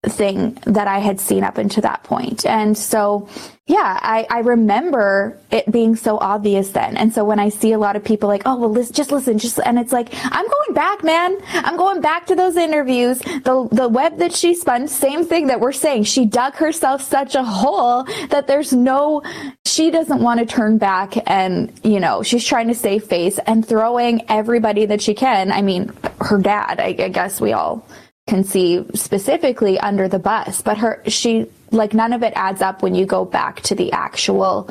thing 0.10 0.58
that 0.66 0.88
I 0.88 0.98
had 0.98 1.20
seen 1.20 1.44
up 1.44 1.60
until 1.60 1.82
that 1.82 2.04
point. 2.04 2.44
And 2.44 2.76
so, 2.76 3.30
yeah, 3.68 4.00
I, 4.02 4.26
I 4.32 4.40
remember 4.40 5.38
it 5.52 5.72
being 5.72 5.96
so 5.96 6.18
obvious 6.18 6.72
then. 6.72 6.98
And 6.98 7.14
so 7.14 7.24
when 7.24 7.40
I 7.40 7.50
see 7.50 7.72
a 7.72 7.78
lot 7.78 7.96
of 7.96 8.04
people 8.04 8.28
like, 8.28 8.42
oh, 8.48 8.58
well, 8.58 8.72
listen, 8.72 8.96
just 8.96 9.12
listen, 9.12 9.38
just, 9.38 9.60
and 9.64 9.78
it's 9.78 9.92
like, 9.92 10.10
I'm 10.24 10.48
going 10.48 10.74
back, 10.74 11.04
man. 11.04 11.38
I'm 11.50 11.78
going 11.78 12.02
back 12.02 12.26
to 12.28 12.36
those 12.36 12.58
interviews. 12.58 13.20
The, 13.20 13.70
the 13.72 13.88
web 13.88 14.18
that 14.18 14.34
she 14.34 14.56
spun, 14.56 14.88
same 14.88 15.24
thing 15.24 15.48
that 15.48 15.60
we're 15.60 15.72
saying. 15.72 16.06
She 16.06 16.26
dug 16.26 16.56
herself 16.56 17.04
such 17.04 17.36
a 17.36 17.44
hole 17.44 18.04
that 18.30 18.48
there's 18.48 18.74
no, 18.74 19.22
she 19.66 19.92
doesn't 19.92 20.22
want 20.22 20.40
to 20.40 20.48
turn 20.48 20.80
back 20.80 21.14
and, 21.30 21.72
you 21.84 22.00
know, 22.00 22.24
she's 22.24 22.44
trying 22.44 22.70
to 22.70 22.76
save 22.76 23.04
face 23.04 23.38
and 23.46 23.64
throwing 23.64 24.24
everybody 24.30 24.88
that 24.88 25.00
she 25.00 25.14
can. 25.14 25.52
I 25.52 25.62
mean, 25.62 25.94
her 26.22 26.40
dad, 26.40 26.80
I, 26.80 26.96
I 26.98 27.10
guess 27.10 27.40
we 27.40 27.54
all 27.54 27.86
can 28.32 28.46
see 28.46 28.86
specifically 28.96 29.78
under 29.82 30.08
the 30.08 30.18
bus 30.18 30.62
but 30.62 30.78
her 30.78 31.04
she 31.06 31.46
like 31.72 31.94
none 31.94 32.14
of 32.14 32.24
it 32.24 32.32
adds 32.38 32.62
up 32.62 32.82
when 32.82 32.96
you 32.96 33.06
go 33.06 33.26
back 33.26 33.60
to 33.60 33.76
the 33.76 33.92
actual 33.92 34.70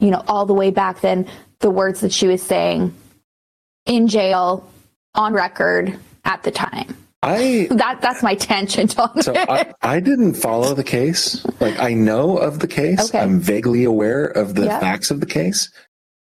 you 0.00 0.10
know 0.10 0.24
all 0.26 0.44
the 0.44 0.52
way 0.52 0.72
back 0.72 1.00
then 1.02 1.24
the 1.60 1.70
words 1.70 2.00
that 2.00 2.12
she 2.12 2.26
was 2.26 2.42
saying 2.42 2.92
in 3.86 4.08
jail 4.08 4.68
on 5.14 5.32
record 5.32 5.96
at 6.24 6.42
the 6.42 6.50
time 6.50 6.96
I 7.22 7.68
that 7.82 8.00
that's 8.00 8.24
my 8.24 8.34
tangent 8.34 8.98
on 8.98 9.22
so 9.22 9.32
it. 9.32 9.48
I, 9.48 9.72
I 9.82 10.00
didn't 10.00 10.34
follow 10.34 10.74
the 10.74 10.84
case. 10.84 11.46
Like 11.60 11.78
I 11.78 11.94
know 11.94 12.36
of 12.36 12.58
the 12.58 12.68
case. 12.68 13.08
Okay. 13.08 13.20
I'm 13.20 13.38
vaguely 13.40 13.84
aware 13.84 14.24
of 14.26 14.54
the 14.56 14.64
Yeah. 14.66 14.80
facts 14.80 15.10
of 15.12 15.20
the 15.20 15.26
case. 15.26 15.70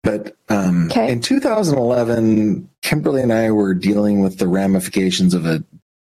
But 0.04 0.36
um, 0.50 0.86
Okay. 0.92 1.12
in 1.12 1.20
2011, 1.20 2.70
Kimberly 2.82 3.22
and 3.24 3.34
I 3.34 3.50
were 3.52 3.74
dealing 3.74 4.22
with 4.22 4.38
the 4.38 4.48
ramifications 4.48 5.34
of 5.34 5.46
a 5.46 5.64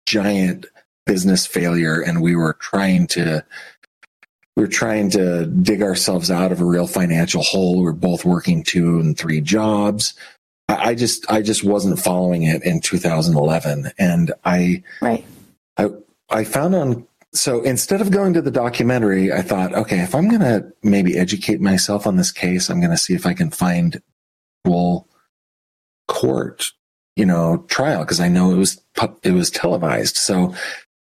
giant 0.06 0.66
business 1.06 1.45
failure, 1.45 2.02
and 2.02 2.22
we 2.22 2.36
were 2.36 2.54
trying 2.54 3.08
to 3.08 3.43
we 4.56 4.64
were 4.64 4.70
trying 4.70 5.10
to 5.12 5.45
dig 5.45 5.82
ourselves 5.82 6.30
out 6.30 6.52
of 6.52 6.62
a 6.62 6.66
real 6.66 6.88
financial 6.88 7.41
hole. 7.41 7.82
We're 7.82 7.93
both 7.93 8.26
working 8.26 8.64
two 8.64 8.99
and 8.99 9.18
three 9.18 9.41
jobs. 9.41 10.14
I, 10.68 10.89
I 10.89 10.95
just 10.95 11.30
I 11.32 11.41
just 11.41 11.64
wasn't 11.64 11.99
following 11.99 12.43
it 12.43 12.64
in 12.64 12.82
2011, 12.82 13.91
and 13.97 14.34
I 14.43 14.84
right 15.02 15.26
I 15.78 15.89
I 16.30 16.43
found 16.43 16.76
on 16.76 17.08
so 17.34 17.62
instead 17.62 18.02
of 18.02 18.12
going 18.12 18.34
to 18.34 18.41
the 18.41 18.52
documentary, 18.52 19.32
I 19.32 19.41
thought, 19.41 19.74
okay, 19.74 19.99
if 19.99 20.14
I'm 20.14 20.28
going 20.28 20.41
to 20.41 20.72
maybe 20.84 21.18
educate 21.18 21.62
myself 21.62 22.06
on 22.06 22.18
this 22.18 22.32
case, 22.32 22.70
I'm 22.70 22.82
going 22.82 22.91
to 22.91 22.97
see 22.97 23.14
if 23.14 23.26
I 23.26 23.34
can 23.34 23.52
find 23.52 24.02
full 24.66 25.08
court, 26.08 26.72
you 27.16 27.26
know, 27.26 27.66
trial 27.68 28.03
because 28.03 28.20
I 28.20 28.30
know 28.30 28.51
it 28.51 28.57
was 28.57 28.82
it 29.24 29.32
was 29.32 29.49
televised. 29.49 30.18
So 30.18 30.53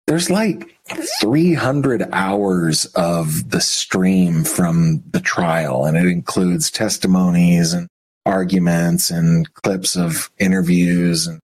there's 0.06 0.30
like 0.30 0.76
300 1.20 2.08
hours 2.12 2.86
of 2.94 3.50
the 3.50 3.60
stream 3.60 4.44
from 4.44 5.02
the 5.10 5.20
trial, 5.20 5.84
and 5.84 5.96
it 5.96 6.06
includes 6.06 6.70
testimonies 6.70 7.72
and 7.72 7.88
arguments 8.24 9.10
and 9.10 9.52
clips 9.54 9.96
of 9.96 10.30
interviews 10.38 11.26
and 11.26 11.40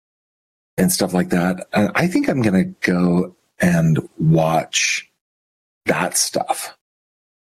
and 0.76 0.92
stuff 0.92 1.12
like 1.12 1.30
that. 1.30 1.66
And 1.72 1.90
I 1.94 2.06
think 2.06 2.28
I'm 2.28 2.42
going 2.42 2.54
to 2.54 2.90
go 2.90 3.36
and 3.60 4.08
watch 4.18 5.10
that 5.86 6.16
stuff. 6.16 6.76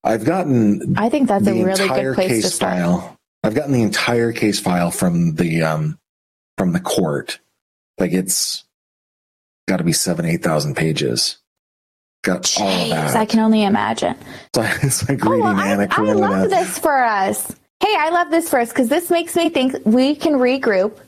I've 0.04 0.24
gotten 0.24 0.94
i 0.98 1.08
think 1.08 1.28
that's 1.28 1.46
a 1.46 1.52
really 1.52 1.88
good 1.88 2.14
place 2.14 2.28
case 2.28 2.44
to 2.44 2.50
start 2.50 2.72
file. 2.72 3.16
I've 3.44 3.54
gotten 3.54 3.72
the 3.72 3.82
entire 3.82 4.32
case 4.32 4.58
file 4.58 4.90
from 4.90 5.36
the 5.36 5.62
um 5.62 5.98
from 6.58 6.72
the 6.72 6.80
court. 6.80 7.38
Like 7.98 8.12
it's 8.12 8.64
got 9.68 9.78
to 9.78 9.84
be 9.84 9.92
seven 9.92 10.24
eight 10.24 10.42
thousand 10.42 10.76
pages. 10.76 11.38
Got 12.24 12.56
all 12.60 12.68
of 12.68 12.88
that. 12.90 13.16
i 13.16 13.24
can 13.26 13.40
only 13.40 13.64
imagine 13.64 14.14
it's 14.56 15.08
like 15.08 15.26
Oh, 15.26 15.30
reading 15.30 15.44
well, 15.44 15.56
I, 15.56 15.68
Anna 15.70 15.82
I 15.84 15.86
Karenina. 15.88 16.20
love 16.20 16.50
this 16.50 16.78
for 16.78 17.02
us. 17.02 17.50
Hey, 17.80 17.94
I 17.98 18.10
love 18.10 18.30
this 18.30 18.48
for 18.48 18.60
us 18.60 18.68
because 18.68 18.88
this 18.88 19.10
makes 19.10 19.34
me 19.34 19.48
think 19.48 19.74
we 19.84 20.14
can 20.14 20.34
regroup, 20.34 20.98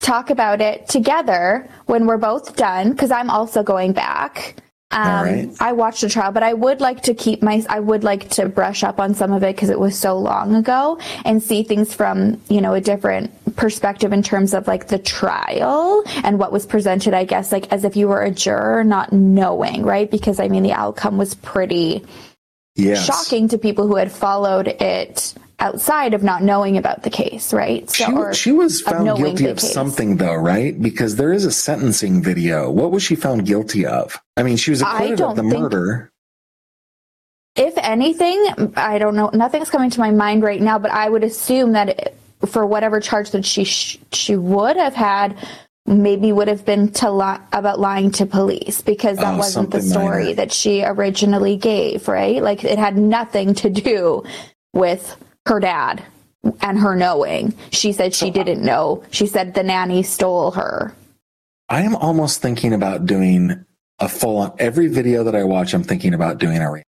talk 0.00 0.30
about 0.30 0.62
it 0.62 0.88
together 0.88 1.68
when 1.84 2.06
we're 2.06 2.16
both 2.16 2.56
done. 2.56 2.92
Because 2.92 3.10
I'm 3.10 3.28
also 3.28 3.62
going 3.62 3.92
back. 3.92 4.56
Um, 4.94 5.24
right. 5.24 5.50
I 5.60 5.72
watched 5.72 6.02
the 6.02 6.08
trial, 6.08 6.30
but 6.32 6.42
I 6.42 6.54
would 6.54 6.80
like 6.80 7.02
to 7.02 7.14
keep 7.14 7.42
my, 7.42 7.64
I 7.68 7.80
would 7.80 8.04
like 8.04 8.30
to 8.30 8.48
brush 8.48 8.84
up 8.84 9.00
on 9.00 9.14
some 9.14 9.32
of 9.32 9.42
it 9.42 9.56
because 9.56 9.68
it 9.70 9.78
was 9.80 9.98
so 9.98 10.16
long 10.16 10.54
ago 10.54 10.98
and 11.24 11.42
see 11.42 11.64
things 11.64 11.92
from, 11.92 12.40
you 12.48 12.60
know, 12.60 12.74
a 12.74 12.80
different 12.80 13.32
perspective 13.56 14.12
in 14.12 14.22
terms 14.22 14.54
of 14.54 14.66
like 14.68 14.88
the 14.88 14.98
trial 14.98 16.02
and 16.22 16.38
what 16.38 16.52
was 16.52 16.64
presented, 16.66 17.12
I 17.14 17.24
guess, 17.24 17.50
like 17.52 17.72
as 17.72 17.84
if 17.84 17.96
you 17.96 18.08
were 18.08 18.22
a 18.22 18.30
juror, 18.30 18.84
not 18.84 19.12
knowing, 19.12 19.82
right? 19.82 20.10
Because 20.10 20.38
I 20.38 20.48
mean, 20.48 20.62
the 20.62 20.72
outcome 20.72 21.16
was 21.18 21.34
pretty 21.34 22.04
Yes. 22.76 23.04
shocking 23.04 23.46
to 23.48 23.58
people 23.58 23.86
who 23.86 23.94
had 23.94 24.10
followed 24.10 24.66
it 24.66 25.34
outside 25.64 26.12
of 26.14 26.22
not 26.22 26.42
knowing 26.42 26.76
about 26.76 27.02
the 27.02 27.10
case, 27.10 27.52
right? 27.54 27.90
She, 27.90 28.04
or 28.04 28.34
she 28.34 28.52
was 28.52 28.82
of 28.82 28.92
found 28.92 29.04
knowing 29.06 29.24
guilty 29.24 29.46
of 29.46 29.56
case. 29.58 29.72
something 29.72 30.18
though, 30.18 30.34
right? 30.34 30.80
Because 30.80 31.16
there 31.16 31.32
is 31.32 31.44
a 31.46 31.50
sentencing 31.50 32.22
video. 32.22 32.70
What 32.70 32.90
was 32.92 33.02
she 33.02 33.16
found 33.16 33.46
guilty 33.46 33.86
of? 33.86 34.20
I 34.36 34.42
mean, 34.42 34.56
she 34.58 34.70
was 34.70 34.82
acquitted 34.82 35.20
of 35.22 35.36
the 35.36 35.42
think- 35.42 35.58
murder. 35.58 36.10
If 37.56 37.74
anything, 37.78 38.72
I 38.76 38.98
don't 38.98 39.14
know. 39.14 39.30
Nothing's 39.32 39.70
coming 39.70 39.88
to 39.90 40.00
my 40.00 40.10
mind 40.10 40.42
right 40.42 40.60
now, 40.60 40.78
but 40.78 40.90
I 40.90 41.08
would 41.08 41.22
assume 41.22 41.72
that 41.72 41.88
it, 41.88 42.16
for 42.46 42.66
whatever 42.66 42.98
charge 43.00 43.30
that 43.30 43.46
she 43.46 43.62
sh- 43.64 43.98
she 44.12 44.36
would 44.36 44.76
have 44.76 44.94
had, 44.94 45.36
maybe 45.86 46.32
would 46.32 46.48
have 46.48 46.64
been 46.64 46.90
to 46.94 47.10
li- 47.12 47.38
about 47.52 47.78
lying 47.78 48.10
to 48.10 48.26
police 48.26 48.82
because 48.82 49.18
that 49.18 49.34
Oh, 49.34 49.38
wasn't 49.38 49.70
the 49.70 49.82
story 49.82 50.24
minor. 50.24 50.34
that 50.34 50.52
she 50.52 50.82
originally 50.82 51.56
gave, 51.56 52.08
right? 52.08 52.42
Like 52.42 52.64
it 52.64 52.76
had 52.78 52.98
nothing 52.98 53.54
to 53.54 53.70
do 53.70 54.24
with 54.72 55.16
her 55.46 55.60
dad 55.60 56.02
and 56.60 56.78
her 56.78 56.94
knowing. 56.94 57.54
She 57.70 57.92
said 57.92 58.14
she 58.14 58.28
uh, 58.30 58.32
didn't 58.32 58.62
know. 58.62 59.02
She 59.10 59.26
said 59.26 59.54
the 59.54 59.62
nanny 59.62 60.02
stole 60.02 60.52
her. 60.52 60.94
I 61.68 61.82
am 61.82 61.96
almost 61.96 62.42
thinking 62.42 62.72
about 62.72 63.06
doing 63.06 63.64
a 63.98 64.08
full 64.08 64.38
on 64.38 64.54
every 64.58 64.88
video 64.88 65.24
that 65.24 65.34
I 65.34 65.44
watch. 65.44 65.72
I'm 65.74 65.82
thinking 65.84 66.12
about 66.14 66.38
doing 66.38 66.58
a 66.58 66.70
re- 66.70 66.82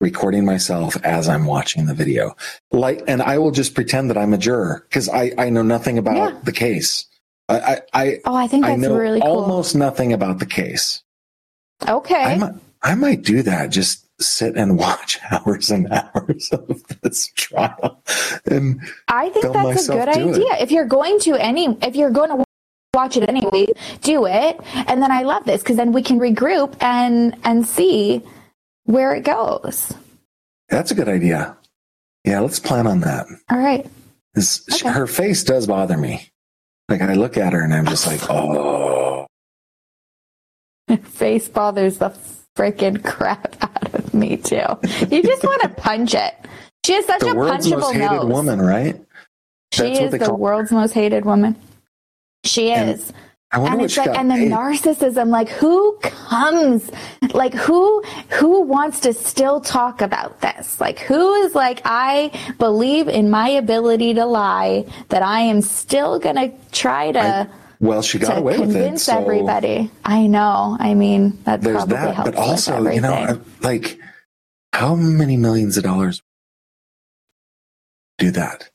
recording 0.00 0.44
myself 0.44 0.96
as 1.04 1.28
I'm 1.28 1.44
watching 1.46 1.86
the 1.86 1.94
video. 1.94 2.36
Like, 2.70 3.02
and 3.08 3.20
I 3.22 3.38
will 3.38 3.50
just 3.50 3.74
pretend 3.74 4.10
that 4.10 4.18
I'm 4.18 4.32
a 4.32 4.38
juror 4.38 4.86
because 4.88 5.08
I, 5.08 5.32
I 5.36 5.50
know 5.50 5.62
nothing 5.62 5.98
about 5.98 6.16
Yeah. 6.34 6.38
the 6.44 6.52
case. 6.52 7.06
I, 7.48 7.58
I, 7.58 7.80
I, 7.94 8.18
Oh, 8.26 8.34
I 8.36 8.46
think 8.46 8.64
I 8.64 8.70
that's 8.70 8.82
know 8.82 8.94
really 8.96 9.20
cool. 9.20 9.30
almost 9.30 9.74
nothing 9.74 10.12
about 10.12 10.38
the 10.38 10.46
case. 10.46 11.02
okay. 11.88 12.22
I 12.22 12.36
might, 12.36 12.54
I 12.82 12.94
might 12.94 13.22
do 13.22 13.42
that. 13.42 13.70
Just 13.70 14.04
sit 14.20 14.56
and 14.56 14.78
watch 14.78 15.18
hours 15.30 15.70
and 15.70 15.88
hours 15.90 16.50
of 16.52 16.82
this 17.02 17.28
trial. 17.34 18.02
And 18.46 18.80
I 19.08 19.28
think 19.30 19.52
that's 19.52 19.88
a 19.88 19.92
good 19.92 20.12
do 20.12 20.28
it. 20.30 20.34
idea. 20.34 20.56
If 20.60 20.70
you're 20.70 20.86
going 20.86 21.18
to 21.20 21.34
any, 21.36 21.76
if 21.82 21.96
you're 21.96 22.10
going 22.10 22.30
to 22.30 22.44
watch 22.94 23.16
it 23.16 23.28
anyway, 23.28 23.66
do 24.02 24.26
it. 24.26 24.58
And 24.74 25.02
then 25.02 25.10
I 25.12 25.22
love 25.22 25.44
this 25.44 25.62
because 25.62 25.76
then 25.76 25.92
we 25.92 26.02
can 26.02 26.18
regroup 26.18 26.74
and 26.80 27.36
and 27.44 27.66
see 27.66 28.22
where 28.84 29.14
it 29.14 29.24
goes. 29.24 29.92
that's 30.68 30.90
a 30.90 30.94
good 30.94 31.08
idea. 31.08 31.56
Yeah, 32.24 32.40
let's 32.40 32.58
plan 32.58 32.86
on 32.86 33.00
that. 33.00 33.26
All 33.50 33.58
right. 33.58 33.86
Okay. 34.36 34.88
Her 34.88 35.06
face 35.06 35.42
does 35.44 35.66
bother 35.66 35.96
me. 35.96 36.28
Like 36.88 37.02
I 37.02 37.14
look 37.14 37.36
at 37.36 37.52
her 37.52 37.62
and 37.62 37.74
I'm 37.74 37.86
just 37.86 38.06
like, 38.06 38.20
oh, 38.30 39.26
Face 41.02 41.48
bothers 41.48 41.98
the 41.98 42.16
freaking 42.56 43.04
crap 43.04 43.54
out 43.60 43.67
of 43.67 43.67
me 44.14 44.36
too. 44.36 44.64
You 45.10 45.22
just 45.22 45.44
want 45.44 45.62
to 45.62 45.68
punch 45.70 46.14
it. 46.14 46.34
She 46.84 46.94
has 46.94 47.06
such 47.06 47.20
the 47.20 47.28
a 47.28 47.34
world's 47.34 47.66
most 47.66 47.90
punchable 47.90 47.92
hated 47.92 48.22
nose. 48.22 48.24
woman, 48.24 48.60
right? 48.60 49.00
She 49.72 49.94
That's 49.94 50.00
is 50.00 50.18
the 50.18 50.34
world's 50.34 50.72
most 50.72 50.92
hated 50.92 51.24
woman. 51.24 51.56
She 52.44 52.70
And 52.72 52.90
is. 52.90 53.12
I 53.52 53.58
wonder 53.58 53.72
and 53.72 53.80
what 53.80 53.86
it's 53.86 53.96
like 53.96 54.14
and 54.14 54.30
the 54.30 54.36
paid. 54.36 54.52
narcissism 54.52 55.28
like 55.28 55.48
who 55.48 55.96
comes 56.02 56.90
like 57.32 57.54
who 57.54 58.02
who 58.30 58.60
wants 58.62 59.00
to 59.00 59.14
still 59.14 59.60
talk 59.60 60.02
about 60.02 60.40
this 60.42 60.80
like 60.80 60.98
who 60.98 61.32
is 61.44 61.54
like 61.54 61.80
i 61.86 62.30
believe 62.58 63.08
in 63.08 63.30
my 63.30 63.48
ability 63.48 64.12
to 64.14 64.26
lie 64.26 64.84
that 65.08 65.22
i 65.22 65.40
am 65.40 65.62
still 65.62 66.18
gonna 66.18 66.52
try 66.72 67.10
to 67.10 67.48
well, 67.80 68.02
she 68.02 68.18
got 68.18 68.38
away 68.38 68.58
with 68.58 68.70
it. 68.70 68.72
convince 68.74 69.04
So 69.04 69.18
everybody 69.18 69.90
i 70.04 70.26
know 70.26 70.76
i 70.80 70.94
mean 70.94 71.38
that 71.44 71.60
there's 71.62 71.76
probably 71.76 71.96
that. 71.96 72.14
helps 72.14 72.30
But 72.30 72.36
also, 72.38 72.90
you 72.90 73.00
know, 73.00 73.40
like 73.60 73.98
how 74.72 74.94
many 74.94 75.36
millions 75.36 75.76
of 75.76 75.84
dollars 75.84 76.22
do 78.18 78.30
that? 78.32 78.70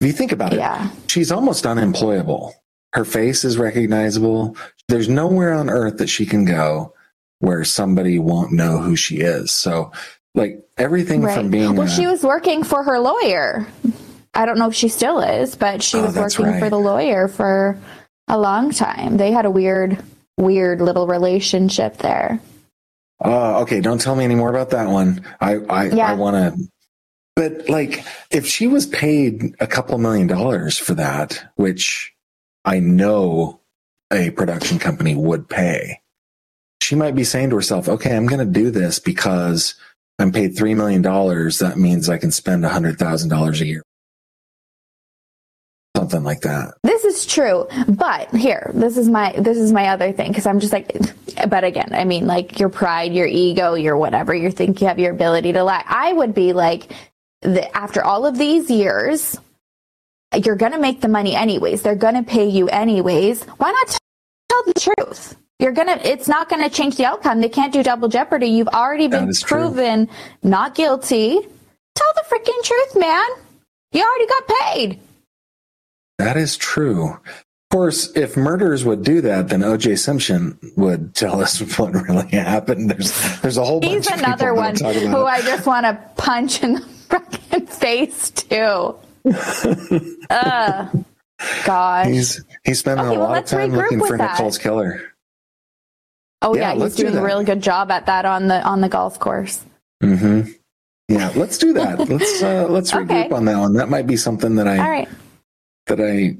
If 0.00 0.06
you 0.06 0.12
think 0.12 0.32
about 0.32 0.52
it, 0.52 0.58
yeah 0.58 0.90
she's 1.06 1.32
almost 1.32 1.66
unemployable. 1.66 2.54
Her 2.94 3.04
face 3.04 3.44
is 3.44 3.58
recognizable. 3.58 4.56
There's 4.88 5.08
nowhere 5.08 5.52
on 5.52 5.68
earth 5.68 5.98
that 5.98 6.08
she 6.08 6.24
can 6.24 6.44
go 6.44 6.94
where 7.40 7.62
somebody 7.64 8.18
won't 8.18 8.50
know 8.52 8.78
who 8.78 8.96
she 8.96 9.18
is. 9.18 9.52
So, 9.52 9.92
like 10.34 10.66
everything 10.78 11.22
right 11.22 11.36
from 11.36 11.50
being 11.50 11.74
well 11.76 11.86
a- 11.86 11.90
she 11.90 12.06
was 12.06 12.22
working 12.22 12.62
for 12.62 12.82
her 12.84 12.98
lawyer 13.00 13.66
i 14.34 14.46
don't 14.46 14.56
know 14.58 14.68
if 14.68 14.74
she 14.74 14.86
still 14.88 15.18
is 15.18 15.56
but 15.56 15.82
she 15.82 15.96
Oh, 15.98 16.02
was 16.04 16.16
working 16.16 16.44
right. 16.46 16.60
for 16.60 16.70
the 16.70 16.78
lawyer 16.78 17.26
for 17.26 17.76
a 18.28 18.38
long 18.38 18.70
time 18.70 19.16
they 19.16 19.32
had 19.32 19.44
a 19.44 19.50
weird 19.50 20.02
weird 20.36 20.80
little 20.80 21.06
relationship 21.06 21.98
there 21.98 22.40
Oh, 23.20 23.62
okay. 23.62 23.80
Don't 23.80 24.00
tell 24.00 24.14
me 24.14 24.24
any 24.24 24.34
more 24.34 24.50
about 24.50 24.70
that 24.70 24.88
one. 24.88 25.24
I, 25.40 25.56
I, 25.56 25.84
Yeah. 25.86 26.10
I 26.10 26.14
want 26.14 26.36
to. 26.36 26.68
But 27.34 27.68
like, 27.68 28.04
if 28.30 28.46
she 28.46 28.66
was 28.66 28.86
paid 28.86 29.54
a 29.60 29.66
couple 29.66 29.96
million 29.98 30.26
dollars 30.26 30.76
for 30.76 30.94
that, 30.94 31.44
which 31.56 32.12
I 32.64 32.80
know 32.80 33.60
a 34.12 34.30
production 34.30 34.78
company 34.78 35.14
would 35.14 35.48
pay, 35.48 36.00
she 36.82 36.96
might 36.96 37.14
be 37.14 37.24
saying 37.24 37.50
to 37.50 37.56
herself, 37.56 37.88
"Okay, 37.88 38.16
I'm 38.16 38.26
going 38.26 38.44
to 38.44 38.60
do 38.60 38.70
this 38.70 38.98
because 38.98 39.74
I'm 40.18 40.32
paid 40.32 40.56
three 40.56 40.74
million 40.74 41.02
dollars. 41.02 41.58
That 41.58 41.76
means 41.76 42.08
I 42.08 42.18
can 42.18 42.32
spend 42.32 42.64
a 42.64 42.70
hundred 42.70 42.98
thousand 42.98 43.28
dollars 43.28 43.60
a 43.60 43.66
year." 43.66 43.82
Something 46.08 46.24
like 46.24 46.40
that. 46.40 46.72
This 46.84 47.04
is 47.04 47.26
true, 47.26 47.68
but 47.86 48.34
here, 48.34 48.70
this 48.72 48.96
is 48.96 49.10
my 49.10 49.32
this 49.32 49.58
is 49.58 49.74
my 49.74 49.88
other 49.88 50.10
thing 50.10 50.28
because 50.28 50.46
I'm 50.46 50.58
just 50.58 50.72
like, 50.72 50.96
but 51.50 51.64
again, 51.64 51.90
I 51.92 52.04
mean, 52.04 52.26
like 52.26 52.58
your 52.58 52.70
pride, 52.70 53.12
your 53.12 53.26
ego, 53.26 53.74
your 53.74 53.94
whatever, 53.98 54.34
you 54.34 54.50
think 54.50 54.80
you 54.80 54.86
have 54.86 54.98
your 54.98 55.12
ability 55.12 55.52
to 55.52 55.62
lie. 55.62 55.84
I 55.86 56.14
would 56.14 56.32
be 56.32 56.54
like, 56.54 56.92
the, 57.42 57.76
after 57.76 58.02
all 58.02 58.24
of 58.24 58.38
these 58.38 58.70
years, 58.70 59.36
you're 60.42 60.56
gonna 60.56 60.78
make 60.78 61.02
the 61.02 61.08
money 61.08 61.36
anyways. 61.36 61.82
They're 61.82 61.94
gonna 61.94 62.22
pay 62.22 62.48
you 62.48 62.70
anyways. 62.70 63.44
Why 63.44 63.70
not 63.70 63.98
tell 64.48 64.62
the 64.64 64.80
truth? 64.80 65.36
You're 65.58 65.72
gonna. 65.72 66.00
It's 66.02 66.26
not 66.26 66.48
gonna 66.48 66.70
change 66.70 66.96
the 66.96 67.04
outcome. 67.04 67.42
They 67.42 67.50
can't 67.50 67.72
do 67.72 67.82
double 67.82 68.08
jeopardy. 68.08 68.46
You've 68.46 68.68
already 68.68 69.08
been 69.08 69.28
is 69.28 69.42
true. 69.42 69.58
proven 69.58 70.08
not 70.42 70.74
guilty. 70.74 71.38
Tell 71.94 72.12
the 72.14 72.24
freaking 72.30 72.62
truth, 72.64 72.96
man. 72.96 73.28
You 73.92 74.02
already 74.02 74.26
got 74.26 74.48
paid. 74.48 75.00
That 76.18 76.36
is 76.36 76.56
true. 76.56 77.10
Of 77.14 77.20
course, 77.76 78.10
if 78.16 78.36
murderers 78.36 78.84
would 78.84 79.04
do 79.04 79.20
that, 79.20 79.48
then 79.48 79.62
O.J. 79.62 79.96
Simpson 79.96 80.58
would 80.76 81.14
tell 81.14 81.40
us 81.40 81.60
what 81.78 81.92
really 81.92 82.26
happened. 82.28 82.90
There's 82.90 83.40
there's 83.40 83.56
a 83.58 83.64
whole 83.64 83.80
bunch 83.80 83.92
He's 83.92 84.06
of 84.06 84.14
people 84.14 84.24
another 84.26 84.54
one 84.54 84.74
who 84.76 84.86
it. 84.88 85.14
I 85.14 85.40
just 85.42 85.66
want 85.66 85.84
to 85.84 85.94
punch 86.16 86.62
in 86.62 86.74
the 86.74 86.80
fucking 87.08 87.66
face 87.66 88.30
too. 88.30 88.94
Ugh. 90.30 91.04
Gosh. 91.64 92.06
He's 92.08 92.44
he's 92.64 92.78
spending 92.80 93.06
Okay, 93.06 93.14
a 93.16 93.18
well, 93.18 93.28
lot 93.28 93.38
of 93.42 93.44
time 93.48 93.72
looking 93.72 94.00
for 94.00 94.16
that. 94.18 94.32
Nicole's 94.32 94.58
killer. 94.58 95.02
oh 96.42 96.54
yeah, 96.54 96.60
yeah, 96.60 96.72
he's 96.72 96.82
let's 96.82 96.94
do 96.96 97.02
doing 97.04 97.16
a 97.16 97.22
really 97.22 97.44
good 97.44 97.62
job 97.62 97.90
at 97.90 98.06
that 98.06 98.24
on 98.24 98.48
the 98.48 98.60
on 98.62 98.80
the 98.80 98.88
golf 98.88 99.20
course. 99.20 99.64
Mm-hmm. 100.02 100.50
Yeah, 101.08 101.32
let's 101.36 101.58
do 101.58 101.72
that. 101.74 101.98
let's 102.08 102.42
uh, 102.42 102.66
let's 102.68 102.92
Okay. 102.94 103.28
regroup 103.28 103.32
on 103.32 103.44
that 103.44 103.58
one. 103.58 103.74
That 103.74 103.88
might 103.88 104.06
be 104.06 104.16
something 104.16 104.56
that 104.56 104.66
I 104.66 104.78
All 104.78 104.90
right. 104.90 105.08
That 105.88 106.00
I. 106.00 106.36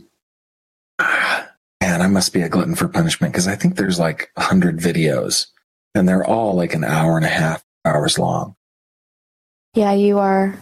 Ah, 0.98 1.48
Man, 1.80 2.02
I 2.02 2.06
must 2.08 2.32
be 2.32 2.42
a 2.42 2.48
glutton 2.48 2.74
for 2.74 2.88
punishment 2.88 3.32
because 3.32 3.46
I 3.46 3.54
think 3.54 3.76
there's 3.76 3.98
like 3.98 4.30
a 4.36 4.42
hundred 4.42 4.78
videos, 4.78 5.46
and 5.94 6.08
they're 6.08 6.24
all 6.24 6.54
like 6.54 6.74
an 6.74 6.84
hour 6.84 7.16
and 7.16 7.24
a 7.24 7.28
half 7.30 7.64
hours 7.84 8.18
long. 8.18 8.56
Yeah, 9.74 9.92
you 9.92 10.18
are. 10.18 10.58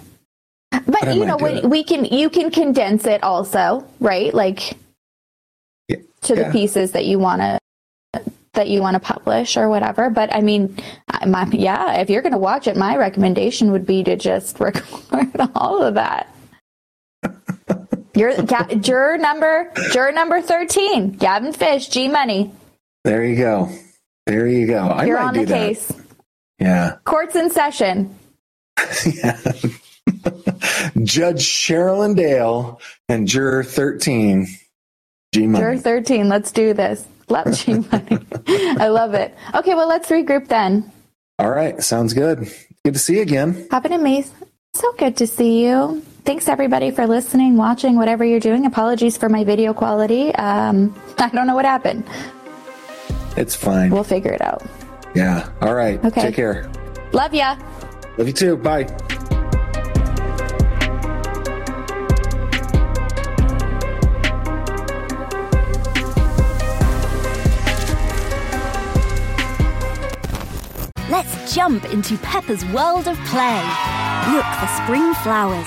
But 0.70 1.08
I 1.08 1.12
you 1.12 1.24
know, 1.24 1.38
it. 1.38 1.64
we 1.64 1.84
can 1.84 2.04
you 2.04 2.28
can 2.28 2.50
condense 2.50 3.06
it 3.06 3.22
also, 3.22 3.86
right? 3.98 4.32
Like 4.34 4.76
Yeah. 5.88 5.96
to 6.22 6.34
the 6.34 6.40
Yeah. 6.42 6.52
pieces 6.52 6.92
that 6.92 7.06
you 7.06 7.18
want 7.18 7.40
to 7.40 7.58
that 8.52 8.68
you 8.68 8.80
want 8.80 8.94
to 8.94 9.00
publish 9.00 9.56
or 9.56 9.68
whatever. 9.68 10.10
But 10.10 10.34
I 10.34 10.40
mean, 10.40 10.76
my, 11.26 11.46
yeah, 11.52 12.00
if 12.00 12.08
you're 12.10 12.22
going 12.22 12.32
to 12.32 12.38
watch 12.38 12.66
it, 12.66 12.76
my 12.76 12.96
recommendation 12.96 13.70
would 13.72 13.86
be 13.86 14.02
to 14.04 14.16
just 14.16 14.58
record 14.60 15.30
all 15.54 15.82
of 15.82 15.94
that. 15.94 16.28
You're 18.16 18.34
Ga- 18.42 18.74
juror 18.80 19.18
number 19.18 19.70
juror 19.92 20.10
number 20.10 20.40
thirteen, 20.40 21.12
Gavin 21.12 21.52
Fish, 21.52 21.88
G 21.88 22.08
Money. 22.08 22.50
There 23.04 23.24
you 23.24 23.36
go. 23.36 23.70
There 24.26 24.48
you 24.48 24.66
go. 24.66 24.78
I 24.88 25.04
You're 25.04 25.18
on 25.18 25.34
the 25.34 25.44
that. 25.44 25.54
case. 25.54 25.92
Yeah. 26.58 26.96
Court's 27.04 27.36
in 27.36 27.50
session. 27.50 28.18
yeah. 29.04 29.38
Judge 31.04 31.44
Sherrilyn 31.44 32.16
Dale 32.16 32.80
and 33.08 33.28
juror 33.28 33.62
13, 33.64 34.46
G 35.34 35.46
Money. 35.46 35.62
Juror 35.62 35.76
13. 35.78 36.28
Let's 36.28 36.50
do 36.52 36.72
this. 36.74 37.06
Love 37.28 37.52
G 37.56 37.74
Money. 37.92 38.18
I 38.48 38.88
love 38.88 39.14
it. 39.14 39.34
Okay, 39.54 39.74
well, 39.74 39.88
let's 39.88 40.08
regroup 40.08 40.48
then. 40.48 40.90
All 41.38 41.50
right, 41.50 41.82
sounds 41.82 42.14
good. 42.14 42.48
Good 42.84 42.94
to 42.94 42.98
see 43.00 43.16
you 43.16 43.22
again. 43.22 43.66
Have 43.70 43.84
an 43.84 43.92
amazing. 43.92 44.34
So 44.74 44.90
good 44.94 45.16
to 45.18 45.26
see 45.26 45.64
you. 45.66 46.02
Thanks 46.26 46.48
everybody 46.48 46.90
for 46.90 47.06
listening, 47.06 47.56
watching, 47.56 47.94
whatever 47.94 48.24
you're 48.24 48.40
doing. 48.40 48.66
Apologies 48.66 49.16
for 49.16 49.28
my 49.28 49.44
video 49.44 49.72
quality. 49.72 50.34
Um, 50.34 50.92
I 51.18 51.28
don't 51.28 51.46
know 51.46 51.54
what 51.54 51.64
happened. 51.64 52.04
It's 53.36 53.54
fine. 53.54 53.90
We'll 53.90 54.02
figure 54.04 54.32
it 54.32 54.40
out. 54.42 54.62
yeah. 55.14 55.48
All 55.60 55.74
right. 55.74 56.04
Okay. 56.04 56.22
Take 56.22 56.34
care. 56.34 56.68
Love 57.12 57.32
ya. 57.32 57.56
Love 58.18 58.26
you 58.26 58.32
too. 58.32 58.56
Bye. 58.56 58.86
Let's 71.08 71.54
jump 71.54 71.84
into 71.92 72.16
Peppa's 72.18 72.64
world 72.66 73.06
of 73.06 73.16
play. 73.26 73.62
Look 74.32 74.44
for 74.58 74.66
spring 74.82 75.14
flowers, 75.22 75.66